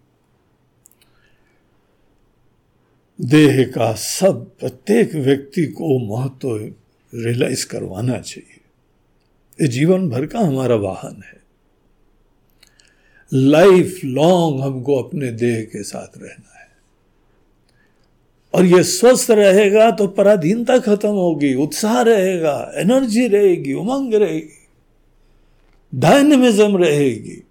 देह 3.20 3.72
का 3.74 3.92
सब 3.92 4.56
प्रत्येक 4.60 5.14
व्यक्ति 5.14 5.66
को 5.66 6.16
महत्व 6.16 6.74
रियलाइज़ 7.14 7.66
करवाना 7.66 8.18
चाहिए। 8.18 8.51
जीवन 9.66 10.08
भर 10.08 10.26
का 10.26 10.38
हमारा 10.38 10.74
वाहन 10.74 11.22
है। 11.24 11.40
लाइफ 13.32 14.00
लॉन्ग 14.04 14.60
हमको 14.60 15.02
अपने 15.02 15.32
देह 15.32 15.62
के 15.64 15.82
साथ 15.82 16.18
रहना 16.18 16.58
है। 16.60 16.68
और 18.54 18.64
ये 18.64 18.82
स्वस्थ 18.82 19.30
रहेगा 19.30 19.90
तो 19.90 20.06
पराधीनता 20.06 20.78
खत्म 20.78 21.08
होगी, 21.08 21.54
उत्साह 21.54 22.00
रहेगा 22.02 22.72
एनर्जी 22.74 23.26
रहेगी, 23.28 23.72
उमंग 23.72 24.14
रहेगी 24.14 24.58
डायनेमिज्म 25.94 26.76
रहेगी। 26.76 27.42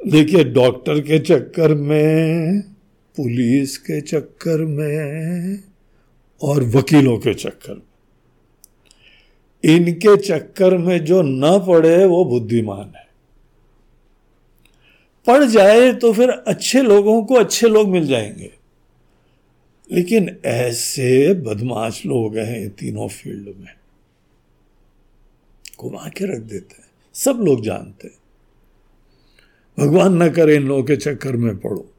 देखिए 0.00 0.44
डॉक्टर 0.44 1.00
के 1.00 1.18
चक्कर 1.18 1.74
में 1.74 2.60
पुलिस 3.16 3.76
के 3.78 4.00
चक्कर 4.00 4.64
में 4.64 5.62
और 6.40 6.64
वकीलों 6.64 7.18
के 7.18 7.34
चक्कर 7.34 7.74
में। 7.74 7.85
इनके 9.64 10.16
चक्कर 10.16 10.78
में 10.78 11.04
जो 11.04 11.22
न 11.22 11.64
पड़े 11.66 12.04
वो 12.04 12.24
बुद्धिमान 12.24 12.92
है। 12.96 13.06
पड़ 15.26 15.44
जाए 15.44 15.92
तो 15.92 16.12
फिर 16.12 16.30
अच्छे 16.30 16.82
लोगों 16.82 17.24
को 17.24 17.34
अच्छे 17.34 17.68
लोग 17.68 17.88
मिल 17.88 18.06
जाएँगे। 18.06 18.52
लेकिन 19.92 20.36
ऐसे 20.44 21.34
बदमाश 21.34 22.06
लोग 22.06 22.36
हैं 22.36 22.70
तीनों 22.70 23.08
फ़ील्ड 23.08 23.46
में। 23.46 23.74
घुमा 25.80 26.08
के 26.08 26.36
रख 26.36 26.42
देते 26.42 26.74
हैं। 26.78 26.88
सब 27.14 27.38
लोग 27.42 27.64
जानते 27.64 28.08
हैं। 28.08 28.18
भगवान 29.80 30.22
न 30.22 30.28
करे 30.28 30.56
इन 30.56 30.62
लोगों 30.62 30.82
के 30.82 30.96
चक्कर 30.96 31.36
में 31.36 31.58
पड़ो। 31.58 31.92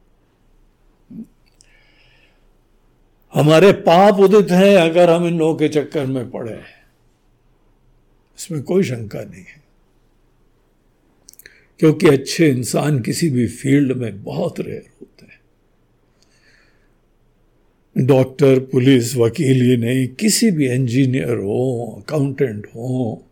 हमारे 3.34 3.72
पाप 3.72 4.14
उदित 4.14 4.50
हैं 4.50 4.76
अगर 4.76 5.10
हम 5.10 5.26
इन 5.26 5.38
लोगों 5.38 5.54
के 5.54 5.68
चक्कर 5.68 6.06
में 6.06 6.30
पड़े। 6.30 6.77
इसमें 8.38 8.62
कोई 8.62 8.82
शंका 8.82 9.20
नहीं 9.20 9.44
है। 9.44 9.62
क्योंकि 11.78 12.06
अच्छे 12.06 12.48
इंसान 12.48 13.00
किसी 13.00 13.30
भी 13.30 13.46
फ़ील्ड 13.46 13.92
में 13.92 14.22
बहुत 14.22 14.60
रेयर 14.60 14.90
होते 15.00 15.26
हैं। 15.26 15.38
डॉक्टर, 18.06 18.58
पुलिस, 18.58 19.16
वकील 19.16 19.62
ही 19.62 19.76
नहीं, 19.76 20.08
किसी 20.08 20.50
भी 20.50 20.68
इंजीनियर 20.68 21.36
हो 21.36 22.02
अकाउंटेंट 22.06 22.66
हो 22.66 23.24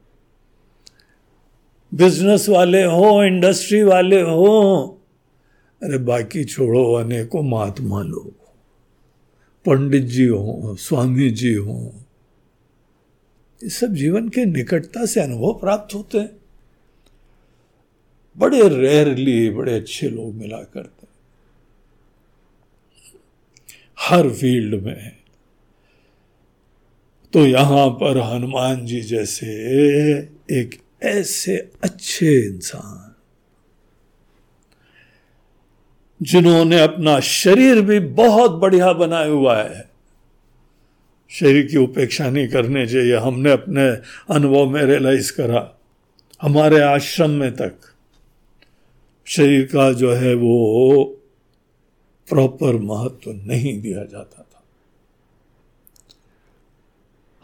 बिज़नेस 1.95 2.49
वाले 2.49 2.83
हो 2.85 3.25
इंडस्ट्री 3.25 3.83
वाले 3.83 4.21
हो, 4.21 5.01
अरे 5.83 5.99
बाकी 5.99 6.45
छोड़ो, 6.45 6.93
अनेकों 6.93 7.43
महात्मा 7.43 8.03
लोग 8.03 8.31
पंडित 9.65 10.05
जी 10.05 10.27
हो, 10.27 10.77
स्वामी 10.81 11.31
जी 11.31 11.55
हो 11.55 11.95
ये 13.61 13.69
सब 13.71 13.95
जीवन 13.95 14.29
के 14.29 14.45
निकटता 14.45 15.05
से 15.07 15.21
अनुभव 15.21 15.53
प्राप्त 15.53 15.95
होते 15.95 16.19
हैं। 16.19 16.31
बड़े 18.37 18.69
रेयरली 18.69 19.51
बड़े 19.51 19.75
अच्छे 19.75 20.09
लोग 20.09 20.35
मिला 20.35 20.63
करते 20.65 21.07
हैं। 21.07 21.15
हर 23.99 24.29
फ़ील्ड 24.31 24.83
में 24.83 25.17
तो 27.33 27.47
यहाँ 27.47 27.89
पर 27.91 28.19
हनुमान 28.25 28.85
जी 28.87 29.01
जैसे 29.01 29.47
एक 30.53 30.79
ऐसे 31.05 31.57
अच्छे 31.85 32.27
इंसान, 32.39 33.15
जिन्होंने 36.21 36.81
अपना 36.81 37.19
शरीर 37.21 37.81
भी 37.81 37.99
बहुत 38.15 38.51
बढ़िया 38.61 38.93
बनाया 38.93 39.27
हुआ 39.27 39.57
है। 39.63 39.85
शरीर 41.31 41.66
की 41.66 41.77
उपेक्षा 41.77 42.31
नहीं 42.31 42.49
करने 42.49 42.87
चाहिए 42.87 43.16
हमने 43.16 43.51
अपने 43.51 43.89
अनुभव 44.35 44.66
में 44.66 44.83
रियलाइज़ 44.83 45.33
करा। 45.33 45.62
हमारे 46.43 46.81
आश्रम 46.81 47.31
में 47.31 47.53
तक 47.53 47.74
शरीर 49.27 49.64
का 49.66 49.93
जो 49.93 50.12
है 50.12 50.35
वो 50.35 51.05
प्रॉपर 52.29 52.77
महत्व 52.83 53.33
नहीं 53.33 53.81
दिया 53.83 54.05
जाता 54.05 54.43
था। 54.43 54.62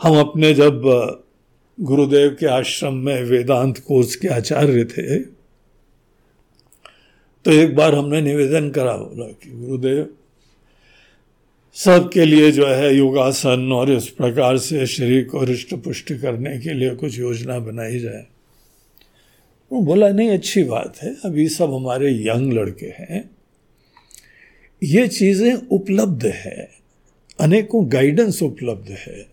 हम 0.01 0.19
अपने 0.21 0.53
जब 0.55 0.83
गुरुदेव 1.79 2.37
के 2.41 2.47
आश्रम 2.47 2.95
में 2.95 3.23
वेदांत 3.23 3.79
कोर्स 3.79 4.17
के 4.17 4.29
आचार्य 4.29 4.85
थे 4.85 5.19
तो 7.45 7.51
एक 7.51 7.75
बार 7.77 7.95
हमने 7.95 8.21
निवेदन 8.21 8.71
करा 8.71 8.97
बोला 8.97 9.27
कि 9.33 9.51
गुरुदेव 9.51 10.03
सबके 11.75 12.25
लिए 12.25 12.53
जो 12.53 12.67
है 12.67 12.97
योगासन 12.97 13.73
और 13.73 13.93
इस 13.93 14.09
प्रकार 14.09 14.59
से 14.59 14.87
शरीर 14.87 15.25
को 15.25 15.39
हृष्ट 15.39 15.75
पुष्ट 15.75 16.13
करने 16.13 16.59
के 16.59 16.75
लिए 16.75 16.91
कुछ 16.91 17.19
योजना 17.19 17.59
बनाई 17.59 17.99
जाए। 17.99 18.27
वो 19.73 19.81
बोला, 19.81 20.09
नहीं, 20.09 20.31
अच्छी 20.31 20.65
बात 20.65 20.97
है। 21.03 21.17
अभी 21.25 21.49
सब 21.49 21.75
हमारे 21.75 22.13
यंग 22.13 22.53
लड़के 22.53 22.87
हैं। 22.87 23.31
ये 24.83 25.09
चीज़ें 25.09 25.55
उपलब्ध 25.55 26.27
है। 26.27 26.71
अनेकों 27.41 27.93
गाइडेंस 27.93 28.43
उपलब्ध 28.43 28.91
है। 28.91 29.27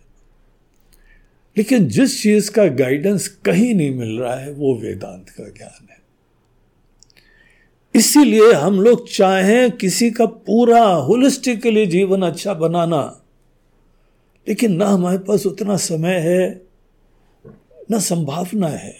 लेकिन 1.56 1.88
जिस 1.88 2.22
चीज़ 2.22 2.50
का 2.50 2.66
गाइडेंस 2.66 3.28
कहीं 3.28 3.74
नहीं 3.74 3.94
मिल 3.94 4.18
रहा 4.18 4.36
है, 4.36 4.52
वो 4.52 4.74
वेदांत 4.74 5.28
का 5.28 5.44
ज्ञान 5.44 5.86
है। 5.90 5.99
इसीलिए 7.94 8.52
हम 8.52 8.80
लोग 8.80 9.08
चाहें 9.08 9.70
किसी 9.70 10.10
का 10.10 10.26
पूरा 10.26 10.84
होलिस्टिकली 10.84 11.86
जीवन 11.86 12.22
अच्छा 12.22 12.54
बनाना। 12.54 13.22
लेकिन 14.48 14.72
ना 14.72 14.86
हमारे 14.86 15.18
पास 15.18 15.46
उतना 15.46 15.76
समय 15.76 16.14
है, 16.14 16.62
ना 17.90 17.98
संभावना 17.98 18.68
है। 18.68 18.96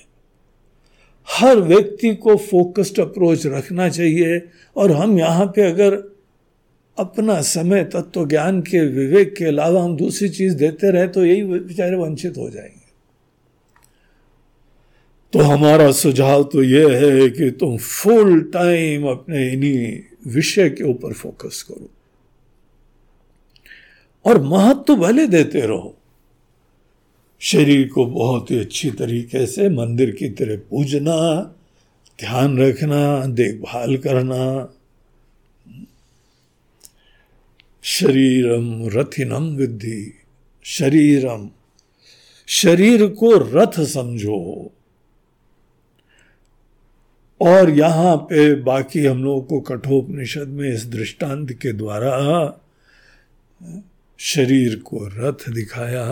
हर 1.28 1.56
व्यक्ति 1.56 2.14
को 2.14 2.36
फोकस्ड 2.36 3.00
अप्रोच 3.00 3.46
रखना 3.46 3.88
चाहिए 3.88 4.42
और 4.76 4.92
हम 4.92 5.18
यहाँ 5.18 5.46
पे 5.46 5.62
अगर 5.62 5.94
अपना 6.98 7.40
समय 7.42 7.84
तत्व 7.84 8.26
ज्ञान 8.26 8.60
के 8.60 8.86
विवेक 8.86 9.34
के 9.36 9.44
अलावा 9.44 9.82
हम 9.82 9.96
दूसरी 9.96 10.28
चीज़ 10.28 10.56
देते 10.56 10.90
रहे 10.90 11.08
तो 11.08 11.24
यही 11.24 11.42
बेचारे 11.42 11.96
वंचित 11.96 12.38
हो 12.38 12.50
जाएँगे। 12.50 12.79
तो 15.32 15.38
हमारा 15.38 15.92
सुझाव 15.92 16.42
तो 16.42 16.62
यह 16.62 16.88
है 16.96 17.28
कि 17.28 17.50
तुम 17.50 17.76
फुल 17.76 18.40
टाइम 18.40 19.06
अपने 19.06 19.52
इन्हीं 19.52 20.00
विषय 20.26 20.70
के 20.70 20.84
ऊपर 20.84 21.12
फोकस 21.12 21.62
करो। 21.62 21.90
और 24.24 24.42
महत्व 24.42 24.96
भले 24.96 25.26
देते 25.26 25.60
रहो। 25.60 25.98
शरीर 27.40 27.88
को 27.88 28.06
बहुत 28.06 28.50
ही 28.50 28.58
अच्छी 28.58 28.90
तरीके 28.90 29.46
से 29.46 29.68
मंदिर 29.68 30.10
की 30.10 30.28
तरह 30.28 30.56
पूजना, 30.56 31.42
ध्यान 32.20 32.58
रखना, 32.58 33.26
देखभाल 33.26 33.96
करना। 33.96 34.72
शरीरम 37.82 38.88
रथिनम 38.88 39.56
विद्धि, 39.56 40.14
शरीरम, 40.64 41.50
शरीर 42.46 43.06
को 43.06 43.32
रथ 43.32 43.84
समझो। 43.84 44.72
और 47.40 47.70
यहाँ 47.70 48.16
पे 48.16 48.54
बाकी 48.54 49.04
हम 49.06 49.22
लोगों 49.24 49.42
को 49.42 49.60
कठोपनिषद 49.60 50.48
में 50.48 50.68
इस 50.72 50.86
दृष्टांत 50.86 51.52
के 51.52 51.72
द्वारा 51.72 52.12
शरीर 54.18 54.76
को 54.76 55.06
रथ 55.06 55.48
दिखाया। 55.50 56.06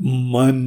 मन, 0.00 0.60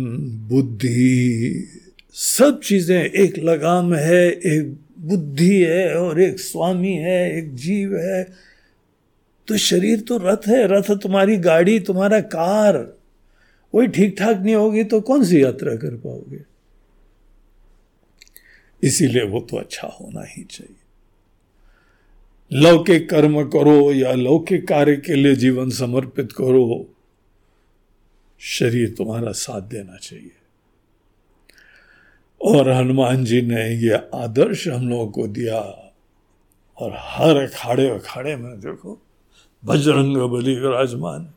बुद्धि, 0.49 1.67
सब 2.13 2.59
चीज़ें, 2.59 3.03
एक 3.03 3.37
लगाम 3.39 3.93
है, 3.93 4.29
एक 4.29 4.77
बुद्धि 4.99 5.61
है 5.61 5.95
और 5.97 6.21
एक 6.21 6.39
स्वामी 6.39 6.93
है, 6.93 7.37
एक 7.37 7.53
जीव 7.55 7.97
है। 7.97 8.23
तो 9.47 9.57
शरीर 9.57 10.01
तो 10.01 10.17
रथ 10.17 10.47
है, 10.47 10.65
रथ 10.67 10.91
तुम्हारी 10.97 11.37
गाड़ी, 11.37 11.79
तुम्हारा 11.79 12.19
कार 12.19 12.77
वही 13.73 13.87
ठीक 13.87 14.15
ठाक 14.19 14.39
नहीं 14.39 14.55
होगी 14.55 14.83
तो 14.83 15.01
कौन 15.01 15.23
सी 15.25 15.43
यात्रा 15.43 15.75
कर 15.75 15.95
पाओगे? 15.95 16.52
इसीलिए 18.83 19.23
वो 19.23 19.39
तो 19.39 19.57
अच्छा 19.57 19.87
होना 19.87 20.23
ही 20.23 20.43
चाहिए। 20.43 20.75
लौकिक 22.51 23.09
कर्म 23.09 23.43
करो 23.43 23.91
या 23.93 24.13
लौकिक 24.13 24.67
कार्य 24.67 24.95
के 24.95 25.15
लिए 25.15 25.35
जीवन 25.35 25.69
समर्पित 25.69 26.31
करो, 26.31 26.89
शरीर 28.39 28.95
तुम्हारा 28.97 29.31
साथ 29.31 29.61
देना 29.61 29.97
चाहिए। 29.97 30.31
और 32.41 32.69
हनुमान 32.69 33.23
जी 33.25 33.41
ने 33.41 33.69
ये 33.69 33.99
आदर्श 34.13 34.67
हम 34.67 34.89
लोगों 34.89 35.07
को 35.07 35.27
दिया 35.27 35.59
और 36.77 36.93
हर 36.99 37.37
अखाड़े 37.37 37.89
अखाड़े 37.89 38.35
में 38.35 38.59
देखो, 38.59 39.01
बजरंग 39.65 40.17
बली 40.17 40.55
विराजमान, 40.55 41.33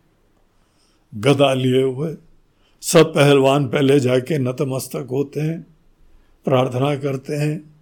गदा 1.15 1.55
लिए 1.55 1.83
हुए, 1.83 2.17
सब 2.83 3.15
पहलवान 3.15 3.69
पहले 3.69 4.01
जाके 4.01 4.39
नतमस्तक 4.39 5.09
होते 5.11 5.41
हैं। 5.41 5.76
प्रार्थना 6.47 6.97
करते 6.97 7.35
हैं, 7.35 7.75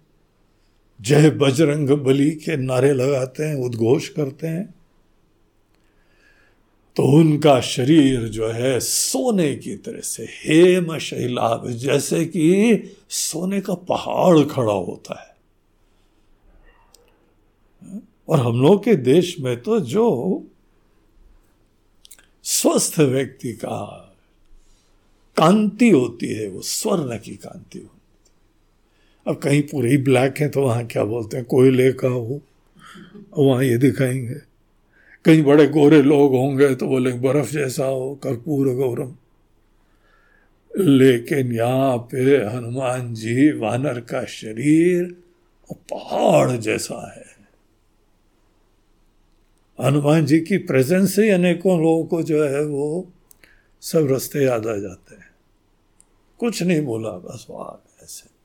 जय 1.01 1.29
बजरंग 1.29 1.89
बली 1.89 2.31
के 2.31 2.57
नारे 2.57 2.93
लगाते 2.93 3.43
हैं, 3.43 3.55
उद्घोष 3.55 4.09
करते 4.09 4.47
हैं। 4.47 4.75
तो 6.95 7.03
उनका 7.03 7.61
शरीर 7.61 8.21
जो 8.27 8.47
है 8.47 8.79
सोने 8.79 9.55
की 9.55 9.75
तरह 9.75 9.99
से 9.99 10.23
हेम 10.23 10.97
शैलाभ 10.97 11.69
जैसे 11.69 12.25
कि 12.25 12.83
सोने 13.09 13.61
का 13.61 13.73
पहाड़ 13.73 14.43
खड़ा 14.43 14.73
होता 14.73 15.21
है। 15.21 15.35
और 18.29 18.39
हम 18.39 18.61
लोग 18.61 18.83
के 18.83 18.95
देश 18.95 19.39
में 19.39 19.61
तो 19.61 19.79
जो 19.79 20.07
स्वस्थ 22.43 22.99
व्यक्ति 22.99 23.53
का 23.53 23.77
कांति 25.37 25.89
होती 25.89 26.33
है, 26.33 26.47
वो 26.49 26.61
स्वर्ण 26.61 27.17
की 27.17 27.35
कांति 27.35 27.79
होती 27.79 27.89
है। 27.89 27.94
अब 29.27 29.35
कहीं 29.35 29.61
पूरे 29.61 29.97
ब्लैक 29.97 30.37
है 30.37 30.49
तो 30.49 30.61
वहाँ 30.61 30.85
क्या 30.85 31.03
बोलते 31.03 31.37
हैं? 31.37 31.45
कोयले 31.45 31.91
का 31.93 32.07
हो 32.07 32.41
वहाँ 33.37 33.63
ये 33.63 33.77
दिखाएँगे। 33.77 34.35
कहीं 35.25 35.43
बड़े 35.43 35.67
गोरे 35.67 36.01
लोग 36.01 36.31
होंगे 36.31 36.75
तो 36.75 36.87
बोले, 36.87 37.11
बर्फ़ 37.11 37.51
जैसा 37.51 37.85
हो, 37.85 38.15
कर्पूर 38.15 38.73
गौरम। 38.73 39.15
लेकिन 40.77 41.51
यहाँ 41.51 41.97
पे 41.97 42.45
हनुमान 42.45 43.13
जी 43.13 43.51
वानर 43.51 43.99
का 43.99 44.25
शरीर 44.25 45.15
पहाड़ 45.71 46.51
जैसा 46.51 47.13
है। 47.17 47.35
हनुमान 49.81 50.25
जी 50.25 50.39
की 50.39 50.57
प्रेजेंस 50.57 51.15
से 51.15 51.29
अनेकों 51.29 51.81
लोगों 51.81 52.05
को 52.05 52.23
जो 52.23 52.43
है 52.43 52.65
वो 52.65 53.11
सब 53.81 54.07
रास्ते 54.11 54.39
याद 54.39 54.67
आ 54.67 54.77
जाते 54.77 55.15
हैं। 55.15 55.29
कुछ 56.39 56.63
नहीं 56.63 56.81
बोला, 56.81 57.09
बस 57.09 57.47
वाह 57.49 58.03
ऐसे 58.03 58.35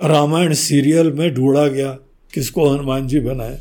रामायण 0.00 0.52
सीरियल 0.54 1.12
में 1.12 1.34
ढूंढा 1.34 1.66
गया 1.68 1.92
किसको 2.32 2.68
हनुमान 2.68 3.06
जी 3.08 3.20
बनाए। 3.20 3.60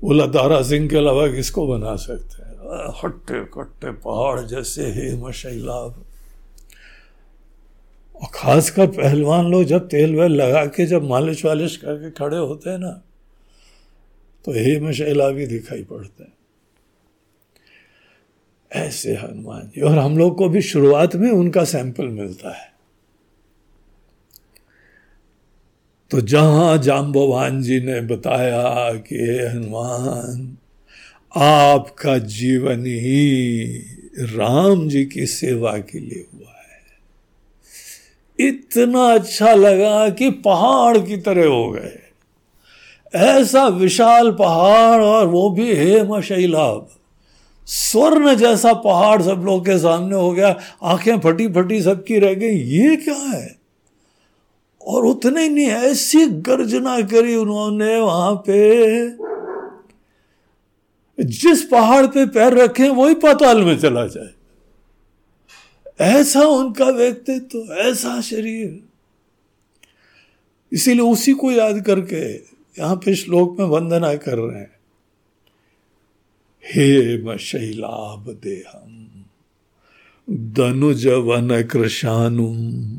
बोला 0.00 0.26
दारा 0.26 0.62
सिंह 0.62 0.88
के 0.88 0.96
अलावा 0.96 1.26
किसको 1.28 1.66
बना 1.66 1.94
सकते 1.96 2.42
हैं? 2.42 2.54
हट्टे 3.04 3.40
कट्टे 3.54 3.90
पहाड़ 3.90 4.40
जैसे 4.40 4.86
हेम 4.92 5.30
शैलाभ 5.30 6.04
और 8.16 8.28
खास 8.34 8.70
कर 8.70 8.86
पहलवान 8.86 9.46
लोग 9.46 9.64
जब 9.64 9.88
तेल 9.88 10.14
वेल 10.16 10.32
लगा 10.32 10.64
के, 10.66 10.86
जब 10.86 11.02
मालिश 11.02 11.44
वालिश 11.44 11.76
करके 11.76 12.10
खड़े 12.10 12.36
होते 12.36 12.70
हैं 12.70 12.78
ना 12.78 12.90
तो 14.44 14.52
हेम 14.52 14.92
शैलाभी 14.92 15.46
दिखाई 15.46 15.82
पड़ते 15.82 16.22
हैं। 16.22 16.32
ऐसे 18.70 19.14
हनुमान 19.14 19.70
जी। 19.74 19.80
और 19.80 19.98
हम 19.98 20.16
लोग 20.18 20.36
को 20.36 20.48
भी 20.48 20.62
शुरुआत 20.62 21.16
में 21.16 21.30
उनका 21.30 21.64
सैंपल 21.64 22.08
मिलता 22.08 22.56
है। 22.56 22.75
तो 26.10 26.20
जहाँ 26.20 26.78
जाम्बवान 26.78 27.62
जी 27.62 27.80
ने 27.80 28.00
बताया 28.00 28.92
कि 28.94 29.48
हनुमान, 29.52 30.56
आपका 31.36 32.18
जीवन 32.18 32.86
ही 32.86 33.76
राम 34.20 34.88
जी 34.88 35.04
की 35.04 35.26
सेवा 35.26 35.78
के 35.78 35.98
लिए 36.00 36.26
हुआ 36.34 36.48
है। 36.48 36.76
इतना 38.48 39.14
अच्छा 39.14 39.54
लगा 39.54 40.08
कि 40.08 40.30
पहाड़ 40.30 40.98
की 40.98 41.16
तरह 41.16 41.46
हो 41.46 41.70
गए। 41.70 41.98
ऐसा 43.14 43.66
विशाल 43.66 44.32
पहाड़ 44.32 45.02
और 45.02 45.26
वो 45.26 45.50
भी 45.50 45.74
हेम 45.74 46.20
शैलाभ 46.20 46.88
स्वर्ण 47.66 48.34
जैसा 48.34 48.72
पहाड़ 48.72 49.22
सब 49.22 49.42
लोग 49.46 49.66
के 49.66 49.78
सामने 49.78 50.16
हो 50.16 50.32
गया। 50.32 50.58
आँखें 50.82 51.18
फटी 51.18 51.48
फटी 51.48 51.82
सबकी 51.82 52.18
रह 52.18 52.34
गई। 52.34 52.56
ये 52.58 52.96
क्या 52.96 53.14
है? 53.14 53.65
और 54.86 55.06
उतने 55.06 55.42
ही 55.42 55.48
नहीं 55.48 55.66
ऐसी 55.66 56.26
गर्जना 56.26 57.00
करी 57.00 57.34
उन्होंने 57.34 58.00
वहाँ 58.00 58.42
पे। 58.50 59.10
जिस 61.24 61.62
पहाड़ 61.62 62.06
पे 62.06 62.26
पैर 62.26 62.54
रखे 62.54 62.88
वही 62.88 63.14
पाताल 63.14 63.62
में 63.62 63.78
चला 63.78 64.06
जाए। 64.06 64.30
ऐसा 66.00 66.40
उनका 66.40 66.84
व्यक्तित्व 66.84 67.46
तो, 67.46 67.74
ऐसा 67.74 68.20
शरीर। 68.20 68.82
इसीलिए 70.72 71.02
उसी 71.02 71.32
को 71.32 71.52
याद 71.52 71.80
करके 71.80 72.34
यहाँ 72.78 72.96
पे 72.96 73.14
श्लोक 73.14 73.60
में 73.60 73.66
वंदना 73.66 74.14
कर 74.14 74.38
रहे 74.38 74.60
हैं। 74.60 74.76
हे 76.64 77.38
शैलाभ 77.38 78.40
देहम 78.44 79.24
दनुज 80.30 81.06
वन 81.06 81.62
कृषानुम 81.62 82.98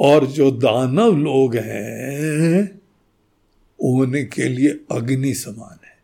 और 0.00 0.26
जो 0.26 0.50
दानव 0.50 1.16
लोग 1.16 1.56
हैं, 1.56 2.80
उनके 3.80 4.48
लिए 4.48 4.80
अग्नि 4.92 5.34
समान 5.34 5.78
है। 5.86 5.94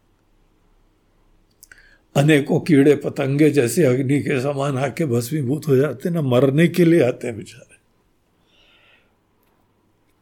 अनेकों 2.16 2.60
कीड़े 2.60 2.96
पतंगे 2.96 3.50
जैसे 3.50 3.84
अग्नि 3.84 4.20
के 4.20 4.40
समान 4.40 4.78
आके 4.78 5.06
भस्मीभूत 5.06 5.68
हो 5.68 5.76
जाते 5.76 6.10
ना 6.10 6.22
मरने 6.22 6.68
के 6.68 6.84
लिए 6.84 7.02
आते 7.02 7.26
हैं 7.26 7.36
बेचारे। 7.36 7.76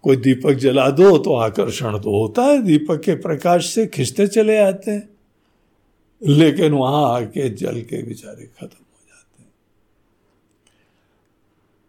कोई 0.02 0.16
दीपक 0.16 0.52
जला 0.52 0.90
दो 0.90 1.18
तो 1.18 1.34
आकर्षण 1.34 1.98
तो 1.98 2.20
होता 2.20 2.42
है, 2.42 2.62
दीपक 2.62 3.02
के 3.02 3.14
प्रकाश 3.14 3.66
से 3.66 3.86
खिंचते 3.86 4.26
चले 4.26 4.58
आते 4.58 4.90
हैं। 4.90 5.08
लेकिन 6.26 6.72
वहाँ 6.72 7.16
आके 7.16 7.48
जल 7.48 7.82
के 7.82 8.02
बेचारे 8.02 8.44
खत्म। 8.44 8.84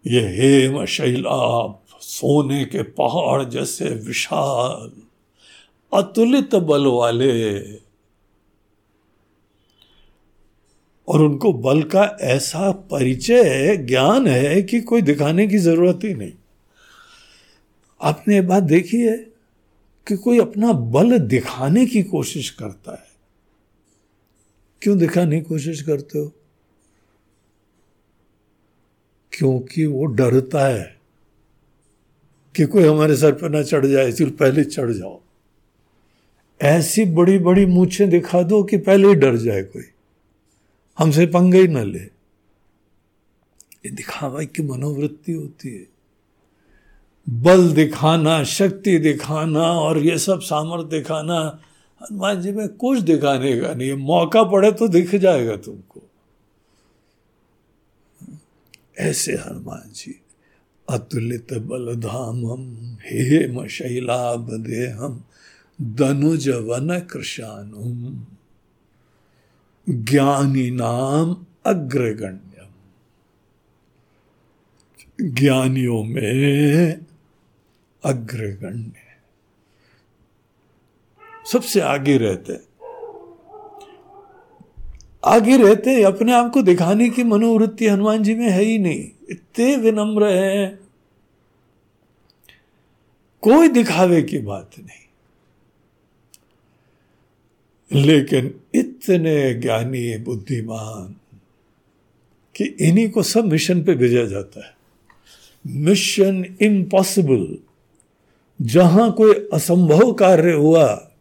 ये 0.07 0.21
हेम 0.21 0.85
शैलाभ 0.85 1.79
सोने 1.99 2.65
के 2.65 2.83
पहाड़ 2.83 3.43
जैसे 3.43 3.85
विशाल, 3.85 4.91
अतुलित 5.93 6.55
बल 6.55 6.85
वाले। 6.85 7.61
और 11.07 11.21
उनको 11.21 11.53
बल 11.53 11.83
का 11.83 12.17
ऐसा 12.21 12.71
परिचय, 12.71 13.77
ज्ञान 13.77 14.27
है 14.27 14.61
कि 14.61 14.81
कोई 14.81 15.01
दिखाने 15.01 15.47
की 15.47 15.57
ज़रूरत 15.57 15.99
ही 16.03 16.13
नहीं। 16.13 16.31
आपने 18.01 18.35
ये 18.35 18.41
बात 18.41 18.63
देखी 18.63 18.97
है 18.97 19.17
कि 20.07 20.17
कोई 20.17 20.39
अपना 20.39 20.73
बल 20.73 21.19
दिखाने 21.19 21.85
की 21.85 22.03
कोशिश 22.03 22.49
करता 22.49 22.91
है। 22.91 23.09
क्यों 24.81 24.97
दिखाने 24.97 25.35
की 25.35 25.45
कोशिश 25.45 25.81
करते 25.81 26.19
हो? 26.19 26.33
क्योंकि 29.39 29.85
वो 29.85 30.05
डरता 30.05 30.67
है 30.67 30.97
कि 32.55 32.65
कोई 32.65 32.83
हमारे 32.83 33.15
सर 33.15 33.31
पर 33.31 33.49
ना 33.49 33.63
चढ़ 33.63 33.85
जाए, 33.85 34.09
इसलिए 34.09 34.29
पहले 34.29 34.63
चढ़ 34.63 34.91
जाओ। 34.91 35.21
ऐसी 36.61 37.05
बड़ी 37.05 37.39
बड़ी 37.39 37.65
मूछे 37.65 38.07
दिखा 38.07 38.43
दो 38.43 38.63
कि 38.63 38.77
पहले 38.77 39.07
ही 39.07 39.15
डर 39.15 39.35
जाए 39.35 39.63
कोई। 39.63 39.83
हमसे 40.99 41.25
पंगे 41.25 41.61
ही 41.61 41.67
न 41.67 41.77
ले। 41.77 41.99
ये 41.99 43.89
दिखावा 43.89 44.43
की 44.43 44.63
मनोवृत्ति 44.63 45.31
होती 45.31 45.77
है। 45.77 45.87
बल 47.29 47.73
दिखाना, 47.73 48.43
शक्ति 48.43 48.97
दिखाना 48.97 49.61
और 49.61 49.97
ये 49.97 50.17
सब 50.17 50.39
सामर्थ्य 50.39 50.97
दिखाना, 50.97 51.59
हनुमान 52.01 52.41
जी 52.41 52.51
में 52.51 52.67
कुछ 52.67 52.99
दिखाने 52.99 53.59
का 53.59 53.73
नहीं 53.73 53.93
मौका 53.93 54.43
पड़े 54.43 54.71
तो 54.71 54.87
दिख 54.87 55.15
जाएगा 55.15 55.55
तुमको। 55.55 56.08
ऐसे 58.99 59.33
हनुमान 59.33 59.91
जी, 59.91 60.21
अतुलित 60.89 61.53
बलधाम 61.53 62.51
हम 62.51 62.97
हे 63.01 63.69
शैलाब 63.69 64.57
दे 64.57 64.87
हम 64.87 65.23
दनुज 65.81 66.49
वन 66.49 66.99
कृषानु 66.99 68.25
ज्ञानी 69.89 70.71
नाम 70.71 71.45
अग्रगण्यम। 71.65 72.49
ज्ञानियों 75.33 76.03
में 76.03 77.05
अग्रगण्य। 78.03 78.91
सबसे 81.51 81.79
आगे 81.79 82.17
रहते 82.17 82.68
आगे 85.29 85.57
रहते 85.57 86.03
अपने 86.03 86.33
आप 86.33 86.51
को 86.53 86.61
दिखाने 86.61 87.09
की 87.09 87.23
मनोवृत्ति 87.23 87.87
हनुमान 87.87 88.23
जी 88.23 88.35
में 88.35 88.49
है 88.49 88.63
ही 88.63 88.79
नहीं। 88.79 89.09
इतने 89.29 89.75
विनम्र 89.75 90.27
है। 90.27 90.79
कोई 93.41 93.67
दिखावे 93.67 94.21
की 94.21 94.37
बात 94.37 94.71
नहीं। 94.79 94.99
लेकिन 98.01 98.59
इतने 98.75 99.53
ज्ञानी, 99.53 100.17
बुद्धिमान 100.17 101.15
कि 102.55 102.63
इन्हीं 102.63 103.11
को 103.11 103.23
सब 103.23 103.45
मिशन 103.45 103.83
पे 103.83 103.95
भेजा 103.95 104.25
जाता 104.25 104.67
है। 104.67 104.77
मिशन 105.67 106.55
इम्पॉसिबल 106.61 107.57
जहाँ 108.61 109.11
कोई 109.11 109.49
असंभव 109.53 110.13
कार्य 110.13 110.53
हुआ 110.53 111.11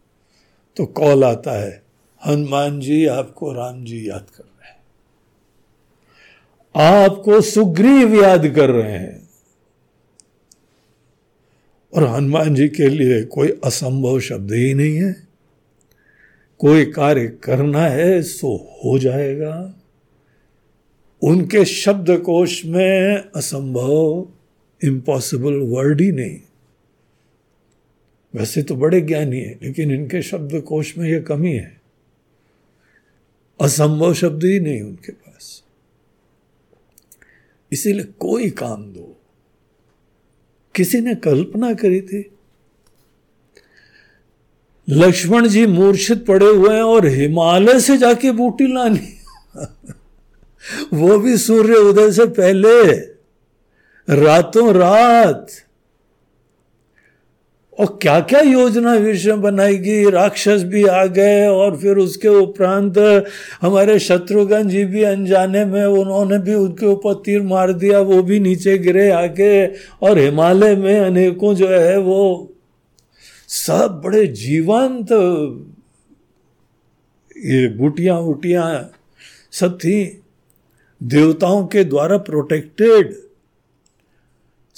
तो 0.77 0.87
कॉल 0.87 1.25
आता 1.25 1.53
है 1.53 1.88
हनुमान 2.27 2.81
जी 2.81 3.07
आपको 3.07 3.53
राम 3.53 3.85
जी 3.85 4.09
याद 4.09 4.27
कर 4.37 4.45
रहे 4.45 4.69
हैं। 4.69 4.79
आपको 7.05 7.41
सुग्रीव 7.41 8.23
याद 8.23 8.49
कर 8.49 8.71
रहे 8.71 8.93
हैं। 8.93 9.31
और 11.95 12.05
हनुमान 12.05 12.55
जी 12.55 12.69
के 12.69 12.89
लिए 12.89 13.25
कोई 13.25 13.61
असंभव 13.65 14.21
शब्द 14.21 14.53
ही 14.53 14.75
नहीं 14.75 14.97
है। 14.97 15.29
कोई 16.59 16.85
कार्य 16.85 17.29
करना 17.29 17.83
है 17.83 18.23
सो 18.23 18.81
हो 18.85 18.99
जाएगा। 18.99 19.75
उनके 21.23 21.65
शब्द 21.65 22.19
कोश 22.19 22.65
में 22.65 23.17
असंभव 23.37 24.29
इम्पॉसिबल 24.85 25.55
वर्ड 25.55 26.01
ही 26.01 26.13
नहीं। 26.13 26.41
वैसे 28.35 28.63
तो 28.63 28.75
बड़े 28.75 29.01
ज्ञानी 29.01 29.41
है, 29.41 29.59
लेकिन 29.63 29.91
इनके 29.91 30.23
शब्द 30.23 30.61
कोश 30.61 30.99
में 30.99 31.09
यह 31.09 31.21
कमी 31.21 31.53
है। 31.53 31.78
असंभव 33.61 34.15
शब्द 34.15 34.45
ही 34.45 34.61
नहीं 34.61 34.83
उनके 34.83 35.13
पास। 35.13 35.63
इसीलिए 37.73 38.05
कोई 38.05 38.51
काम 38.51 38.93
दो। 38.93 39.21
किसी 40.75 41.01
ने 41.01 41.15
कल्पना 41.15 41.75
करी 41.75 42.01
थी। 42.01 42.31
लक्ष्मण 44.89 45.49
जी 45.49 45.67
मूर्छित 45.67 46.27
पड़े 46.27 46.47
हुए 46.47 46.75
हैं 46.75 46.83
और 46.83 47.07
हिमालय 47.07 47.81
से 47.81 47.97
जाके 47.97 48.33
बूटी 48.33 48.75
लानी। 48.75 49.19
वो 50.93 51.19
भी 51.19 51.37
सूर्य 51.37 51.75
उदय 51.75 52.13
से 52.13 52.25
पहले। 52.27 52.95
रातों 54.11 54.75
रात 54.75 55.53
और 57.79 57.99
क्या 58.03 58.19
क्या 58.21 58.41
योजना 58.41 58.93
विश्व 58.95 59.37
बनाएगी? 59.37 60.11
राक्षस 60.11 60.63
भी 60.63 60.85
आ 60.85 61.05
गए 61.07 61.47
और 61.47 61.77
फिर 61.77 61.97
उसके 61.97 62.29
उपरांत 62.29 62.99
हमारे 63.63 63.99
शत्रुघ्न 63.99 64.69
जी 64.69 64.85
भी 64.85 65.03
अनजाने 65.03 65.65
में, 65.65 65.85
उन्होंने 65.85 66.39
भी 66.39 66.55
उनके 66.55 66.87
ऊपर 66.87 67.15
तीर 67.15 67.43
मार 67.43 67.73
दिया, 67.73 68.01
वो 68.01 68.23
भी 68.23 68.41
नीचे 68.41 68.79
गिरे 68.79 69.09
आके 69.11 69.67
और 70.03 70.19
हिमालय 70.19 70.77
में 70.77 70.99
अनेकों 71.01 71.55
जो 71.55 71.69
है 71.69 71.99
वो 71.99 72.53
सब 73.49 74.01
बड़े 74.05 74.27
जीवंत 74.27 75.13
ये 77.37 77.67
बूटियाँ 77.69 78.19
उटियाँ 78.21 78.91
सब 79.53 79.79
थी। 79.79 80.23
देवताओं 81.01 81.67
के 81.67 81.85
द्वारा 81.85 82.17
प्रोटेक्टेड 82.19 83.15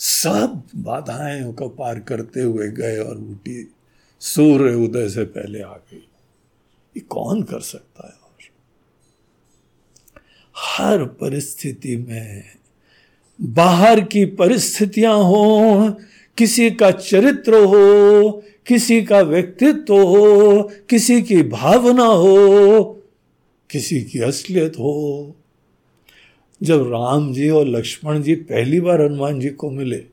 सब 0.02 0.62
बाधाएँ 0.76 1.52
को 1.52 1.68
पार 1.68 2.00
करते 2.00 2.40
हुए 2.40 2.68
गए 2.68 2.98
और 2.98 3.18
बूटी 3.18 3.72
सूर्य 4.20 4.74
उदय 4.74 5.08
से 5.08 5.24
पहले 5.24 5.62
आ 5.62 5.72
गई। 5.72 6.08
ये 6.96 7.00
कौन 7.00 7.42
कर 7.42 7.60
सकता 7.60 8.06
है 8.06 8.12
और? 8.12 8.30
हर 10.56 11.04
परिस्थिति 11.04 11.96
में 11.96 12.44
बाहर 13.40 14.00
की 14.00 14.24
परिस्थितियाँ 14.24 15.16
हो, 15.16 15.96
किसी 16.38 16.70
का 16.70 16.90
चरित्र 16.90 17.54
हो, 17.54 18.30
किसी 18.66 19.02
का 19.02 19.20
व्यक्तित्व 19.20 19.94
हो, 19.94 20.62
किसी 20.62 21.22
की 21.22 21.42
भावना 21.42 22.04
हो, 22.04 22.84
किसी 23.70 24.02
की 24.02 24.20
असलियत 24.20 24.72
हो 24.72 25.36
जब 26.62 26.88
राम 26.92 27.32
जी 27.32 27.48
और 27.50 27.66
लक्ष्मण 27.66 28.22
जी 28.22 28.34
पहली 28.34 28.80
बार 28.80 29.02
हनुमान 29.02 29.40
जी 29.40 29.48
को 29.48 29.70
मिले, 29.70 30.04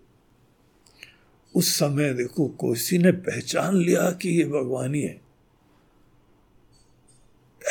उस 1.55 1.73
समय 1.75 2.13
देखो 2.13 2.47
कोसी 2.47 2.97
ने 2.97 3.11
पहचान 3.11 3.75
लिया 3.77 4.11
कि 4.11 4.29
ये 4.29 4.43
भगवानी 4.43 5.01
है 5.01 5.21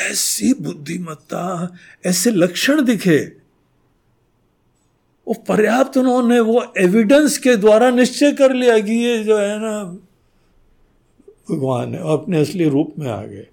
ऐसी 0.01 0.53
बुद्धिमत्ता, 0.53 1.75
ऐसे 2.05 2.31
लक्षण 2.31 2.81
दिखे। 2.81 3.17
वो 5.27 5.33
पर्याप्त 5.33 5.97
उन्होंने 5.97 6.39
वो 6.39 6.73
एविडेंस 6.77 7.37
के 7.37 7.55
द्वारा 7.55 7.89
निश्चय 7.89 8.31
कर 8.31 8.53
लिया 8.53 8.79
कि 8.79 8.93
ये 8.93 9.23
जो 9.23 9.37
है 9.37 9.59
ना, 9.59 9.83
भगवान 11.51 11.95
है 11.95 12.01
अपने 12.13 12.39
असली 12.39 12.69
रूप 12.69 12.93
में 12.99 13.11
आ 13.11 13.23
गए। 13.23 13.47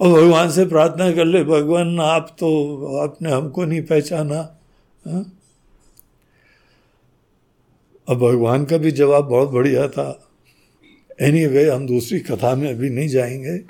और 0.00 0.22
भगवान 0.22 0.50
से 0.50 0.66
प्रार्थना 0.66 1.12
कर 1.12 1.24
ले 1.24 1.44
भगवान 1.44 2.00
आप 2.00 2.36
तो 2.38 2.76
आपने 2.96 3.30
हमको 3.30 3.64
नहीं 3.64 3.82
पहचाना 3.82 4.58
हा? 5.08 5.32
अब 8.08 8.18
भगवान 8.18 8.64
का 8.64 8.76
भी 8.76 8.90
जवाब 8.90 9.24
बहुत 9.24 9.48
बढ़िया 9.48 9.88
था। 9.88 10.28
एनी 11.20 11.46
anyway, 11.46 11.74
हम 11.74 11.86
दूसरी 11.86 12.20
कथा 12.20 12.54
में 12.54 12.70
अभी 12.70 12.90
नहीं 12.90 13.08
जाएँगे। 13.08 13.64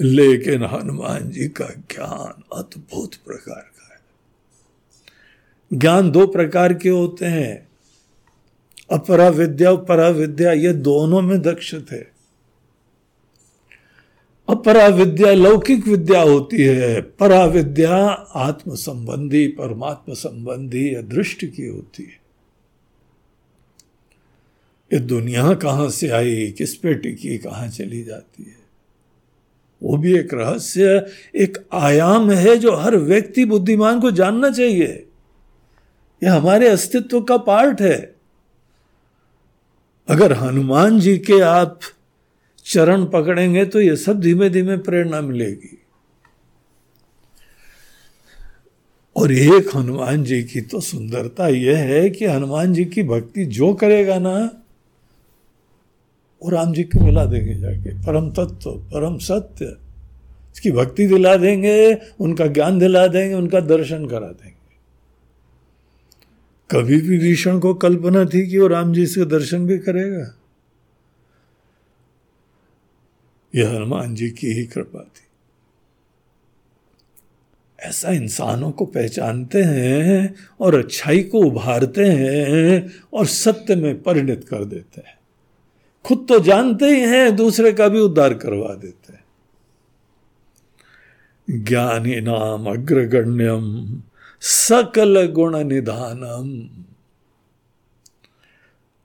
लेकिन 0.00 0.62
हनुमान 0.62 1.30
जी 1.30 1.48
का 1.48 1.68
ज्ञान 1.68 2.58
अद्भुत 2.58 3.14
प्रकार 3.14 3.60
का 3.60 3.94
है। 3.94 4.00
ज्ञान 5.78 6.10
दो 6.10 6.26
प्रकार 6.26 6.74
के 6.74 6.88
होते 6.88 7.26
हैं। 7.26 7.68
अपरा 8.92 9.28
विद्या 9.28 9.70
और 9.70 9.84
परा 9.84 10.08
विद्या 10.08 10.52
ये 10.52 10.72
दोनों 10.72 11.22
में 11.22 11.42
दक्ष 11.42 11.74
थे। 11.74 12.11
अपरा 14.52 14.86
विद्या 14.86 15.32
लौकिक 15.32 15.88
विद्या 15.88 16.20
होती 16.20 16.62
है। 16.62 17.00
परा 17.00 17.44
विद्या 17.44 17.96
आत्म 18.34 18.74
संबंधी 18.74 19.48
परमात्मा 19.48 20.14
संबंधी 20.14 20.94
या 20.94 21.02
दृष्टि 21.02 21.46
की 21.46 21.66
होती 21.66 22.02
है। 22.02 22.22
ये 24.92 24.98
दुनिया 24.98 25.54
कहाँ 25.54 25.90
से 25.90 26.08
आई, 26.08 26.54
किस 26.58 26.74
पे 26.74 26.94
टिकी 26.94 27.38
कहाँ 27.38 27.68
चली 27.68 28.02
जाती 28.02 28.42
है? 28.42 28.62
वो 29.82 29.96
भी 29.96 30.18
एक 30.18 30.34
रहस्य, 30.34 31.06
एक 31.36 31.58
आयाम 31.72 32.30
है 32.30 32.56
जो 32.56 32.76
हर 32.76 32.96
व्यक्ति 32.96 33.44
बुद्धिमान 33.44 34.00
को 34.00 34.10
जानना 34.10 34.50
चाहिए। 34.50 35.06
यह 36.22 36.34
हमारे 36.34 36.68
अस्तित्व 36.68 37.20
का 37.20 37.36
पार्ट 37.36 37.80
है। 37.80 38.14
अगर 40.08 40.32
हनुमान 40.32 41.00
जी 41.00 41.18
के 41.18 41.40
आप 41.40 41.80
चरण 42.64 43.04
पकड़ेंगे 43.04 43.64
तो 43.64 43.80
ये 43.80 43.96
सब 43.96 44.20
धीमे 44.20 44.50
धीमे 44.50 44.76
प्रेरणा 44.76 45.20
मिलेगी। 45.20 45.78
और 49.16 49.32
एक 49.32 49.76
हनुमान 49.76 50.24
जी 50.24 50.42
की 50.42 50.60
तो 50.60 50.80
सुंदरता 50.80 51.48
यह 51.48 51.78
है 51.78 52.10
कि 52.10 52.26
हनुमान 52.26 52.72
जी 52.72 52.84
की 52.84 53.02
भक्ति 53.02 53.44
जो 53.44 53.74
करेगा 53.74 54.18
ना, 54.18 54.64
वो 56.42 56.50
राम 56.50 56.72
जी 56.72 56.82
को 56.82 57.04
मिला 57.04 57.24
देंगे 57.24 57.54
जाके। 57.54 57.94
परम 57.94 58.30
तत्व, 58.30 58.70
परम 58.70 59.18
सत्य। 59.18 59.64
इसकी 60.54 60.70
भक्ति 60.70 61.06
दिला 61.06 61.36
देंगे, 61.36 61.98
उनका 62.20 62.46
ज्ञान 62.46 62.78
दिला 62.78 63.06
देंगे, 63.06 63.34
उनका 63.34 63.60
दर्शन 63.60 64.06
करा 64.06 64.28
देंगे। 64.28 64.62
कभी 66.70 67.00
भी 67.00 67.18
भीषण 67.18 67.58
को 67.58 67.74
कल्पना 67.74 68.24
थी 68.24 68.50
कि 68.50 68.58
वो 68.58 68.66
राम 68.66 68.92
जी 68.92 69.06
से 69.06 69.24
दर्शन 69.24 69.66
भी 69.66 69.78
करेगा। 69.78 70.38
यह 73.54 73.70
हनुमान 73.70 74.14
जी 74.14 74.30
की 74.30 74.46
ही 74.46 74.64
कृपा 74.64 75.00
थी। 75.00 75.26
ऐसा 77.80 78.10
इंसानों 78.10 78.70
को 78.70 78.84
पहचानते 78.84 79.62
हैं 79.62 80.34
और 80.60 80.78
अच्छाई 80.78 81.22
को 81.22 81.38
उभारते 81.38 82.04
हैं 82.04 82.92
और 83.12 83.26
सत्य 83.26 83.76
में 83.76 84.02
परिणत 84.02 84.46
कर 84.48 84.64
देते 84.64 85.00
हैं। 85.00 85.18
खुद 86.04 86.26
तो 86.28 86.38
जानते 86.38 86.86
ही 86.86 87.00
हैं, 87.00 87.36
दूसरे 87.36 87.72
का 87.72 87.88
भी 87.88 87.98
उद्धार 87.98 88.34
करवा 88.34 88.74
देते 88.74 89.12
हैं। 89.12 89.24
ज्ञानी 91.64 92.20
नाम 92.20 92.66
अग्रगण्यम 92.66 94.02
सकल 94.40 95.26
गुण 95.26 95.64
निधानम। 95.64 96.68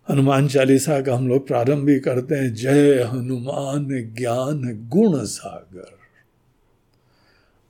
हनुमान 0.10 0.48
चालीसा 0.48 1.02
का 1.02 1.16
हम 1.16 1.28
लोग 1.28 1.48
प्रारंभ 1.48 1.86
भी 1.86 2.00
करते 2.00 2.36
हैं। 2.36 2.54
जय 2.54 3.04
हनुमान 3.04 4.14
ज्ञान 4.14 4.90
गुण 4.90 5.26
सागर। 5.26 5.98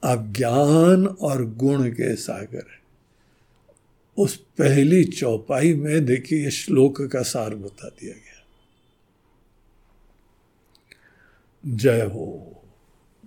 आप 0.03 0.33
ज्ञान 0.37 1.07
और 1.07 1.45
गुण 1.45 1.89
के 1.89 2.15
सागर। 2.15 2.65
उस 4.17 4.35
पहली 4.35 5.03
चौपाई 5.03 5.73
में 5.73 6.05
देखिए 6.05 6.49
श्लोक 6.49 7.01
का 7.01 7.21
सार 7.21 7.55
बता 7.55 7.89
दिया 7.89 8.13
गया। 8.13 8.37
जय 11.75 12.01
हो, 12.01 12.61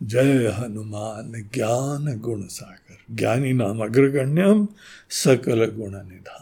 जय 0.03 0.49
हनुमान 0.49 1.51
ज्ञान 1.55 2.19
गुण 2.19 2.47
सागर। 2.47 3.15
ज्ञानी 3.15 3.53
नाम 3.53 3.81
अग्रगण्यम 3.81 4.69
सकल 5.11 5.65
गुण 5.67 5.91
निधानम 5.91 6.40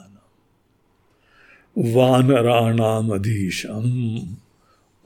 वानराणाम 1.79 3.11
अधीशम 3.11 4.19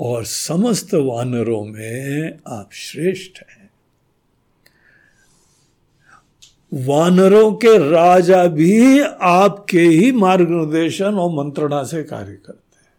और 0.00 0.24
समस्त 0.24 0.94
वानरों 0.94 1.64
में 1.64 2.38
आप 2.48 2.70
श्रेष्ठ 2.72 3.38
हैं। 3.50 3.70
वानरों 6.74 7.52
के 7.52 7.90
राजा 7.90 8.46
भी 8.46 9.00
आपके 9.22 9.80
ही 9.80 10.12
मार्गनिर्देशन 10.12 11.14
और 11.14 11.44
मंत्रणा 11.44 11.84
से 11.84 12.02
कार्य 12.02 12.32
करते 12.32 12.76
हैं। 12.76 12.92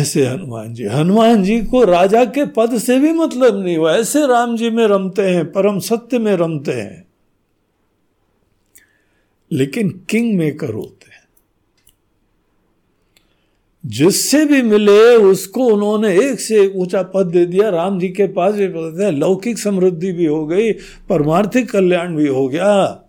ऐसे 0.00 0.26
हनुमान 0.26 0.74
जी 0.74 0.84
हनुमान 0.84 1.44
जी 1.44 1.62
को 1.64 1.84
राजा 1.84 2.24
के 2.24 2.46
पद 2.46 2.78
से 2.78 2.98
भी 2.98 3.12
मतलब 3.12 3.62
नहीं 3.62 3.76
हुआ। 3.76 3.96
ऐसे 3.96 4.26
राम 4.26 4.56
जी 4.56 4.70
में 4.70 4.86
रमते 4.86 5.22
हैं, 5.22 5.52
परम 5.52 5.78
सत्य 5.78 6.18
में 6.18 6.36
रमते 6.36 6.72
हैं। 6.72 7.05
लेकिन 9.52 10.00
किंग 10.10 10.38
मेकर 10.38 10.70
होते 10.70 11.10
हैं। 11.10 11.16
जिससे 13.86 14.44
भी 14.44 14.62
मिले, 14.62 15.16
उसको 15.16 15.64
उन्होंने 15.64 16.30
एक 16.30 16.40
से 16.40 16.68
ऊँचा 16.68 17.02
पद 17.02 17.26
दे 17.26 17.46
दिया। 17.46 17.68
राम 17.68 18.00
जी 18.00 18.08
के 18.08 18.26
पास 18.26 18.54
भी 18.54 18.68
पद 18.68 19.14
लौकिक 19.14 19.58
समृद्धि 19.58 20.12
भी 20.12 20.26
हो 20.26 20.46
गई, 20.46 20.72
परमार्थिक 21.08 21.70
कल्याण 21.70 22.16
भी 22.16 22.28
हो 22.28 22.48
गया। 22.48 23.02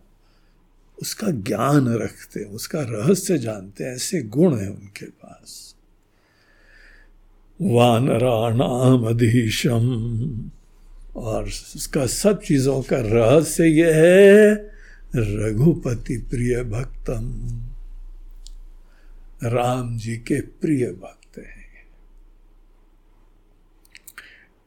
उसका 1.01 1.31
ज्ञान 1.31 1.93
रखते 1.93 2.39
हैं, 2.39 2.47
उसका 2.47 2.81
रहस्य 2.81 3.37
जानते 3.37 3.83
हैं, 3.83 3.95
ऐसे 3.95 4.21
गुण 4.21 4.57
है 4.57 4.69
उनके 4.69 5.05
पास। 5.05 5.75
वानराणाम 7.61 9.03
अधीशम। 9.03 10.51
और 11.15 11.43
उसका 11.43 12.05
सब 12.05 12.41
चीज़ों 12.41 12.81
का 12.81 12.97
रहस्य 12.99 13.63
यह 13.65 13.95
है 13.95 14.76
रघुपति 15.15 16.17
प्रिय 16.17 16.63
भक्तम। 16.63 17.47
राम 19.43 19.97
जी 19.97 20.17
के 20.17 20.41
प्रिय 20.41 20.91
भक्त 20.91 21.37
हैं। 21.37 21.67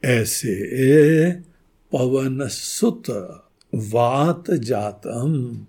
ऐसे 0.05 0.71
पवन 1.91 2.47
सुत 2.47 3.09
वात 3.75 4.51
जातम। 4.51 5.65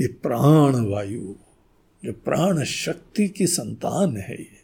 ये 0.00 0.06
प्राण 0.06 0.84
वायु, 0.84 1.34
जो 2.04 2.12
प्राण 2.12 2.64
शक्ति 2.64 3.28
की 3.28 3.46
संतान 3.46 4.16
है 4.16 4.34
ये। 4.34 4.55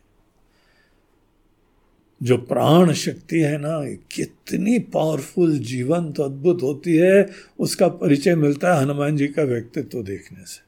जो 2.23 2.37
प्राण 2.39 2.93
शक्ति 2.93 3.39
है 3.39 3.59
ना 3.59 3.79
कितनी 4.13 4.79
पावरफुल 4.79 5.59
जीवन 5.59 6.13
तो 6.13 6.23
अद्भुत 6.23 6.63
होती 6.63 6.97
है, 6.97 7.31
उसका 7.59 7.89
परिचय 7.89 8.35
मिलता 8.35 8.75
है 8.75 8.83
हनुमान 8.83 9.17
जी 9.17 9.27
का 9.29 9.43
व्यक्तित्व 9.43 10.03
देखने 10.03 10.45
से। 10.47 10.61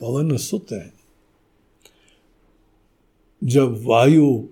पवन 0.00 0.36
सुत 0.36 0.66
है। 0.72 0.92
जब 3.44 3.84
वायु, 3.86 4.48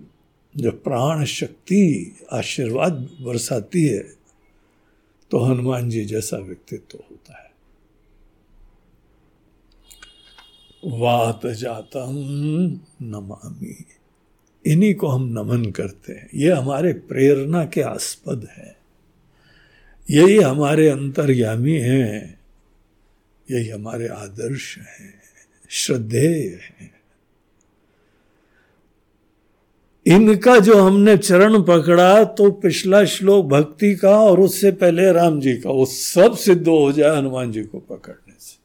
जब 0.57 0.83
प्राण 0.83 1.23
शक्ति 1.25 2.15
आशीर्वाद 2.31 2.93
बरसाती 3.21 3.85
है 3.85 4.03
तो 5.31 5.39
हनुमान 5.39 5.89
जी 5.89 6.05
जैसा 6.05 6.37
व्यक्तित्व 6.37 6.85
तो 6.91 7.03
होता 7.11 7.33
है। 7.43 7.49
वात 10.85 11.45
जातम 11.45 12.15
नमामि। 13.01 13.75
इन्हीं 14.69 14.95
को 14.95 15.07
हम 15.07 15.27
नमन 15.27 15.65
करते 15.65 16.13
हैं। 16.13 16.29
ये 16.33 16.51
हमारे 16.51 16.93
प्रेरणा 16.93 17.65
के 17.65 17.81
आस्पद 17.81 18.47
है। 18.57 18.77
यही 20.09 20.37
हमारे 20.37 20.89
अंतर्यामी 20.89 21.75
हैं। 21.75 22.39
यही 23.51 23.69
हमारे 23.69 24.07
आदर्श 24.07 24.77
हैं। 24.77 25.13
श्रद्धेय 25.69 26.59
है। 26.63 26.99
इनका 30.05 30.59
जो 30.59 30.83
हमने 30.83 31.17
चरण 31.17 31.61
पकड़ा 31.61 32.23
तो 32.23 32.51
पिछला 32.51 33.05
श्लोक 33.05 33.45
भक्ति 33.45 33.95
का 33.95 34.19
और 34.19 34.39
उससे 34.39 34.71
पहले 34.71 35.11
राम 35.11 35.41
जी 35.41 35.57
का, 35.57 35.69
वो 35.69 35.85
सब 35.85 36.37
सिद्ध 36.37 36.67
हो 36.67 36.91
जाए, 36.91 37.17
हनुमान 37.17 37.51
जी 37.51 37.63
को 37.63 37.79
पकड़ने 37.79 38.33
से 38.39 38.59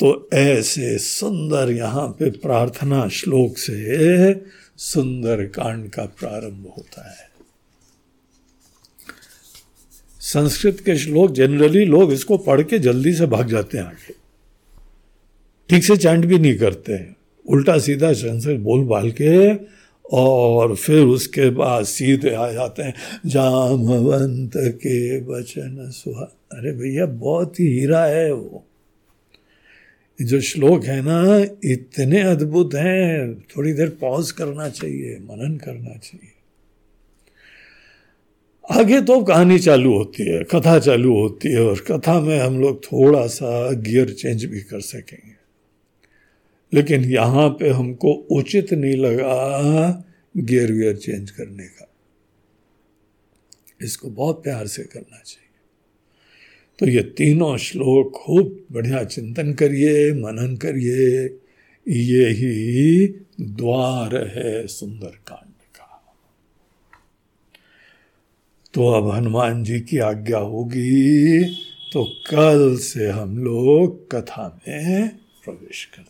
तो 0.00 0.28
ऐसे 0.32 0.98
सुंदर 0.98 1.70
यहाँ 1.72 2.08
पे 2.08 2.30
प्रार्थना 2.30 3.08
श्लोक 3.08 3.58
से 3.58 4.34
सुंदर 4.76 5.44
कांड 5.46 5.90
का 5.90 6.04
प्रारंभ 6.04 6.72
होता 6.76 7.10
है। 7.10 7.28
संस्कृत 10.20 10.80
के 10.80 10.96
श्लोक 10.96 11.32
जनरली 11.32 11.84
लोग 11.84 12.12
इसको 12.12 12.38
पढ़ 12.38 12.62
के 12.62 12.78
जल्दी 12.78 13.12
से 13.12 13.26
भाग 13.26 13.48
जाते 13.48 13.78
हैं 13.78 13.84
आगे। 13.84 14.14
ठीक 15.70 15.84
से 15.84 15.96
चैंट 15.96 16.24
भी 16.24 16.38
नहीं 16.38 16.58
करते 16.58 16.92
हैं। 16.92 17.16
उल्टा 17.46 17.78
सीधा 17.78 18.12
संस्कृत 18.12 18.60
बोल 18.60 18.84
बाल 18.84 19.10
के 19.10 19.54
और 20.16 20.74
फिर 20.76 21.02
उसके 21.02 21.50
बाद 21.50 21.84
सीधे 21.84 22.34
आ 22.34 22.50
जाते 22.52 22.82
हैं, 22.82 22.94
जामवंत 23.26 24.52
के 24.56 25.20
वचन 25.20 25.90
सुहा। 25.90 26.24
अरे 26.52 26.72
भैया, 26.72 27.06
बहुत 27.06 27.60
ही 27.60 27.66
हीरा 27.66 28.04
है 28.04 28.32
वो। 28.32 28.66
जो 30.20 30.40
श्लोक 30.40 30.84
है 30.84 31.02
ना, 31.02 31.46
इतने 31.64 32.20
अद्भुत 32.22 32.74
हैं, 32.74 33.40
थोड़ी 33.40 33.72
देर 33.72 33.88
पॉज 33.88 34.32
करना 34.32 34.68
चाहिए, 34.68 35.18
मनन 35.18 35.56
करना 35.56 35.96
चाहिए। 35.96 36.32
आगे 38.70 39.00
तो 39.00 39.24
कहानी 39.24 39.58
चालू 39.58 39.96
होती 39.96 40.22
है, 40.22 40.44
कथा 40.44 40.78
चालू 40.78 41.20
होती 41.20 41.48
है, 41.48 41.60
और 41.60 41.80
कथा 41.80 42.20
में 42.20 42.38
हम 42.38 42.60
लोग 42.60 42.84
थोड़ा 42.84 43.26
सा 43.26 43.70
गियर 43.70 44.10
चेंज 44.10 44.44
भी 44.44 44.60
कर 44.60 44.80
सकेंगे। 44.80 45.40
लेकिन 46.74 47.04
यहाँ 47.04 47.48
पे 47.48 47.68
हमको 47.68 48.12
उचित 48.12 48.72
नहीं 48.72 48.96
लगा 48.96 50.04
गियर 50.36 50.72
वियर 50.72 50.96
चेंज 50.96 51.30
करने 51.30 51.64
का। 51.64 51.86
इसको 53.82 54.10
बहुत 54.10 54.42
प्यार 54.42 54.66
से 54.66 54.82
करना 54.82 55.22
चाहिए। 55.26 55.39
तो 56.80 56.86
ये 56.86 57.02
तीनों 57.02 57.56
श्लोक 57.56 58.12
खूब 58.12 58.66
बढ़िया 58.72 59.04
चिंतन 59.04 59.52
करिए, 59.52 60.12
मनन 60.12 60.56
करिए। 60.56 61.24
ये 61.88 62.28
ही 62.28 63.06
द्वार 63.40 64.16
है 64.16 64.66
सुंदर 64.66 65.18
कांड 65.26 65.52
का। 65.76 66.14
तो 68.74 68.88
अब 68.88 69.10
हनुमान 69.10 69.64
जी 69.64 69.80
की 69.80 69.98
आज्ञा 69.98 70.38
होगी 70.38 71.44
तो 71.92 72.04
कल 72.04 72.76
से 72.76 73.08
हम 73.08 73.38
लोग 73.38 74.10
कथा 74.12 74.60
में 74.68 75.08
प्रवेश 75.44 75.84
करते 75.84 76.09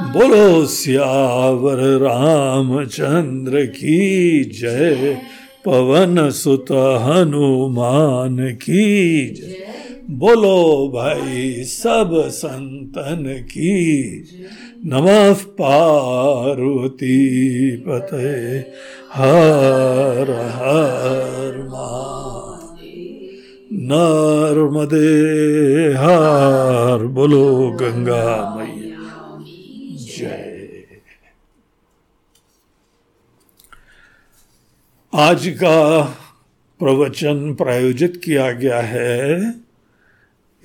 बोलो, 0.00 0.66
सियावर 0.66 1.76
रामचंद्र 1.76 3.66
की 3.66 4.44
जय। 4.44 5.18
पवन 5.64 6.30
सुत 6.30 6.66
हनुमान 6.72 8.50
की 8.50 9.26
जय। 9.26 9.56
बोलो 10.10 10.92
भाई, 10.94 11.64
सब 11.64 12.24
संतन 12.28 13.44
की 13.44 14.04
नमः 14.86 15.34
पार्वती 15.34 17.16
पते। 17.76 18.58
हर 19.14 20.30
हर 20.54 21.24
नर्मदे 23.72 25.04
हर, 25.92 27.06
बोलो 27.06 27.70
गंगा 27.80 28.63
आज 35.16 35.48
का 35.48 36.04
प्रवचन 36.78 37.54
प्रायोजित 37.54 38.20
किया 38.24 38.52
गया 38.52 38.80
है। 38.80 39.54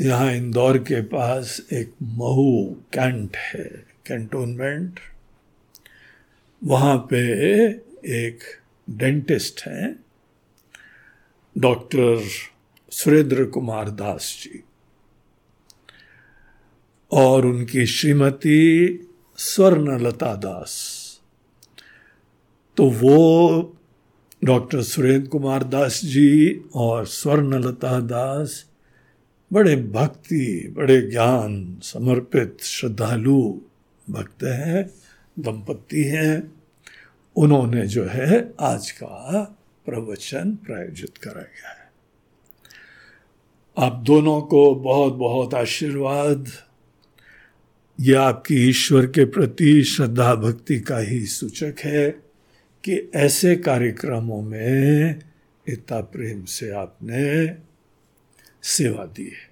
यहाँ 0.01 0.33
इंदौर 0.33 0.77
के 0.77 1.01
पास 1.01 1.61
एक 1.73 1.93
महू 2.03 2.75
कैंट 2.93 3.35
है, 3.35 3.85
कैंटोनमेंट। 4.07 4.99
वहाँ 6.63 6.97
पे 6.97 7.17
एक 8.25 8.39
डेंटिस्ट 8.89 9.61
हैं, 9.67 10.05
डॉक्टर 11.57 12.27
सुरेंद्र 12.91 13.45
कुमार 13.45 13.89
दास 13.89 14.39
जी। 14.43 14.63
और 17.11 17.45
उनकी 17.45 17.85
श्रीमती 17.85 18.99
स्वर्णलता 19.37 20.35
दास। 20.35 20.99
तो 22.77 22.89
वो 22.89 23.75
डॉक्टर 24.43 24.81
सुरेंद्र 24.81 25.27
कुमार 25.27 25.63
दास 25.63 26.01
जी 26.05 26.61
और 26.75 27.05
स्वर्णलता 27.05 27.99
दास, 27.99 28.65
बड़े 29.53 29.75
भक्ति, 29.75 30.73
बड़े 30.77 31.01
ज्ञान, 31.01 31.79
समर्पित, 31.83 32.57
श्रद्धालु 32.61 33.61
भक्त 34.09 34.43
हैं, 34.43 34.89
दंपत्ति 35.39 36.03
हैं। 36.03 36.51
उन्होंने 37.35 37.87
जो 37.87 38.05
है 38.05 38.53
आज 38.59 38.91
का 38.91 39.07
प्रवचन 39.85 40.55
प्रायोजित 40.55 41.17
करा 41.17 41.41
गया 41.41 41.69
है। 41.69 41.91
आप 43.77 44.03
दोनों 44.05 44.41
को 44.41 44.75
बहुत 44.75 45.13
बहुत 45.13 45.53
आशीर्वाद। 45.53 46.47
ये 47.99 48.13
आपकी 48.13 48.69
ईश्वर 48.69 49.05
के 49.05 49.25
प्रति 49.25 49.83
श्रद्धा 49.83 50.35
भक्ति 50.35 50.79
का 50.79 50.97
ही 50.97 51.25
सूचक 51.25 51.75
है। 51.79 52.28
कि 52.83 53.11
ऐसे 53.15 53.55
कार्यक्रमों 53.55 54.41
में 54.41 55.19
इतना 55.67 56.01
प्रेम 56.01 56.45
से 56.45 56.71
आपने 56.71 57.55
सेवा 58.63 59.05
दी 59.05 59.25
है। 59.25 59.49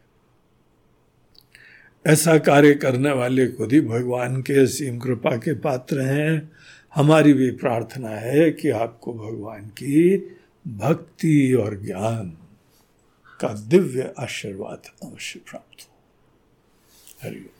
ऐसा 2.14 2.38
कार्य 2.38 2.74
करने 2.74 3.12
वाले 3.12 3.48
खुद 3.48 3.74
ही 3.74 3.82
भगवान 3.82 4.42
के 4.42 4.64
असीम 4.64 5.00
कृपा 5.00 5.38
के 5.38 5.54
पात्र 5.54 6.02
हैं। 6.02 6.52
हमारी 6.96 7.34
भी 7.34 7.52
प्रार्थना 7.52 8.10
है 8.10 8.52
कि 8.52 8.70
आपको 8.70 9.14
भगवान 9.14 9.68
की 9.68 10.18
भक्ति 10.68 11.54
और 11.54 11.84
ज्ञान 11.84 12.38
का 13.40 13.54
दिव्य 13.54 14.14
आशीर्वाद 14.20 14.82
अवश्य 15.04 15.40
प्राप्त 15.40 15.82
हो। 15.82 15.96
हरिओम 17.24 17.57